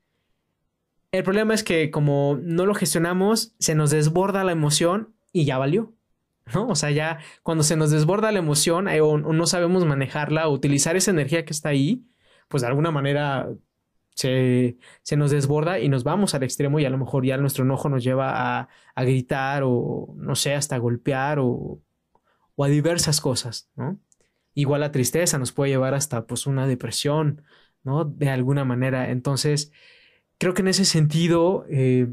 El 1.10 1.24
problema 1.24 1.52
es 1.52 1.64
que 1.64 1.90
como 1.90 2.38
no 2.40 2.66
lo 2.66 2.74
gestionamos, 2.76 3.52
se 3.58 3.74
nos 3.74 3.90
desborda 3.90 4.44
la 4.44 4.52
emoción 4.52 5.16
y 5.32 5.44
ya 5.44 5.58
valió. 5.58 5.92
¿no? 6.54 6.68
O 6.68 6.76
sea, 6.76 6.92
ya 6.92 7.18
cuando 7.42 7.64
se 7.64 7.74
nos 7.74 7.90
desborda 7.90 8.30
la 8.30 8.38
emoción 8.38 8.86
eh, 8.86 9.00
o, 9.00 9.18
no 9.18 9.46
sabemos 9.48 9.84
manejarla 9.84 10.46
o 10.46 10.52
utilizar 10.52 10.94
esa 10.94 11.10
energía 11.10 11.44
que 11.44 11.52
está 11.52 11.70
ahí, 11.70 12.06
pues 12.46 12.60
de 12.60 12.68
alguna 12.68 12.92
manera 12.92 13.48
se, 14.14 14.76
se, 15.02 15.16
nos 15.16 15.32
desborda 15.32 15.80
y 15.80 15.88
nos 15.88 16.04
vamos 16.04 16.36
al 16.36 16.44
extremo 16.44 16.78
y 16.78 16.84
a 16.84 16.90
lo 16.90 16.98
mejor 16.98 17.26
ya 17.26 17.38
nuestro 17.38 17.64
enojo 17.64 17.88
nos 17.88 18.04
lleva 18.04 18.60
a, 18.60 18.68
a 18.94 19.02
gritar 19.02 19.64
o 19.64 20.14
no 20.16 20.36
sé, 20.36 20.54
hasta 20.54 20.78
golpear 20.78 21.40
o 21.40 21.80
o 22.56 22.64
a 22.64 22.68
diversas 22.68 23.20
cosas, 23.20 23.70
¿no? 23.76 23.98
Igual 24.54 24.80
la 24.80 24.90
tristeza 24.90 25.38
nos 25.38 25.52
puede 25.52 25.70
llevar 25.70 25.94
hasta 25.94 26.26
pues 26.26 26.46
una 26.46 26.66
depresión, 26.66 27.42
¿no? 27.84 28.04
De 28.04 28.30
alguna 28.30 28.64
manera. 28.64 29.10
Entonces, 29.10 29.70
creo 30.38 30.54
que 30.54 30.62
en 30.62 30.68
ese 30.68 30.86
sentido, 30.86 31.66
eh, 31.68 32.08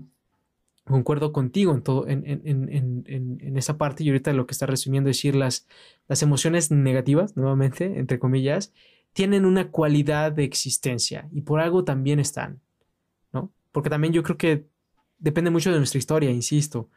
concuerdo 0.85 1.31
contigo 1.31 1.73
en 1.73 1.81
todo, 1.81 2.07
en, 2.07 2.23
en, 2.25 3.57
esa 3.57 3.77
parte 3.77 4.03
y 4.03 4.09
ahorita 4.09 4.33
lo 4.33 4.45
que 4.45 4.51
está 4.51 4.65
resumiendo 4.65 5.09
es 5.09 5.17
decir 5.17 5.35
las, 5.35 5.67
las 6.07 6.21
emociones 6.21 6.71
negativas, 6.71 7.37
nuevamente, 7.37 7.97
entre 7.97 8.19
comillas, 8.19 8.73
tienen 9.13 9.45
una 9.45 9.71
cualidad 9.71 10.31
de 10.33 10.43
existencia 10.43 11.29
y 11.31 11.41
por 11.41 11.61
algo 11.61 11.85
también 11.85 12.19
están, 12.19 12.59
¿no? 13.31 13.51
Porque 13.71 13.89
también 13.89 14.13
yo 14.13 14.23
creo 14.23 14.37
que 14.37 14.65
depende 15.19 15.51
mucho 15.51 15.71
de 15.71 15.77
nuestra 15.77 15.99
historia, 15.99 16.29
insisto. 16.31 16.89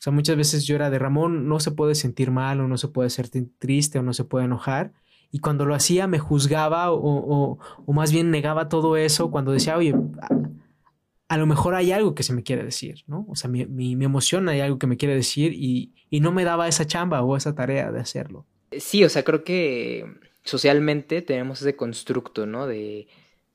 O 0.00 0.02
sea, 0.02 0.14
muchas 0.14 0.34
veces 0.34 0.64
yo 0.64 0.76
era 0.76 0.88
de 0.88 0.98
Ramón, 0.98 1.46
no 1.46 1.60
se 1.60 1.72
puede 1.72 1.94
sentir 1.94 2.30
mal 2.30 2.58
o 2.62 2.68
no 2.68 2.78
se 2.78 2.88
puede 2.88 3.10
sentir 3.10 3.50
triste 3.58 3.98
o 3.98 4.02
no 4.02 4.14
se 4.14 4.24
puede 4.24 4.46
enojar. 4.46 4.94
Y 5.30 5.40
cuando 5.40 5.66
lo 5.66 5.74
hacía 5.74 6.06
me 6.06 6.18
juzgaba 6.18 6.90
o, 6.90 7.58
o, 7.86 7.92
más 7.92 8.10
bien 8.10 8.30
negaba 8.30 8.70
todo 8.70 8.96
eso 8.96 9.30
cuando 9.30 9.52
decía, 9.52 9.76
oye, 9.76 9.94
a, 11.28 11.36
lo 11.36 11.44
mejor 11.44 11.74
hay 11.74 11.92
algo 11.92 12.14
que 12.14 12.22
se 12.22 12.32
me 12.32 12.42
quiere 12.42 12.64
decir, 12.64 13.04
¿no? 13.08 13.26
O 13.28 13.36
sea, 13.36 13.50
mi, 13.50 13.66
mi, 13.66 13.94
mi 13.94 14.06
emoción 14.06 14.48
hay 14.48 14.60
algo 14.60 14.78
que 14.78 14.86
me 14.86 14.96
quiere 14.96 15.14
decir 15.14 15.52
y, 15.52 15.92
y 16.08 16.20
no 16.20 16.32
me 16.32 16.44
daba 16.44 16.66
esa 16.66 16.86
chamba 16.86 17.20
o 17.22 17.36
esa 17.36 17.54
tarea 17.54 17.92
de 17.92 18.00
hacerlo. 18.00 18.46
Sí, 18.72 19.04
o 19.04 19.10
sea, 19.10 19.22
creo 19.22 19.44
que 19.44 20.06
socialmente 20.44 21.20
tenemos 21.20 21.60
ese 21.60 21.76
constructo, 21.76 22.46
¿no? 22.46 22.66
De, 22.66 23.06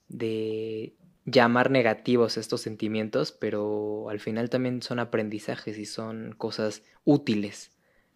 de 0.10 0.94
llamar 1.26 1.72
negativos 1.72 2.38
estos 2.38 2.62
sentimientos, 2.62 3.32
pero 3.32 4.10
al 4.10 4.20
final 4.20 4.50
también 4.50 4.82
son 4.82 5.00
aprendizajes 5.00 5.78
y 5.78 5.86
son 5.86 6.36
cosas 6.38 6.84
útiles, 7.04 7.72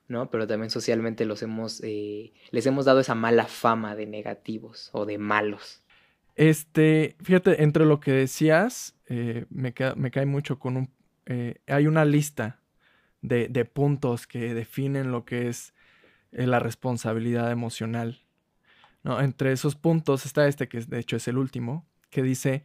¿no? 0.07 0.29
Pero 0.29 0.47
también 0.47 0.69
socialmente 0.69 1.25
los 1.25 1.41
hemos, 1.41 1.81
eh, 1.83 2.33
les 2.51 2.65
hemos 2.67 2.85
dado 2.85 2.99
esa 2.99 3.15
mala 3.15 3.45
fama 3.45 3.95
de 3.95 4.05
negativos 4.05 4.89
o 4.93 5.05
de 5.05 5.17
malos. 5.17 5.81
Este, 6.35 7.15
fíjate, 7.21 7.63
entre 7.63 7.85
lo 7.85 7.99
que 7.99 8.11
decías, 8.11 8.95
eh, 9.07 9.45
me, 9.49 9.73
cae 9.73 10.25
mucho 10.25 10.59
con 10.59 10.77
un... 10.77 10.89
Eh, 11.25 11.55
hay 11.67 11.87
una 11.87 12.05
lista 12.05 12.61
de, 13.21 13.49
de, 13.49 13.65
puntos 13.65 14.25
que 14.25 14.53
definen 14.53 15.11
lo 15.11 15.25
que 15.25 15.49
es 15.49 15.73
la 16.31 16.59
responsabilidad 16.59 17.51
emocional. 17.51 18.21
¿no? 19.03 19.19
Entre 19.19 19.51
esos 19.51 19.75
puntos 19.75 20.25
está 20.25 20.47
este, 20.47 20.67
que 20.69 20.79
de 20.79 20.99
hecho 20.99 21.17
es 21.17 21.27
el 21.27 21.37
último, 21.37 21.85
que 22.09 22.23
dice, 22.23 22.63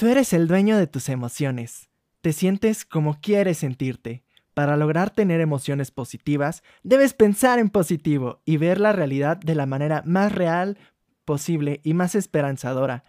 tú 0.00 0.06
eres 0.06 0.32
el 0.32 0.48
dueño 0.48 0.78
de 0.78 0.86
tus 0.86 1.10
emociones. 1.10 1.90
Te 2.22 2.32
sientes 2.32 2.86
como 2.86 3.20
quieres 3.20 3.58
sentirte. 3.58 4.24
Para 4.54 4.78
lograr 4.78 5.10
tener 5.10 5.42
emociones 5.42 5.90
positivas, 5.90 6.62
debes 6.82 7.12
pensar 7.12 7.58
en 7.58 7.68
positivo 7.68 8.40
y 8.46 8.56
ver 8.56 8.80
la 8.80 8.92
realidad 8.92 9.36
de 9.36 9.54
la 9.54 9.66
manera 9.66 10.02
más 10.06 10.32
real 10.32 10.78
posible 11.26 11.82
y 11.84 11.92
más 11.92 12.14
esperanzadora. 12.14 13.04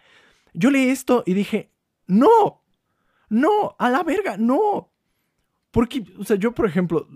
Yo 0.52 0.70
leí 0.70 0.90
esto 0.90 1.22
y 1.24 1.32
dije, 1.32 1.72
no, 2.06 2.62
no, 3.30 3.74
a 3.78 3.88
la 3.88 4.02
verga, 4.02 4.36
no. 4.36 4.92
Porque, 5.70 6.04
o 6.18 6.24
sea, 6.24 6.36
yo, 6.36 6.52
por 6.52 6.66
ejemplo, 6.66 7.08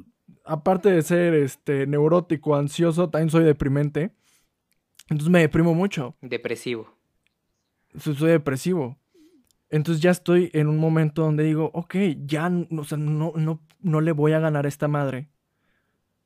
aparte 0.47 0.91
de 0.91 1.03
ser 1.03 1.35
este 1.35 1.87
neurótico, 1.87 2.57
ansioso, 2.57 3.11
también 3.11 3.29
soy 3.29 3.45
deprimente. 3.45 4.11
Entonces 5.11 5.29
me 5.29 5.41
deprimo 5.41 5.75
mucho. 5.75 6.17
Depresivo. 6.23 6.97
Soy 7.99 8.31
depresivo. 8.31 8.97
Entonces 9.70 10.02
ya 10.02 10.11
estoy 10.11 10.50
en 10.52 10.68
un 10.68 10.79
momento 10.79 11.22
donde 11.22 11.44
digo, 11.44 11.70
ok, 11.74 11.96
ya 12.24 12.50
o 12.70 12.85
sea, 12.85 12.98
no, 12.98 13.33
no, 13.37 13.61
no 13.81 14.00
le 14.00 14.12
voy 14.12 14.33
a 14.33 14.38
ganar 14.38 14.64
a 14.66 14.68
esta 14.68 14.88
madre. 14.88 15.29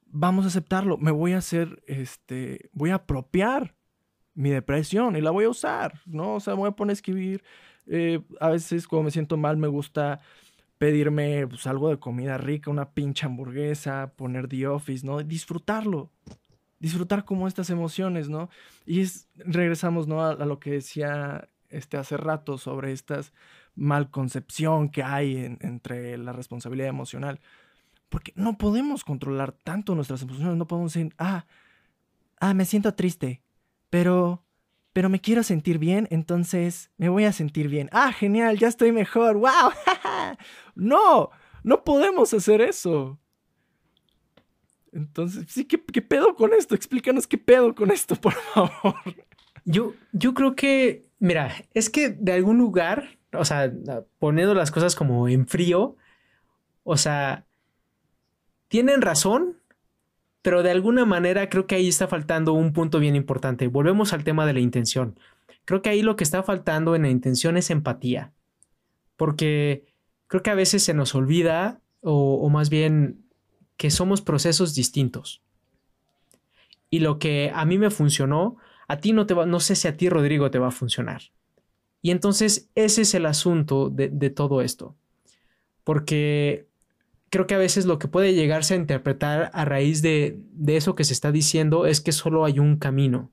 Vamos 0.07 0.45
a 0.45 0.49
aceptarlo. 0.49 0.99
Me 0.99 1.11
voy 1.11 1.33
a 1.33 1.39
hacer, 1.39 1.83
este, 1.87 2.71
voy 2.73 2.91
a 2.91 2.97
apropiar 2.97 3.75
mi 4.35 4.51
depresión 4.51 5.17
y 5.17 5.21
la 5.21 5.31
voy 5.31 5.45
a 5.45 5.51
usar, 5.51 6.01
¿no? 6.07 6.35
O 6.35 6.41
sea, 6.41 6.55
me 6.55 6.61
voy 6.61 6.69
a 6.69 6.73
poner 6.73 6.91
a 6.91 6.95
escribir. 6.95 7.43
Eh, 7.87 8.21
a 8.41 8.51
veces 8.51 8.87
cuando 8.87 9.05
me 9.05 9.11
siento 9.11 9.37
mal 9.37 9.57
me 9.57 9.69
gusta 9.69 10.21
pedirme 10.79 11.47
pues, 11.47 11.67
algo 11.67 11.91
de 11.91 11.99
comida 11.99 12.39
rica, 12.39 12.71
una 12.71 12.93
pinche 12.93 13.27
hamburguesa, 13.27 14.15
poner 14.17 14.49
The 14.49 14.67
Office, 14.69 15.07
¿no? 15.07 15.23
Disfrutarlo. 15.23 16.11
Disfrutar 16.79 17.25
como 17.25 17.47
estas 17.47 17.71
emociones, 17.71 18.29
¿no? 18.29 18.49
Y 18.87 19.01
es, 19.01 19.29
regresamos, 19.37 20.09
¿no? 20.09 20.23
A, 20.23 20.33
a 20.33 20.47
lo 20.47 20.59
que 20.59 20.73
decía 20.73 21.49
este, 21.71 21.97
hace 21.97 22.17
rato 22.17 22.59
sobre 22.59 22.93
esta 22.93 23.21
malconcepción 23.75 24.91
que 24.91 25.03
hay 25.03 25.57
entre 25.61 26.19
la 26.19 26.33
responsabilidad 26.33 26.89
emocional. 26.89 27.41
Porque 28.09 28.33
no 28.35 28.59
podemos 28.59 29.05
controlar 29.05 29.53
tanto 29.53 29.95
nuestras 29.95 30.23
emociones, 30.23 30.57
no 30.57 30.67
podemos 30.67 30.93
decir, 30.93 31.15
ah, 31.19 31.47
ah, 32.41 32.55
me 32.55 32.65
siento 32.65 32.95
triste, 32.95 33.43
pero, 33.89 34.45
pero 34.93 35.09
me 35.09 35.21
quiero 35.21 35.43
sentir 35.45 35.79
bien, 35.79 36.09
entonces 36.11 36.91
me 36.97 37.09
voy 37.09 37.25
a 37.25 37.33
sentir 37.33 37.69
bien. 37.69 37.89
Ah, 37.93 38.13
genial, 38.13 38.59
ya 38.59 38.69
estoy 38.69 38.91
mejor, 38.91 39.37
wow. 39.37 39.71
no, 40.75 41.31
no 41.63 41.85
podemos 41.85 42.35
hacer 42.35 42.61
eso. 42.61 43.19
Entonces, 44.93 45.45
sí, 45.49 45.65
¿qué, 45.65 45.81
¿qué, 45.81 46.03
pedo 46.03 46.35
con 46.35 46.53
esto? 46.53 46.75
Explícanos 46.75 47.27
qué 47.27 47.39
pedo 47.39 47.75
con 47.75 47.91
esto, 47.91 48.17
por 48.17 48.33
favor. 48.33 48.97
Yo, 49.65 49.95
yo 50.13 50.35
creo 50.35 50.57
que, 50.57 51.10
mira, 51.21 51.55
es 51.73 51.89
que 51.89 52.09
de 52.09 52.33
algún 52.33 52.59
lugar, 52.59 53.19
o 53.33 53.45
sea, 53.45 53.73
poniendo 54.19 54.55
las 54.55 54.73
cosas 54.73 54.97
como 54.97 55.29
en 55.29 55.47
frío, 55.47 55.97
o 56.83 56.97
sea, 56.97 57.47
tienen 58.67 59.03
razón, 59.03 59.59
pero 60.43 60.63
de 60.63 60.71
alguna 60.71 61.05
manera 61.05 61.49
creo 61.49 61.67
que 61.67 61.77
ahí 61.77 61.89
está 61.89 62.09
faltando 62.09 62.55
un 62.55 62.73
punto 62.73 62.99
bien 62.99 63.15
importante. 63.15 63.69
Volvemos 63.69 64.13
al 64.13 64.25
tema 64.25 64.47
de 64.47 64.55
la 64.55 64.61
intención. 64.61 65.19
Creo 65.65 65.83
que 65.83 65.91
ahí 65.91 66.03
lo 66.03 66.17
que 66.17 66.25
está 66.25 66.43
faltando 66.43 66.97
en 66.97 67.03
la 67.03 67.11
intención 67.11 67.57
es 67.57 67.71
empatía, 67.71 68.33
porque 69.17 69.85
creo 70.27 70.43
que 70.43 70.51
a 70.51 70.55
veces 70.55 70.83
se 70.83 70.95
nos 70.95 71.15
olvida, 71.15 71.81
o, 72.01 72.37
o 72.43 72.49
más 72.49 72.71
bien 72.71 73.25
que 73.77 73.91
somos 73.91 74.23
procesos 74.23 74.75
distintos. 74.75 75.43
Y 76.89 77.01
lo 77.01 77.19
que 77.19 77.53
a 77.55 77.65
mí 77.67 77.79
me 77.79 77.91
funcionó, 77.91 78.57
a 78.91 78.97
ti 78.97 79.13
no 79.13 79.25
te 79.25 79.35
va, 79.35 79.47
no 79.47 79.61
sé 79.61 79.77
si 79.77 79.87
a 79.87 79.97
ti, 79.97 80.09
Rodrigo, 80.09 80.51
te 80.51 80.59
va 80.59 80.67
a 80.67 80.73
funcionar. 80.73 81.23
Y 82.03 82.11
entonces 82.11 82.71
ese 82.75 83.03
es 83.03 83.15
el 83.15 83.25
asunto 83.25 83.89
de, 83.89 84.31
todo 84.31 84.63
esto. 84.63 84.97
Porque 85.85 86.67
creo 87.29 87.47
que 87.47 87.55
a 87.55 87.59
veces 87.59 87.87
lo 87.87 88.01
que 88.01 88.09
puede 88.09 88.35
llegarse 88.35 88.75
a 88.75 88.79
interpretar 88.79 89.53
a 89.55 89.65
raíz 89.65 90.03
de, 90.03 90.41
de 90.55 90.77
eso 90.77 90.97
que 90.97 91.05
se 91.05 91.13
está 91.13 91.31
diciendo 91.31 91.87
es 91.87 92.01
que 92.01 92.11
solo 92.11 92.45
hay 92.45 92.59
un 92.59 92.79
camino. 92.79 93.31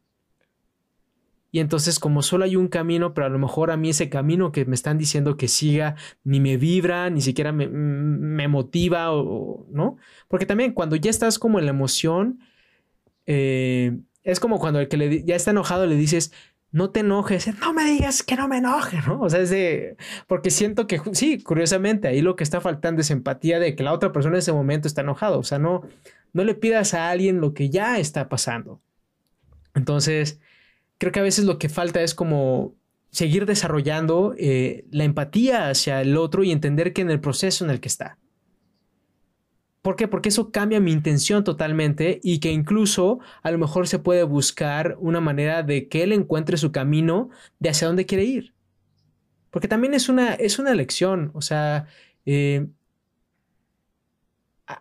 Y 1.52 1.60
entonces 1.60 1.98
como 1.98 2.22
solo 2.22 2.44
hay 2.44 2.56
un 2.56 2.68
camino, 2.68 3.16
pero 3.16 3.26
a 3.26 3.30
lo 3.32 3.40
mejor 3.40 3.72
a 3.72 3.78
mí 3.78 3.90
ese 3.90 4.10
camino 4.10 4.52
que 4.52 4.64
me 4.66 4.76
están 4.76 5.00
diciendo 5.00 5.38
que 5.38 5.48
siga 5.48 5.96
ni 6.24 6.40
me 6.40 6.58
vibra, 6.58 7.10
ni 7.10 7.22
siquiera 7.22 7.52
me, 7.52 7.68
me 7.68 8.48
motiva, 8.48 9.12
o, 9.12 9.66
¿no? 9.72 9.98
Porque 10.28 10.46
también 10.46 10.74
cuando 10.74 10.96
ya 10.98 11.10
estás 11.10 11.40
como 11.40 11.58
en 11.58 11.66
la 11.66 11.72
emoción, 11.72 12.42
eh, 13.26 13.98
es 14.28 14.42
como 14.42 14.60
cuando 14.60 14.82
el 14.82 14.90
que 14.90 14.98
le, 14.98 15.24
ya 15.24 15.36
está 15.38 15.52
enojado 15.52 15.86
le 15.86 15.96
dices, 15.96 16.34
no 16.72 16.90
te 16.90 17.00
enojes, 17.00 17.48
no 17.62 17.74
me 17.74 17.86
digas 17.86 18.24
que 18.24 18.36
no 18.36 18.50
me 18.50 18.58
enoje, 18.58 19.00
¿no? 19.08 19.22
O 19.22 19.30
sea, 19.30 19.40
es 19.40 19.50
de, 19.50 19.96
porque 20.28 20.52
siento 20.52 20.86
que, 20.86 21.02
sí, 21.14 21.42
curiosamente, 21.42 22.10
ahí 22.10 22.22
lo 22.22 22.36
que 22.36 22.44
está 22.44 22.60
faltando 22.60 23.00
es 23.00 23.10
empatía 23.10 23.58
de 23.60 23.74
que 23.76 23.84
la 23.84 23.94
otra 23.94 24.12
persona 24.12 24.36
en 24.36 24.40
ese 24.40 24.52
momento 24.52 24.90
está 24.90 25.00
enojado, 25.00 25.40
o 25.40 25.44
sea, 25.44 25.60
no, 25.60 25.84
no 26.34 26.44
le 26.44 26.56
pidas 26.56 26.94
a 26.94 27.10
alguien 27.10 27.40
lo 27.40 27.54
que 27.54 27.70
ya 27.70 28.00
está 28.00 28.28
pasando. 28.28 28.82
Entonces, 29.74 30.42
creo 30.98 31.14
que 31.14 31.22
a 31.22 31.24
veces 31.24 31.46
lo 31.46 31.58
que 31.58 31.70
falta 31.70 32.02
es 32.02 32.14
como 32.14 32.76
seguir 33.12 33.46
desarrollando 33.46 34.36
eh, 34.38 34.86
la 34.92 35.06
empatía 35.06 35.70
hacia 35.70 36.02
el 36.02 36.18
otro 36.18 36.44
y 36.44 36.52
entender 36.52 36.92
que 36.92 37.02
en 37.02 37.12
el 37.12 37.22
proceso 37.22 37.64
en 37.64 37.72
el 37.72 37.80
que 37.80 37.88
está. 37.88 38.18
¿Por 39.88 39.96
qué? 39.96 40.10
Porque 40.10 40.28
eso 40.28 40.52
cambia 40.52 40.82
mi 40.82 40.92
intención 40.92 41.46
totalmente 41.46 42.20
y 42.22 42.40
que 42.40 42.52
incluso 42.52 43.22
a 43.42 43.52
lo 43.52 43.58
mejor 43.58 43.88
se 43.88 44.00
puede 44.00 44.24
buscar 44.24 44.98
una 45.00 45.22
manera 45.22 45.64
de 45.64 45.88
que 45.88 46.04
él 46.04 46.12
encuentre 46.12 46.58
su 46.58 46.74
camino 46.74 47.30
de 47.60 47.70
hacia 47.70 47.88
dónde 47.88 48.06
quiere 48.06 48.26
ir. 48.26 48.54
Porque 49.50 49.70
también 49.70 49.94
es 49.94 50.10
una, 50.10 50.34
es 50.34 50.60
una 50.60 50.74
elección, 50.74 51.32
o 51.34 51.42
sea, 51.42 51.88
eh, 52.26 52.68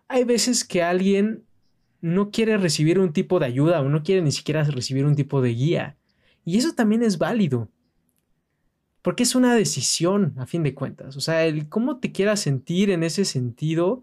hay 0.09 0.25
veces 0.25 0.65
que 0.65 0.83
alguien 0.83 1.45
no 2.01 2.33
quiere 2.33 2.57
recibir 2.57 2.99
un 2.99 3.13
tipo 3.13 3.39
de 3.39 3.47
ayuda 3.47 3.83
o 3.83 3.89
no 3.89 4.03
quiere 4.03 4.23
ni 4.23 4.33
siquiera 4.33 4.65
recibir 4.65 5.07
un 5.07 5.15
tipo 5.15 5.41
de 5.41 5.51
guía. 5.51 5.97
Y 6.45 6.59
eso 6.59 6.75
también 6.75 7.05
es 7.05 7.17
válido. 7.17 7.69
Porque 9.03 9.23
es 9.23 9.37
una 9.37 9.55
decisión, 9.55 10.35
a 10.37 10.47
fin 10.47 10.65
de 10.65 10.75
cuentas. 10.75 11.17
O 11.17 11.21
sea, 11.21 11.45
el 11.45 11.69
cómo 11.69 11.99
te 12.01 12.11
quieras 12.11 12.41
sentir 12.41 12.91
en 12.91 13.05
ese 13.05 13.25
sentido 13.25 14.03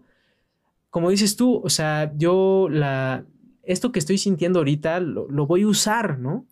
como 0.94 1.10
dices 1.10 1.34
tú, 1.34 1.60
o 1.64 1.70
sea, 1.70 2.12
yo 2.14 2.68
la, 2.70 3.26
esto 3.64 3.90
que 3.90 3.98
estoy 3.98 4.16
sintiendo 4.16 4.60
ahorita 4.60 5.00
lo, 5.00 5.26
voy 5.44 5.62
a 5.62 5.66
usar, 5.66 6.20
¿no? 6.20 6.46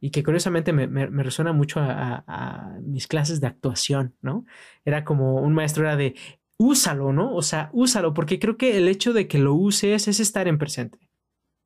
Y 0.00 0.12
que 0.12 0.22
curiosamente 0.22 0.72
me, 0.72 0.86
me, 0.86 1.22
resuena 1.22 1.52
mucho 1.52 1.80
a, 1.82 2.78
mis 2.82 3.06
clases 3.06 3.38
de 3.42 3.48
actuación, 3.48 4.16
¿no? 4.22 4.46
Era 4.86 5.04
como 5.04 5.42
un 5.42 5.52
maestro 5.52 5.84
era 5.84 5.94
de, 5.94 6.14
úsalo, 6.56 7.12
¿no? 7.12 7.34
O 7.34 7.42
sea, 7.42 7.68
úsalo, 7.74 8.14
porque 8.14 8.38
creo 8.38 8.56
que 8.56 8.78
el 8.78 8.88
hecho 8.88 9.12
de 9.12 9.28
que 9.28 9.38
lo 9.38 9.52
uses 9.52 10.08
es 10.08 10.20
estar 10.20 10.48
en 10.48 10.56
presente. 10.56 11.10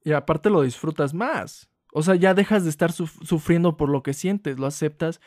Y 0.02 0.10
aparte 0.10 0.50
lo 0.50 0.62
disfrutas 0.62 1.14
más. 1.14 1.70
O 1.92 2.02
sea, 2.02 2.16
ya 2.16 2.34
dejas 2.34 2.64
de 2.64 2.70
estar 2.70 2.90
sufriendo 2.90 3.76
por 3.76 3.88
lo 3.88 4.02
que 4.02 4.14
sientes, 4.14 4.58
lo 4.58 4.66
aceptas 4.66 5.20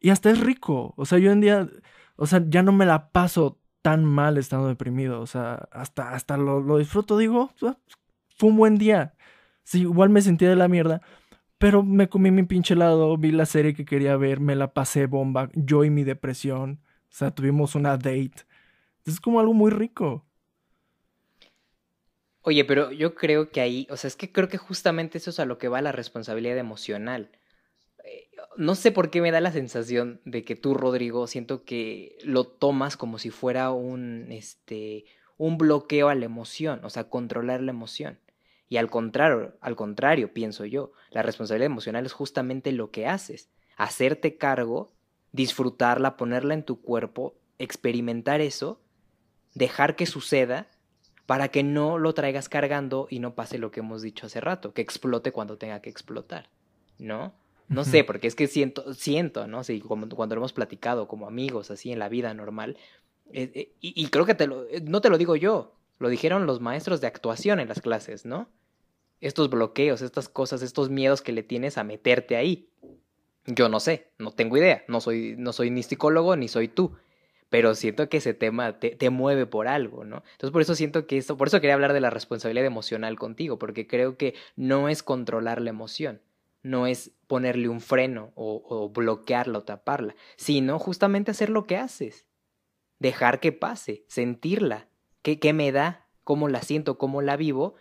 y 0.00 0.10
hasta 0.10 0.30
es 0.30 0.40
rico. 0.40 0.92
O 0.98 1.06
sea, 1.06 1.16
yo 1.18 1.32
en 1.32 1.40
día, 1.40 1.66
o 2.16 2.26
sea, 2.26 2.44
ya 2.46 2.62
no 2.62 2.72
me 2.72 2.84
la 2.84 3.08
paso 3.08 3.58
tan 3.86 4.04
mal 4.04 4.36
estando 4.36 4.66
deprimido. 4.66 5.20
O 5.20 5.28
sea, 5.28 5.68
hasta, 5.70 6.12
hasta 6.12 6.36
lo, 6.36 6.78
disfruto, 6.78 7.16
digo, 7.18 7.52
fue 7.56 8.48
un 8.48 8.56
buen 8.56 8.78
día. 8.78 9.14
Sí, 9.62 9.82
igual 9.82 10.10
me 10.10 10.22
sentía 10.22 10.48
de 10.50 10.56
la 10.56 10.66
mierda, 10.66 11.02
pero 11.58 11.84
me 11.84 12.08
comí 12.08 12.32
mi 12.32 12.42
pinche 12.42 12.74
helado, 12.74 13.16
vi 13.16 13.30
la 13.30 13.46
serie 13.46 13.74
que 13.74 13.84
quería 13.84 14.16
ver, 14.16 14.40
me 14.40 14.56
la 14.56 14.74
pasé 14.74 15.06
bomba, 15.06 15.50
yo 15.54 15.84
y 15.84 15.90
mi 15.90 16.02
depresión. 16.02 16.80
O 17.04 17.14
sea, 17.14 17.30
tuvimos 17.30 17.76
una 17.76 17.90
date 17.96 18.32
Es 19.04 19.20
como 19.20 19.38
algo 19.38 19.54
muy 19.54 19.70
rico. 19.70 20.26
Oye, 22.42 22.64
pero 22.64 22.90
yo 22.90 23.14
creo 23.14 23.50
que 23.50 23.60
ahí, 23.60 23.86
o 23.88 23.96
sea, 23.96 24.08
es 24.08 24.16
que 24.16 24.32
creo 24.32 24.48
que 24.48 24.58
justamente 24.58 25.18
eso 25.18 25.30
es 25.30 25.38
a 25.38 25.44
lo 25.44 25.58
que 25.58 25.68
va 25.68 25.80
la 25.80 25.92
responsabilidad 25.92 26.58
emocional. 26.58 27.30
Eh, 28.06 28.30
no 28.56 28.74
sé 28.74 28.92
por 28.92 29.10
qué 29.10 29.20
me 29.20 29.30
da 29.30 29.40
la 29.40 29.52
sensación 29.52 30.20
de 30.24 30.44
que 30.44 30.56
tú, 30.56 30.74
Rodrigo, 30.74 31.26
siento 31.26 31.64
que 31.64 32.16
lo 32.22 32.44
tomas 32.46 32.96
como 32.96 33.18
si 33.18 33.30
fuera 33.30 33.70
un, 33.70 34.30
este, 34.30 35.04
un 35.36 35.58
bloqueo 35.58 36.08
a 36.08 36.14
la 36.14 36.24
emoción, 36.24 36.84
o 36.84 36.90
sea, 36.90 37.10
controlar 37.10 37.60
la 37.60 37.72
emoción. 37.72 38.18
Y 38.68 38.78
al 38.78 38.90
contrario, 38.90 39.56
al 39.60 39.76
contrario, 39.76 40.32
pienso 40.32 40.64
yo, 40.64 40.92
la 41.10 41.22
responsabilidad 41.22 41.66
emocional 41.66 42.06
es 42.06 42.12
justamente 42.12 42.72
lo 42.72 42.90
que 42.90 43.06
haces, 43.06 43.50
hacerte 43.76 44.36
cargo, 44.36 44.92
disfrutarla, 45.32 46.16
ponerla 46.16 46.54
en 46.54 46.64
tu 46.64 46.80
cuerpo, 46.80 47.36
experimentar 47.58 48.40
eso, 48.40 48.80
dejar 49.54 49.96
que 49.96 50.06
suceda 50.06 50.68
para 51.26 51.48
que 51.48 51.62
no 51.62 51.98
lo 51.98 52.14
traigas 52.14 52.48
cargando 52.48 53.06
y 53.10 53.18
no 53.18 53.34
pase 53.34 53.58
lo 53.58 53.70
que 53.70 53.80
hemos 53.80 54.02
dicho 54.02 54.26
hace 54.26 54.40
rato, 54.40 54.72
que 54.72 54.82
explote 54.82 55.32
cuando 55.32 55.58
tenga 55.58 55.80
que 55.80 55.90
explotar, 55.90 56.48
¿no? 56.98 57.34
No 57.68 57.84
sé, 57.84 58.04
porque 58.04 58.28
es 58.28 58.34
que 58.34 58.46
siento, 58.46 58.94
siento, 58.94 59.46
¿no? 59.46 59.64
Sí, 59.64 59.80
como 59.80 60.08
cuando 60.08 60.34
lo 60.36 60.40
hemos 60.40 60.52
platicado 60.52 61.08
como 61.08 61.26
amigos, 61.26 61.70
así 61.70 61.90
en 61.90 61.98
la 61.98 62.08
vida 62.08 62.32
normal, 62.32 62.76
eh, 63.32 63.50
eh, 63.54 63.72
y, 63.80 64.06
creo 64.08 64.24
que 64.24 64.34
te 64.34 64.46
lo, 64.46 64.68
eh, 64.68 64.80
no 64.82 65.00
te 65.00 65.10
lo 65.10 65.18
digo 65.18 65.34
yo, 65.36 65.74
lo 65.98 66.08
dijeron 66.08 66.46
los 66.46 66.60
maestros 66.60 67.00
de 67.00 67.08
actuación 67.08 67.58
en 67.58 67.68
las 67.68 67.80
clases, 67.80 68.24
¿no? 68.24 68.48
Estos 69.20 69.50
bloqueos, 69.50 70.02
estas 70.02 70.28
cosas, 70.28 70.62
estos 70.62 70.90
miedos 70.90 71.22
que 71.22 71.32
le 71.32 71.42
tienes 71.42 71.78
a 71.78 71.84
meterte 71.84 72.36
ahí. 72.36 72.68
Yo 73.46 73.68
no 73.68 73.80
sé, 73.80 74.10
no 74.18 74.32
tengo 74.32 74.56
idea, 74.56 74.84
no 74.88 75.00
soy, 75.00 75.34
no 75.38 75.52
soy 75.52 75.70
ni 75.70 75.82
psicólogo 75.82 76.36
ni 76.36 76.48
soy 76.48 76.68
tú, 76.68 76.92
pero 77.48 77.74
siento 77.74 78.08
que 78.08 78.18
ese 78.18 78.34
tema 78.34 78.78
te, 78.78 78.90
te, 78.90 79.10
mueve 79.10 79.46
por 79.46 79.68
algo, 79.68 80.04
¿no? 80.04 80.22
Entonces 80.32 80.50
por 80.50 80.62
eso 80.62 80.74
siento 80.74 81.06
que 81.06 81.16
esto, 81.16 81.36
por 81.36 81.48
eso 81.48 81.60
quería 81.60 81.74
hablar 81.74 81.92
de 81.92 82.00
la 82.00 82.10
responsabilidad 82.10 82.66
emocional 82.66 83.18
contigo, 83.18 83.58
porque 83.58 83.86
creo 83.86 84.16
que 84.16 84.34
no 84.56 84.88
es 84.88 85.02
controlar 85.02 85.60
la 85.60 85.70
emoción, 85.70 86.20
no 86.66 86.86
es 86.86 87.12
ponerle 87.26 87.68
un 87.68 87.80
freno 87.80 88.32
o, 88.34 88.90
bloquearla 88.90 89.58
o 89.58 89.62
taparla, 89.62 90.16
sino 90.36 90.78
justamente 90.78 91.30
hacer 91.30 91.48
lo 91.48 91.66
que 91.66 91.76
haces, 91.76 92.26
dejar 92.98 93.40
que 93.40 93.52
pase, 93.52 94.04
sentirla, 94.08 94.88
qué, 95.22 95.38
qué 95.38 95.52
me 95.52 95.70
da, 95.72 96.08
cómo 96.24 96.48
la 96.48 96.62
siento, 96.62 96.98
cómo 96.98 97.22
la 97.22 97.36
vivo, 97.36 97.76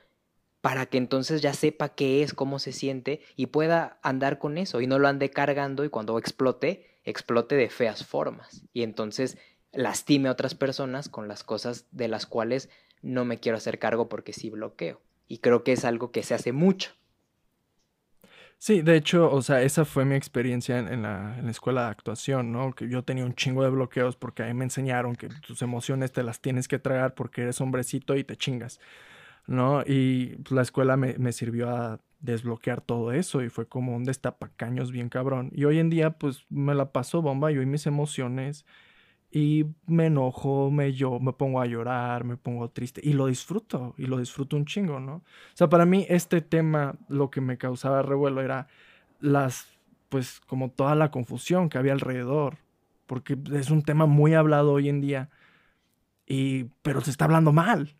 para 0.61 0.85
que 0.85 0.97
entonces 0.97 1.41
ya 1.41 1.53
sepa 1.53 1.89
qué 1.89 2.23
es, 2.23 2.33
cómo 2.33 2.59
se 2.59 2.71
siente 2.71 3.21
y 3.35 3.47
pueda 3.47 3.99
andar 4.03 4.39
con 4.39 4.57
eso 4.57 4.81
y 4.81 4.87
no 4.87 4.99
lo 4.99 5.07
ande 5.07 5.29
cargando 5.29 5.83
y 5.83 5.89
cuando 5.89 6.17
explote, 6.17 6.99
explote 7.03 7.55
de 7.55 7.69
feas 7.69 8.05
formas 8.05 8.63
y 8.73 8.83
entonces 8.83 9.37
lastime 9.73 10.29
a 10.29 10.31
otras 10.31 10.55
personas 10.55 11.09
con 11.09 11.27
las 11.27 11.43
cosas 11.43 11.85
de 11.91 12.07
las 12.07 12.25
cuales 12.25 12.69
no 13.01 13.25
me 13.25 13.39
quiero 13.39 13.57
hacer 13.57 13.77
cargo 13.77 14.09
porque 14.09 14.33
sí 14.33 14.49
bloqueo. 14.49 15.01
Y 15.27 15.39
creo 15.39 15.63
que 15.63 15.73
es 15.73 15.85
algo 15.85 16.11
que 16.11 16.23
se 16.23 16.33
hace 16.33 16.51
mucho. 16.51 16.93
Sí, 18.65 18.81
de 18.81 18.95
hecho, 18.97 19.31
o 19.31 19.43
sea, 19.43 19.61
esa 19.61 19.85
fue 19.85 20.05
mi 20.05 20.15
experiencia 20.15 20.79
en, 20.79 21.03
la, 21.03 21.35
en, 21.37 21.45
la, 21.45 21.51
escuela 21.51 21.83
de 21.83 21.89
actuación, 21.91 22.51
¿no? 22.51 22.73
Que 22.73 22.89
yo 22.89 23.03
tenía 23.03 23.23
un 23.23 23.35
chingo 23.35 23.63
de 23.63 23.69
bloqueos 23.69 24.15
porque 24.15 24.41
ahí 24.41 24.55
me 24.55 24.63
enseñaron 24.63 25.15
que 25.15 25.29
tus 25.29 25.61
emociones 25.61 26.11
te 26.11 26.23
las 26.23 26.41
tienes 26.41 26.67
que 26.67 26.79
tragar 26.79 27.13
porque 27.13 27.43
eres 27.43 27.61
hombrecito 27.61 28.15
y 28.15 28.23
te 28.23 28.35
chingas, 28.37 28.79
¿no? 29.45 29.83
Y 29.85 30.37
pues, 30.37 30.51
la 30.51 30.63
escuela 30.63 30.97
me, 30.97 31.15
me 31.19 31.31
sirvió 31.31 31.69
a 31.69 31.99
desbloquear 32.21 32.81
todo 32.81 33.11
eso 33.11 33.43
y 33.43 33.49
fue 33.49 33.67
como 33.67 33.95
un 33.95 34.03
destapacaños 34.03 34.91
bien 34.91 35.09
cabrón. 35.09 35.51
Y 35.53 35.65
hoy 35.65 35.77
en 35.77 35.91
día, 35.91 36.17
pues 36.17 36.47
me 36.49 36.73
la 36.73 36.91
paso 36.91 37.21
bomba 37.21 37.51
y 37.51 37.59
hoy 37.59 37.67
mis 37.67 37.85
emociones 37.85 38.65
y 39.35 39.65
me 39.85 40.05
enojo, 40.05 40.71
me 40.71 40.93
yo, 40.93 41.19
me 41.19 41.33
pongo 41.33 41.59
a 41.59 41.65
llorar, 41.65 42.23
me 42.23 42.37
pongo 42.37 42.69
triste 42.69 43.01
y 43.03 43.11
lo 43.11 43.25
disfruto 43.25 43.93
y 43.97 44.05
lo 44.05 44.17
disfruto 44.17 44.55
un 44.55 44.63
chingo, 44.63 45.01
¿no? 45.01 45.15
O 45.15 45.23
sea, 45.55 45.67
para 45.67 45.85
mí 45.85 46.05
este 46.07 46.39
tema 46.39 46.95
lo 47.09 47.29
que 47.29 47.41
me 47.41 47.57
causaba 47.57 48.01
revuelo 48.01 48.41
era 48.41 48.69
las 49.19 49.67
pues 50.07 50.39
como 50.39 50.71
toda 50.71 50.95
la 50.95 51.11
confusión 51.11 51.67
que 51.67 51.77
había 51.77 51.91
alrededor, 51.91 52.59
porque 53.07 53.37
es 53.51 53.71
un 53.71 53.81
tema 53.81 54.05
muy 54.05 54.33
hablado 54.33 54.71
hoy 54.71 54.87
en 54.87 55.01
día 55.01 55.29
y 56.25 56.69
pero 56.81 57.01
se 57.01 57.11
está 57.11 57.25
hablando 57.25 57.51
mal. 57.51 57.93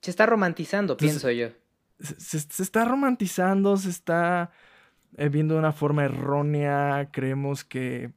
Se 0.00 0.10
está 0.10 0.24
romantizando, 0.24 0.96
pienso 0.96 1.30
yo. 1.30 1.48
Se, 1.98 2.40
se, 2.40 2.62
está 2.62 2.86
romantizando, 2.86 3.76
se 3.76 3.90
está 3.90 4.50
eh, 5.18 5.28
viendo 5.28 5.52
de 5.52 5.60
una 5.60 5.72
forma 5.72 6.06
errónea, 6.06 7.10
creemos 7.12 7.64
que 7.64 8.12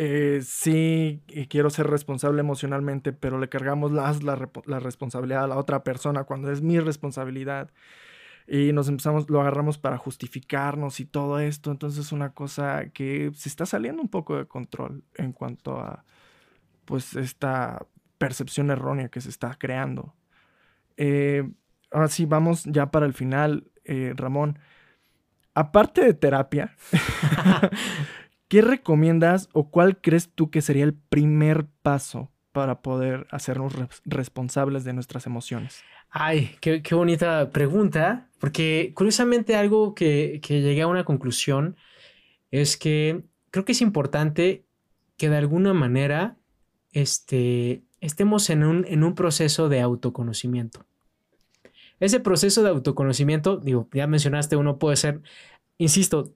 eh, 0.00 0.42
sí 0.44 1.22
quiero 1.48 1.70
ser 1.70 1.88
responsable 1.88 2.38
emocionalmente, 2.40 3.12
pero 3.12 3.38
le 3.40 3.48
cargamos 3.48 3.90
la, 3.90 4.16
la, 4.66 4.78
responsabilidad 4.78 5.42
a 5.42 5.48
la 5.48 5.58
otra 5.58 5.82
persona 5.82 6.22
cuando 6.22 6.52
es 6.52 6.62
mi 6.62 6.78
responsabilidad. 6.78 7.72
Y 8.46 8.72
nos 8.72 8.88
empezamos, 8.88 9.28
lo 9.28 9.40
agarramos 9.40 9.76
para 9.76 9.98
justificarnos 9.98 11.00
y 11.00 11.04
todo 11.04 11.40
esto. 11.40 11.72
Entonces 11.72 12.06
es 12.06 12.12
una 12.12 12.32
cosa 12.32 12.90
que 12.90 13.32
se 13.34 13.48
está 13.48 13.66
saliendo 13.66 14.00
un 14.00 14.08
poco 14.08 14.36
de 14.36 14.46
control 14.46 15.02
en 15.16 15.32
cuanto 15.32 15.78
a 15.80 16.04
pues 16.84 17.16
esta 17.16 17.84
percepción 18.18 18.70
errónea 18.70 19.08
que 19.08 19.20
se 19.20 19.30
está 19.30 19.56
creando. 19.58 20.14
Eh, 20.96 21.42
ahora 21.90 22.08
sí, 22.08 22.24
vamos 22.24 22.64
ya 22.66 22.92
para 22.92 23.06
el 23.06 23.14
final, 23.14 23.66
eh, 23.84 24.12
Ramón. 24.16 24.60
Aparte 25.54 26.04
de 26.04 26.14
terapia, 26.14 26.76
¿Qué 28.48 28.62
recomiendas 28.62 29.50
o 29.52 29.70
cuál 29.70 30.00
crees 30.00 30.30
tú 30.34 30.50
que 30.50 30.62
sería 30.62 30.84
el 30.84 30.94
primer 30.94 31.66
paso 31.82 32.30
para 32.52 32.80
poder 32.80 33.26
hacernos 33.30 33.74
responsables 34.06 34.84
de 34.84 34.94
nuestras 34.94 35.26
emociones? 35.26 35.82
Ay, 36.10 36.56
qué, 36.60 36.82
bonita 36.92 37.50
pregunta, 37.50 38.28
porque 38.40 38.92
curiosamente 38.94 39.54
algo 39.54 39.94
que, 39.94 40.40
llegué 40.42 40.80
a 40.80 40.86
una 40.86 41.04
conclusión 41.04 41.76
es 42.50 42.78
que 42.78 43.22
creo 43.50 43.66
que 43.66 43.72
es 43.72 43.82
importante 43.82 44.64
que 45.18 45.28
de 45.28 45.36
alguna 45.36 45.74
manera 45.74 46.38
este, 46.92 47.82
estemos 48.00 48.48
en 48.48 48.64
un, 48.64 48.86
en 48.88 49.04
un 49.04 49.14
proceso 49.14 49.68
de 49.68 49.82
autoconocimiento. 49.82 50.86
Ese 52.00 52.20
proceso 52.20 52.62
de 52.62 52.70
autoconocimiento, 52.70 53.58
digo, 53.58 53.88
ya 53.92 54.06
mencionaste, 54.06 54.56
uno 54.56 54.78
puede 54.78 54.96
ser, 54.96 55.20
insisto, 55.76 56.32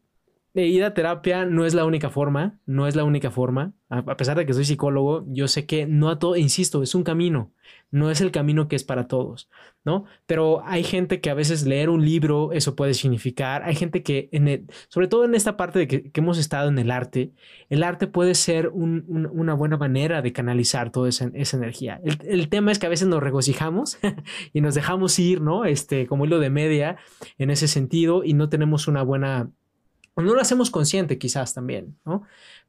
ir 0.54 0.84
a 0.84 0.94
terapia 0.94 1.46
no 1.46 1.64
es 1.64 1.74
la 1.74 1.84
única 1.84 2.10
forma, 2.10 2.58
no 2.66 2.86
es 2.86 2.94
la 2.94 3.04
única 3.04 3.30
forma. 3.30 3.72
A 3.88 4.16
pesar 4.16 4.38
de 4.38 4.46
que 4.46 4.54
soy 4.54 4.64
psicólogo, 4.64 5.24
yo 5.28 5.48
sé 5.48 5.66
que 5.66 5.86
no 5.86 6.08
a 6.08 6.18
todo, 6.18 6.36
insisto, 6.36 6.82
es 6.82 6.94
un 6.94 7.04
camino, 7.04 7.52
no 7.90 8.10
es 8.10 8.22
el 8.22 8.30
camino 8.30 8.66
que 8.66 8.76
es 8.76 8.84
para 8.84 9.06
todos, 9.06 9.50
¿no? 9.84 10.06
Pero 10.24 10.62
hay 10.64 10.82
gente 10.82 11.20
que 11.20 11.28
a 11.28 11.34
veces 11.34 11.66
leer 11.66 11.90
un 11.90 12.02
libro, 12.02 12.52
eso 12.52 12.74
puede 12.74 12.94
significar, 12.94 13.62
hay 13.64 13.74
gente 13.74 14.02
que, 14.02 14.30
en 14.32 14.66
sobre 14.88 15.08
todo 15.08 15.24
en 15.26 15.34
esta 15.34 15.58
parte 15.58 15.78
de 15.78 15.88
que, 15.88 16.10
hemos 16.14 16.38
estado 16.38 16.70
en 16.70 16.78
el 16.78 16.90
arte, 16.90 17.32
el 17.68 17.82
arte 17.82 18.06
puede 18.06 18.34
ser 18.34 18.68
una 18.68 19.54
buena 19.54 19.76
manera 19.76 20.22
de 20.22 20.32
canalizar 20.32 20.90
toda 20.90 21.10
esa, 21.10 21.30
energía. 21.56 22.00
El, 22.02 22.18
el, 22.26 22.48
tema 22.48 22.72
es 22.72 22.78
que 22.78 22.86
a 22.86 22.90
veces 22.90 23.08
nos 23.08 23.22
regocijamos 23.22 23.98
y 24.54 24.62
nos 24.62 24.74
dejamos 24.74 25.18
ir, 25.18 25.42
¿no? 25.42 25.66
Este, 25.66 26.06
como 26.06 26.24
hilo 26.24 26.38
de 26.38 26.50
media 26.50 26.96
en 27.36 27.50
ese 27.50 27.68
sentido 27.68 28.24
y 28.24 28.32
no 28.32 28.48
tenemos 28.48 28.88
una 28.88 29.02
buena 29.02 29.50
no 30.16 30.34
lo 30.34 30.40
hacemos 30.40 30.70
consciente 30.70 31.18
quizás 31.18 31.54
también, 31.54 31.96
¿no? 32.04 32.22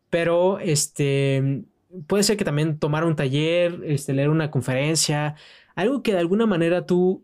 Pero 0.10 0.60
este, 0.60 1.64
puede 2.08 2.24
ser 2.24 2.38
que 2.38 2.46
también 2.46 2.80
tomar 2.80 3.04
un 3.04 3.16
taller, 3.16 3.82
este, 3.86 4.14
leer 4.14 4.30
una 4.30 4.52
conferencia, 4.52 5.36
algo 5.76 6.04
que 6.04 6.14
de 6.14 6.20
alguna 6.20 6.46
manera 6.46 6.86
tú, 6.86 7.24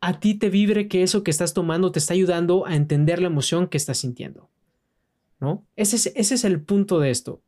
a 0.00 0.20
ti 0.20 0.34
te 0.34 0.50
vibre 0.50 0.88
que 0.88 1.02
eso 1.02 1.22
que 1.22 1.30
estás 1.30 1.52
tomando 1.52 1.92
te 1.92 1.98
está 1.98 2.14
ayudando 2.14 2.66
a 2.66 2.76
entender 2.76 3.20
la 3.20 3.26
emoción 3.26 3.66
que 3.68 3.76
estás 3.76 3.98
sintiendo, 3.98 4.48
¿no? 5.40 5.66
Ese 5.76 5.96
es, 5.96 6.06
ese 6.14 6.34
es 6.34 6.44
el 6.44 6.62
punto 6.62 7.00
de 7.00 7.10
esto. 7.10 7.42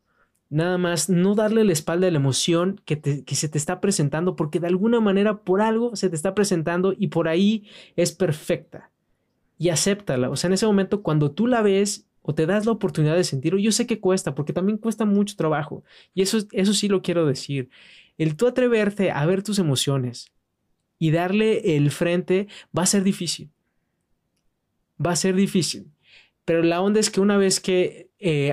Nada 0.50 0.76
más 0.76 1.08
no 1.08 1.34
darle 1.34 1.64
la 1.64 1.72
espalda 1.72 2.08
a 2.08 2.10
la 2.10 2.18
emoción 2.18 2.78
que, 2.84 3.00
que 3.00 3.34
se 3.34 3.48
te 3.48 3.56
está 3.56 3.80
presentando 3.80 4.36
porque 4.36 4.60
de 4.60 4.66
alguna 4.66 5.00
manera 5.00 5.44
por 5.44 5.62
algo 5.62 5.96
se 5.96 6.10
te 6.10 6.16
está 6.16 6.34
presentando 6.34 6.92
y 6.96 7.06
por 7.08 7.28
ahí 7.28 7.66
es 7.96 8.12
perfecta 8.12 8.90
y 9.62 9.68
acéptala. 9.68 10.28
O 10.28 10.34
sea, 10.34 10.48
en 10.48 10.54
ese 10.54 10.66
momento, 10.66 11.04
cuando 11.04 11.30
tú 11.30 11.46
la 11.46 11.62
ves 11.62 12.08
o 12.20 12.34
te 12.34 12.46
das 12.46 12.66
la 12.66 12.72
oportunidad 12.72 13.14
de 13.14 13.22
sentirlo, 13.22 13.60
yo 13.60 13.70
sé 13.70 13.86
que 13.86 14.00
cuesta, 14.00 14.34
porque 14.34 14.52
también 14.52 14.76
cuesta 14.76 15.04
mucho 15.04 15.36
trabajo. 15.36 15.84
Y 16.14 16.22
eso, 16.22 16.38
eso 16.50 16.74
sí 16.74 16.88
lo 16.88 17.00
quiero 17.00 17.26
decir. 17.26 17.70
El 18.18 18.34
tú 18.34 18.48
atreverte 18.48 19.12
a 19.12 19.24
ver 19.24 19.44
tus 19.44 19.60
emociones 19.60 20.32
y 20.98 21.12
darle 21.12 21.76
el 21.76 21.92
frente 21.92 22.48
va 22.76 22.82
a 22.82 22.86
ser 22.86 23.04
difícil. 23.04 23.50
Va 25.04 25.12
a 25.12 25.16
ser 25.16 25.36
difícil. 25.36 25.92
Pero 26.44 26.64
la 26.64 26.80
onda 26.80 26.98
es 26.98 27.10
que 27.10 27.20
una 27.20 27.36
vez 27.36 27.60
que 27.60 28.10
eh, 28.18 28.52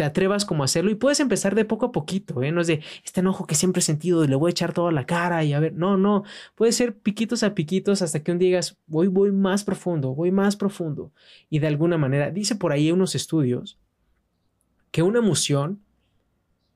te 0.00 0.04
atrevas 0.06 0.46
como 0.46 0.62
a 0.62 0.64
hacerlo 0.64 0.90
y 0.90 0.94
puedes 0.94 1.20
empezar 1.20 1.54
de 1.54 1.66
poco 1.66 1.84
a 1.84 1.92
poquito, 1.92 2.42
¿eh? 2.42 2.52
No 2.52 2.62
es 2.62 2.68
de 2.68 2.82
este 3.04 3.20
enojo 3.20 3.46
que 3.46 3.54
siempre 3.54 3.80
he 3.80 3.82
sentido 3.82 4.24
y 4.24 4.28
le 4.28 4.34
voy 4.34 4.48
a 4.48 4.52
echar 4.52 4.72
toda 4.72 4.90
la 4.92 5.04
cara 5.04 5.44
y 5.44 5.52
a 5.52 5.60
ver, 5.60 5.74
no, 5.74 5.98
no, 5.98 6.24
puede 6.54 6.72
ser 6.72 6.96
piquitos 6.96 7.42
a 7.42 7.54
piquitos 7.54 8.00
hasta 8.00 8.22
que 8.22 8.32
un 8.32 8.38
día 8.38 8.46
digas, 8.46 8.78
voy, 8.86 9.08
voy 9.08 9.30
más 9.30 9.62
profundo, 9.62 10.14
voy 10.14 10.30
más 10.30 10.56
profundo. 10.56 11.12
Y 11.50 11.58
de 11.58 11.66
alguna 11.66 11.98
manera, 11.98 12.30
dice 12.30 12.54
por 12.54 12.72
ahí 12.72 12.90
unos 12.90 13.14
estudios 13.14 13.78
que 14.90 15.02
una 15.02 15.18
emoción, 15.18 15.82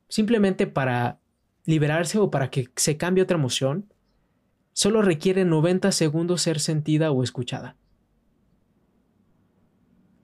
simplemente 0.09 0.67
para 0.67 1.19
liberarse 1.65 2.19
o 2.19 2.31
para 2.31 2.51
que 2.51 2.69
se 2.77 2.99
cambie 2.99 3.25
otra 3.25 3.39
emoción, 3.39 3.91
solo 4.75 5.01
requiere 5.01 5.47
90 5.47 5.93
segundos 5.93 6.43
ser 6.43 6.61
sentida 6.61 7.11
o 7.11 7.23
escuchada. 7.23 7.75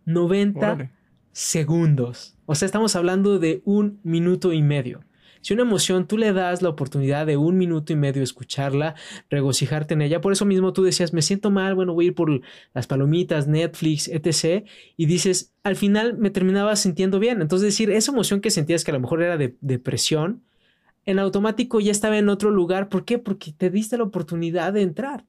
90 0.04 0.90
segundos. 1.32 2.36
O 2.46 2.54
sea, 2.54 2.66
estamos 2.66 2.96
hablando 2.96 3.38
de 3.38 3.62
un 3.64 4.00
minuto 4.02 4.52
y 4.52 4.62
medio. 4.62 5.04
Si 5.42 5.54
una 5.54 5.62
emoción 5.62 6.06
tú 6.06 6.18
le 6.18 6.32
das 6.32 6.60
la 6.60 6.68
oportunidad 6.68 7.26
de 7.26 7.38
un 7.38 7.56
minuto 7.56 7.92
y 7.92 7.96
medio 7.96 8.22
escucharla, 8.22 8.94
regocijarte 9.30 9.94
en 9.94 10.02
ella, 10.02 10.20
por 10.20 10.32
eso 10.32 10.44
mismo 10.44 10.72
tú 10.72 10.82
decías, 10.82 11.14
me 11.14 11.22
siento 11.22 11.50
mal, 11.50 11.74
bueno, 11.74 11.94
voy 11.94 12.06
a 12.06 12.08
ir 12.08 12.14
por 12.14 12.42
las 12.74 12.86
palomitas, 12.86 13.46
Netflix, 13.46 14.08
etc. 14.08 14.66
Y 14.98 15.06
dices, 15.06 15.54
al 15.62 15.76
final 15.76 16.18
me 16.18 16.30
terminaba 16.30 16.76
sintiendo 16.76 17.18
bien. 17.18 17.40
Entonces 17.40 17.68
decir, 17.68 17.90
esa 17.90 18.12
emoción 18.12 18.40
que 18.40 18.50
sentías 18.50 18.84
que 18.84 18.90
a 18.90 18.94
lo 18.94 19.00
mejor 19.00 19.22
era 19.22 19.38
de 19.38 19.56
depresión, 19.62 20.42
en 21.06 21.18
automático 21.18 21.80
ya 21.80 21.90
estaba 21.90 22.18
en 22.18 22.28
otro 22.28 22.50
lugar. 22.50 22.90
¿Por 22.90 23.06
qué? 23.06 23.18
Porque 23.18 23.52
te 23.52 23.70
diste 23.70 23.96
la 23.96 24.04
oportunidad 24.04 24.74
de 24.74 24.82
entrar 24.82 25.24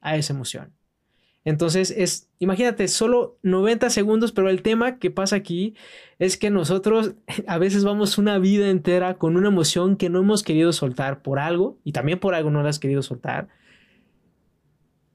a 0.00 0.16
esa 0.16 0.32
emoción. 0.32 0.72
Entonces 1.44 1.92
es, 1.96 2.28
imagínate, 2.38 2.86
solo 2.86 3.38
90 3.42 3.90
segundos, 3.90 4.32
pero 4.32 4.48
el 4.48 4.62
tema 4.62 4.98
que 4.98 5.10
pasa 5.10 5.36
aquí 5.36 5.74
es 6.18 6.36
que 6.36 6.50
nosotros 6.50 7.14
a 7.46 7.58
veces 7.58 7.84
vamos 7.84 8.18
una 8.18 8.38
vida 8.38 8.70
entera 8.70 9.18
con 9.18 9.36
una 9.36 9.48
emoción 9.48 9.96
que 9.96 10.08
no 10.08 10.20
hemos 10.20 10.42
querido 10.42 10.72
soltar 10.72 11.22
por 11.22 11.38
algo 11.38 11.78
y 11.84 11.92
también 11.92 12.20
por 12.20 12.34
algo 12.34 12.50
no 12.50 12.62
la 12.62 12.68
has 12.68 12.78
querido 12.78 13.02
soltar. 13.02 13.48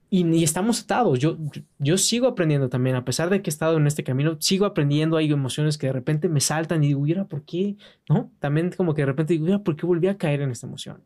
Y, 0.09 0.41
estamos 0.41 0.81
atados. 0.83 1.19
Yo, 1.19 1.37
yo, 1.79 1.97
sigo 1.97 2.27
aprendiendo 2.27 2.69
también, 2.69 2.95
a 2.95 3.03
pesar 3.03 3.29
de 3.29 3.41
que 3.41 3.49
he 3.49 3.51
estado 3.51 3.75
en 3.75 3.87
este 3.87 4.05
camino, 4.05 4.37
sigo 4.39 4.65
aprendiendo. 4.65 5.17
Hay 5.17 5.29
emociones 5.29 5.77
que 5.77 5.87
de 5.87 5.93
repente 5.93 6.29
me 6.29 6.39
saltan 6.39 6.81
y 6.83 6.87
digo, 6.87 7.01
mira, 7.01 7.25
¿por 7.25 7.43
qué? 7.43 7.75
¿No? 8.07 8.31
También 8.39 8.71
como 8.71 8.93
que 8.93 9.01
de 9.01 9.07
repente 9.07 9.33
digo, 9.33 9.45
mira, 9.45 9.59
¿por 9.59 9.75
qué 9.75 9.85
volví 9.85 10.07
a 10.07 10.17
caer 10.17 10.41
en 10.41 10.51
esta 10.51 10.65
emoción? 10.65 11.03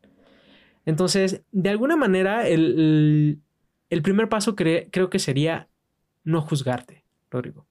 Entonces, 0.86 1.42
de 1.50 1.70
alguna 1.70 1.96
manera, 1.96 2.46
el 2.48 3.41
primer 4.00 4.30
paso 4.30 4.56
creo 4.56 5.10
que 5.10 5.18
sería 5.18 5.68
no 6.24 6.40
juzgarte, 6.40 7.04
Rodrigo. 7.30 7.66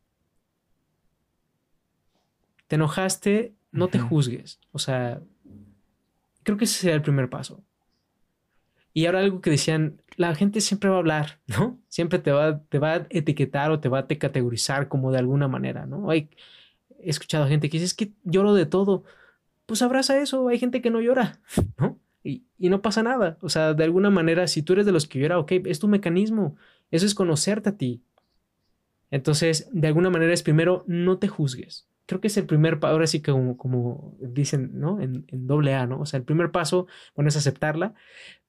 Te 2.67 2.75
enojaste, 2.75 3.55
no 3.71 3.87
te 3.87 3.97
juzgues. 3.97 4.59
O 4.71 4.77
sea, 4.77 5.21
creo 6.43 6.57
que 6.57 6.65
ese 6.65 6.79
sería 6.79 6.95
el 6.95 7.01
primer 7.01 7.29
paso. 7.29 7.63
Y 8.93 9.05
ahora 9.05 9.19
algo 9.19 9.41
que 9.41 9.49
decían, 9.49 10.01
la 10.17 10.35
gente 10.35 10.59
siempre 10.59 10.89
va 10.89 10.97
a 10.97 10.99
hablar, 10.99 11.39
¿no? 11.47 11.79
Siempre 11.87 12.19
te 12.19 12.31
va, 12.31 12.61
te 12.63 12.77
va 12.77 12.93
a 12.93 13.07
etiquetar 13.09 13.71
o 13.71 13.79
te 13.79 13.89
va 13.89 13.99
a 13.99 14.07
categorizar 14.07 14.89
como 14.89 15.11
de 15.11 15.19
alguna 15.19 15.47
manera, 15.47 15.85
¿no? 15.85 16.09
Hay, 16.09 16.29
he 16.99 17.09
escuchado 17.09 17.47
gente 17.47 17.69
que 17.69 17.77
dice, 17.77 17.85
es 17.85 17.93
que 17.93 18.11
lloro 18.23 18.53
de 18.53 18.65
todo. 18.65 19.05
Pues 19.65 19.81
abraza 19.81 20.21
eso, 20.21 20.49
hay 20.49 20.59
gente 20.59 20.81
que 20.81 20.91
no 20.91 20.99
llora, 20.99 21.39
¿no? 21.77 21.99
Y, 22.23 22.43
no 22.59 22.81
pasa 22.81 23.03
nada. 23.03 23.37
O 23.41 23.49
sea, 23.49 23.73
de 23.73 23.83
alguna 23.83 24.09
manera, 24.09 24.47
si 24.47 24.61
tú 24.61 24.73
eres 24.73 24.85
de 24.85 24.91
los 24.91 25.07
que 25.07 25.19
llora, 25.19 25.39
ok, 25.39 25.51
es 25.65 25.79
tu 25.79 25.87
mecanismo. 25.87 26.55
Eso 26.91 27.05
es 27.05 27.15
conocerte 27.15 27.69
a 27.69 27.77
ti. 27.77 28.03
Entonces, 29.09 29.69
de 29.71 29.87
alguna 29.87 30.09
manera 30.09 30.33
es 30.33 30.43
primero, 30.43 30.83
no 30.87 31.17
te 31.17 31.27
juzgues. 31.27 31.87
Creo 32.05 32.21
que 32.21 32.27
es 32.27 32.37
el 32.37 32.45
primer 32.45 32.79
paso, 32.79 32.93
ahora 32.93 33.07
sí 33.07 33.21
que 33.21 33.31
como, 33.31 33.57
como 33.57 34.17
dicen, 34.19 34.71
¿no? 34.73 35.01
En, 35.01 35.25
doble 35.31 35.73
A, 35.73 35.87
¿no? 35.87 36.01
O 36.01 36.05
sea, 36.05 36.17
el 36.17 36.23
primer 36.23 36.51
paso, 36.51 36.87
bueno, 37.15 37.29
es 37.29 37.37
aceptarla, 37.37 37.93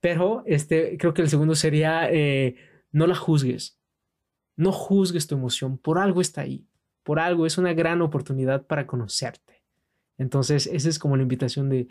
pero 0.01 0.43
este, 0.47 0.97
creo 0.99 1.15
que 1.15 1.23
el 1.23 1.29
segundo 1.29 1.55
sería, 1.55 2.11
eh, 2.11 2.57
no 2.91 3.07
la 3.07 3.15
juzgues. 3.15 3.79
No 4.57 4.73
juzgues 4.73 5.27
tu 5.27 5.35
emoción, 5.35 5.79
por 5.79 5.99
algo 5.99 6.21
está 6.21 6.43
ahí, 6.43 6.67
por 7.03 7.19
algo 7.19 7.47
es 7.47 7.57
una 7.57 7.73
gran 7.73 8.03
oportunidad 8.03 8.67
para 8.67 8.87
conocerte. 8.87 9.63
Entonces, 10.19 10.67
esa 10.67 10.89
es 10.89 10.99
como 10.99 11.17
la 11.17 11.23
invitación 11.23 11.69
de, 11.69 11.89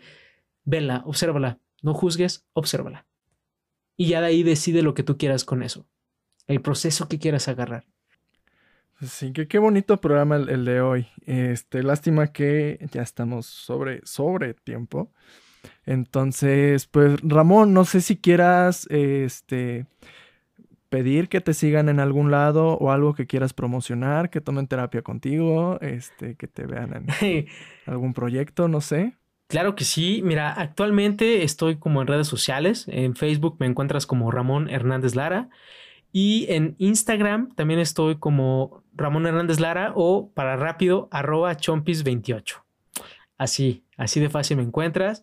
vela, 0.64 1.02
obsérvala, 1.06 1.58
no 1.82 1.94
juzgues, 1.94 2.46
obsérvala. 2.52 3.06
Y 3.96 4.08
ya 4.08 4.20
de 4.20 4.28
ahí 4.28 4.42
decide 4.42 4.82
lo 4.82 4.94
que 4.94 5.02
tú 5.02 5.18
quieras 5.18 5.44
con 5.44 5.62
eso. 5.62 5.86
El 6.46 6.62
proceso 6.62 7.08
que 7.08 7.18
quieras 7.18 7.48
agarrar. 7.48 7.86
Sí, 9.00 9.32
que 9.32 9.48
qué 9.48 9.58
bonito 9.58 10.00
programa 10.00 10.36
el, 10.36 10.64
de 10.64 10.80
hoy. 10.80 11.08
Este, 11.26 11.82
lástima 11.82 12.28
que 12.28 12.78
ya 12.92 13.02
estamos 13.02 13.46
sobre, 13.46 14.00
sobre 14.04 14.54
tiempo. 14.54 15.12
Entonces, 15.84 16.86
pues 16.86 17.20
Ramón, 17.22 17.74
no 17.74 17.84
sé 17.84 18.00
si 18.00 18.16
quieras 18.16 18.86
este, 18.90 19.86
pedir 20.88 21.28
que 21.28 21.40
te 21.40 21.54
sigan 21.54 21.88
en 21.88 22.00
algún 22.00 22.30
lado 22.30 22.76
o 22.78 22.92
algo 22.92 23.14
que 23.14 23.26
quieras 23.26 23.54
promocionar, 23.54 24.30
que 24.30 24.40
tomen 24.40 24.68
terapia 24.68 25.02
contigo, 25.02 25.78
este, 25.80 26.36
que 26.36 26.46
te 26.46 26.66
vean 26.66 27.08
en 27.20 27.46
algún 27.86 28.14
proyecto, 28.14 28.68
no 28.68 28.80
sé. 28.80 29.16
Claro 29.52 29.74
que 29.74 29.84
sí. 29.84 30.22
Mira, 30.24 30.50
actualmente 30.50 31.44
estoy 31.44 31.76
como 31.76 32.00
en 32.00 32.08
redes 32.08 32.26
sociales. 32.26 32.86
En 32.88 33.14
Facebook 33.14 33.56
me 33.60 33.66
encuentras 33.66 34.06
como 34.06 34.30
Ramón 34.30 34.70
Hernández 34.70 35.14
Lara. 35.14 35.50
Y 36.10 36.46
en 36.48 36.74
Instagram 36.78 37.54
también 37.54 37.78
estoy 37.78 38.16
como 38.16 38.82
Ramón 38.94 39.26
Hernández 39.26 39.60
Lara 39.60 39.92
o 39.94 40.30
para 40.32 40.56
rápido 40.56 41.10
arroba 41.10 41.54
chompis28. 41.54 42.62
Así, 43.36 43.84
así 43.98 44.20
de 44.20 44.30
fácil 44.30 44.56
me 44.56 44.62
encuentras. 44.62 45.22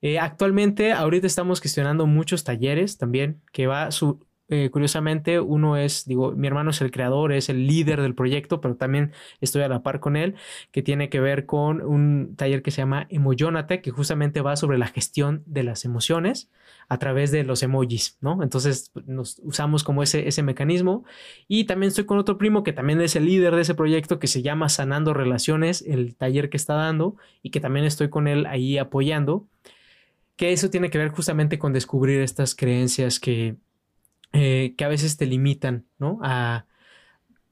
Eh, 0.00 0.18
actualmente, 0.18 0.94
ahorita 0.94 1.26
estamos 1.26 1.60
gestionando 1.60 2.06
muchos 2.06 2.44
talleres 2.44 2.96
también 2.96 3.42
que 3.52 3.66
va 3.66 3.90
su, 3.90 4.26
eh, 4.48 4.70
curiosamente, 4.70 5.40
uno 5.40 5.76
es, 5.76 6.04
digo, 6.04 6.32
mi 6.32 6.46
hermano 6.46 6.70
es 6.70 6.80
el 6.80 6.92
creador, 6.92 7.32
es 7.32 7.48
el 7.48 7.66
líder 7.66 8.00
del 8.00 8.14
proyecto, 8.14 8.60
pero 8.60 8.76
también 8.76 9.12
estoy 9.40 9.62
a 9.62 9.68
la 9.68 9.82
par 9.82 9.98
con 9.98 10.16
él, 10.16 10.36
que 10.70 10.82
tiene 10.82 11.08
que 11.08 11.18
ver 11.18 11.46
con 11.46 11.80
un 11.82 12.36
taller 12.36 12.62
que 12.62 12.70
se 12.70 12.82
llama 12.82 13.06
Emoyonate, 13.10 13.82
que 13.82 13.90
justamente 13.90 14.42
va 14.42 14.54
sobre 14.54 14.78
la 14.78 14.86
gestión 14.86 15.42
de 15.46 15.64
las 15.64 15.84
emociones 15.84 16.48
a 16.88 16.98
través 16.98 17.32
de 17.32 17.42
los 17.42 17.62
emojis, 17.64 18.18
¿no? 18.20 18.40
Entonces 18.42 18.92
nos 19.06 19.40
usamos 19.42 19.82
como 19.82 20.04
ese, 20.04 20.28
ese 20.28 20.44
mecanismo. 20.44 21.04
Y 21.48 21.64
también 21.64 21.88
estoy 21.88 22.06
con 22.06 22.18
otro 22.18 22.38
primo 22.38 22.62
que 22.62 22.72
también 22.72 23.00
es 23.00 23.16
el 23.16 23.26
líder 23.26 23.56
de 23.56 23.62
ese 23.62 23.74
proyecto 23.74 24.20
que 24.20 24.28
se 24.28 24.42
llama 24.42 24.68
Sanando 24.68 25.12
Relaciones, 25.12 25.82
el 25.82 26.14
taller 26.14 26.50
que 26.50 26.56
está 26.56 26.74
dando 26.74 27.16
y 27.42 27.50
que 27.50 27.60
también 27.60 27.84
estoy 27.84 28.10
con 28.10 28.28
él 28.28 28.46
ahí 28.46 28.78
apoyando. 28.78 29.48
Que 30.36 30.52
eso 30.52 30.70
tiene 30.70 30.90
que 30.90 30.98
ver 30.98 31.10
justamente 31.10 31.58
con 31.58 31.72
descubrir 31.72 32.20
estas 32.20 32.54
creencias 32.54 33.18
que, 33.18 33.56
eh, 34.32 34.74
que 34.76 34.84
a 34.84 34.88
veces 34.88 35.16
te 35.16 35.26
limitan, 35.26 35.86
¿no? 35.98 36.18
A 36.22 36.66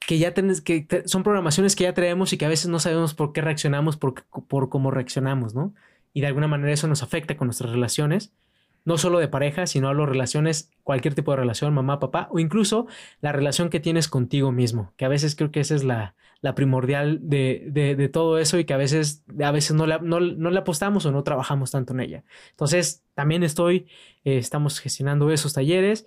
que 0.07 0.19
ya 0.19 0.35
tenés, 0.35 0.61
que 0.61 0.87
son 1.07 1.23
programaciones 1.23 1.77
que 1.77 1.85
ya 1.85 1.95
traemos 1.95 2.33
y 2.33 2.39
que 2.39 2.45
a 2.45 2.49
veces 2.49 2.69
no 2.69 2.79
sabemos 2.79 3.15
por 3.15 3.33
qué 3.33 3.41
reaccionamos, 3.41 3.97
por, 3.97 4.25
por 4.25 4.69
cómo 4.69 4.91
reaccionamos, 4.91 5.55
¿no? 5.55 5.75
Y 6.13 6.21
de 6.21 6.27
alguna 6.27 6.49
manera 6.49 6.73
eso 6.73 6.87
nos 6.89 7.03
afecta 7.03 7.37
con 7.37 7.47
nuestras 7.49 7.73
relaciones, 7.73 8.33
no 8.85 8.99
solo 8.99 9.19
de 9.19 9.29
pareja, 9.29 9.67
sino 9.67 9.89
a 9.89 9.95
las 9.95 10.09
relaciones, 10.09 10.71
cualquier 10.83 11.15
tipo 11.15 11.31
de 11.31 11.39
relación, 11.39 11.73
mamá, 11.73 12.01
papá, 12.01 12.29
o 12.31 12.39
incluso 12.39 12.87
la 13.21 13.33
relación 13.33 13.71
que 13.71 13.81
tienes 13.81 14.09
contigo 14.09 14.53
mismo, 14.53 14.93
que 14.97 15.07
a 15.07 15.09
veces 15.09 15.35
creo 15.37 15.51
que 15.51 15.61
esa 15.61 15.75
es 15.75 15.85
la, 15.85 16.15
la 16.43 16.55
primordial 16.55 17.21
de, 17.23 17.71
de, 17.73 18.09
todo 18.11 18.39
eso 18.39 18.59
y 18.59 18.67
que 18.67 18.75
a 18.75 18.77
veces, 18.77 19.25
a 19.43 19.51
veces 19.51 19.75
no, 19.75 19.87
no, 19.87 20.21
no, 20.21 20.51
le 20.51 20.59
apostamos 20.59 21.07
o 21.07 21.13
no 21.13 21.25
trabajamos 21.25 21.71
tanto 21.71 21.95
en 21.95 22.01
ella. 22.01 22.25
Entonces, 22.51 23.03
también 23.15 23.43
estoy, 23.43 23.87
eh, 24.25 24.37
estamos 24.37 24.79
gestionando 24.79 25.31
esos 25.33 25.55
talleres 25.55 26.07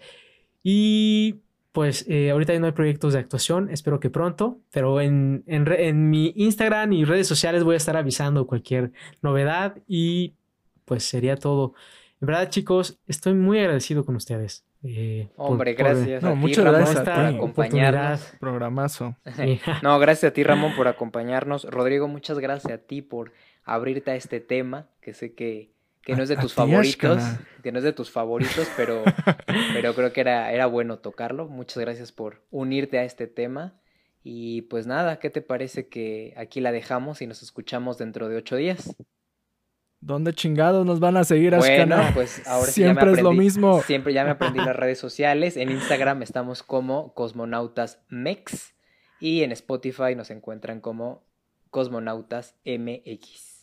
y 0.69 1.43
pues 1.71 2.05
eh, 2.09 2.29
ahorita 2.31 2.51
ya 2.51 2.59
no 2.59 2.65
hay 2.65 2.73
proyectos 2.73 3.13
de 3.13 3.19
actuación, 3.19 3.69
espero 3.69 4.01
que 4.01 4.09
pronto, 4.09 4.59
pero 4.69 4.99
en, 4.99 5.45
en, 5.47 6.09
mi 6.09 6.33
Instagram 6.35 6.91
y 6.91 7.05
redes 7.05 7.25
sociales 7.25 7.63
voy 7.63 7.75
a 7.75 7.77
estar 7.77 7.95
avisando 7.95 8.45
cualquier 8.47 8.91
novedad 9.21 9.77
y 9.87 10.33
pues 10.83 11.05
sería 11.05 11.37
todo. 11.37 11.73
En 12.19 12.25
verdad, 12.25 12.49
chicos, 12.49 12.99
estoy 13.07 13.33
muy 13.33 13.59
agradecido 13.59 14.03
con 14.03 14.17
ustedes. 14.17 14.65
Eh, 14.83 15.29
Hombre, 15.37 15.73
gracias 15.73 16.21
a 16.21 16.31
ti, 16.31 16.35
muchas 16.35 16.65
Ramón, 16.65 16.81
gracias 16.81 17.03
por 17.03 17.25
acompañarnos. 17.25 18.33
Programazo. 18.37 19.15
no, 19.83 19.99
gracias 19.99 20.31
a 20.31 20.33
ti, 20.33 20.43
Ramón, 20.43 20.75
por 20.75 20.89
acompañarnos. 20.89 21.63
Rodrigo, 21.63 22.09
muchas 22.09 22.39
gracias 22.39 22.73
a 22.73 22.77
ti 22.77 23.01
por 23.01 23.31
abrirte 23.63 24.11
a 24.11 24.15
este 24.17 24.41
tema, 24.41 24.89
que 24.99 25.13
sé 25.13 25.33
que 25.33 25.71
que 26.07 26.15
no 26.15 26.23
es 26.23 26.29
de 26.29 26.37
tus 26.37 26.53
favoritos, 26.53 27.21
que 27.61 27.73
no 27.73 27.79
es 27.79 27.83
de 27.83 27.91
tus 27.91 28.09
favoritos, 28.09 28.65
pero, 28.77 29.03
pero 29.73 29.93
creo 29.93 30.13
que 30.13 30.21
era, 30.21 30.53
era 30.53 30.65
bueno 30.65 30.99
tocarlo. 30.99 31.49
Muchas 31.49 31.79
gracias 31.79 32.13
por 32.13 32.45
unirte 32.49 32.97
a 32.97 33.03
este 33.03 33.27
tema. 33.27 33.81
Y 34.23 34.61
pues 34.63 34.87
nada, 34.87 35.19
¿qué 35.19 35.29
te 35.29 35.41
parece 35.41 35.89
que 35.89 36.33
aquí 36.37 36.61
la 36.61 36.71
dejamos 36.71 37.21
y 37.21 37.27
nos 37.27 37.43
escuchamos 37.43 37.97
dentro 37.97 38.29
de 38.29 38.37
ocho 38.37 38.55
días? 38.55 38.95
¿Dónde 39.99 40.31
chingados 40.31 40.85
nos 40.85 41.01
van 41.01 41.17
a 41.17 41.25
seguir, 41.25 41.53
Bueno, 41.57 41.97
pues 42.13 42.41
ahora 42.47 42.71
siempre 42.71 43.11
es 43.11 43.21
lo 43.21 43.33
mismo. 43.33 43.81
Siempre 43.81 44.13
ya 44.13 44.23
me 44.23 44.29
aprendí 44.29 44.59
las 44.59 44.75
redes 44.77 44.99
sociales. 44.99 45.57
En 45.57 45.69
Instagram 45.71 46.23
estamos 46.23 46.63
como 46.63 47.13
Cosmonautas 47.15 47.99
Mex 48.07 48.75
y 49.19 49.43
en 49.43 49.51
Spotify 49.51 50.15
nos 50.15 50.31
encuentran 50.31 50.79
como 50.79 51.27
Cosmonautas 51.69 52.55
MX. 52.63 53.57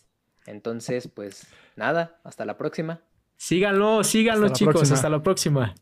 Entonces, 0.45 1.07
pues 1.07 1.47
nada, 1.75 2.19
hasta 2.23 2.45
la 2.45 2.57
próxima. 2.57 3.01
Síganlo, 3.37 4.03
síganlo, 4.03 4.49
chicos. 4.49 4.91
Hasta 4.91 5.09
la 5.09 5.21
próxima. 5.21 5.75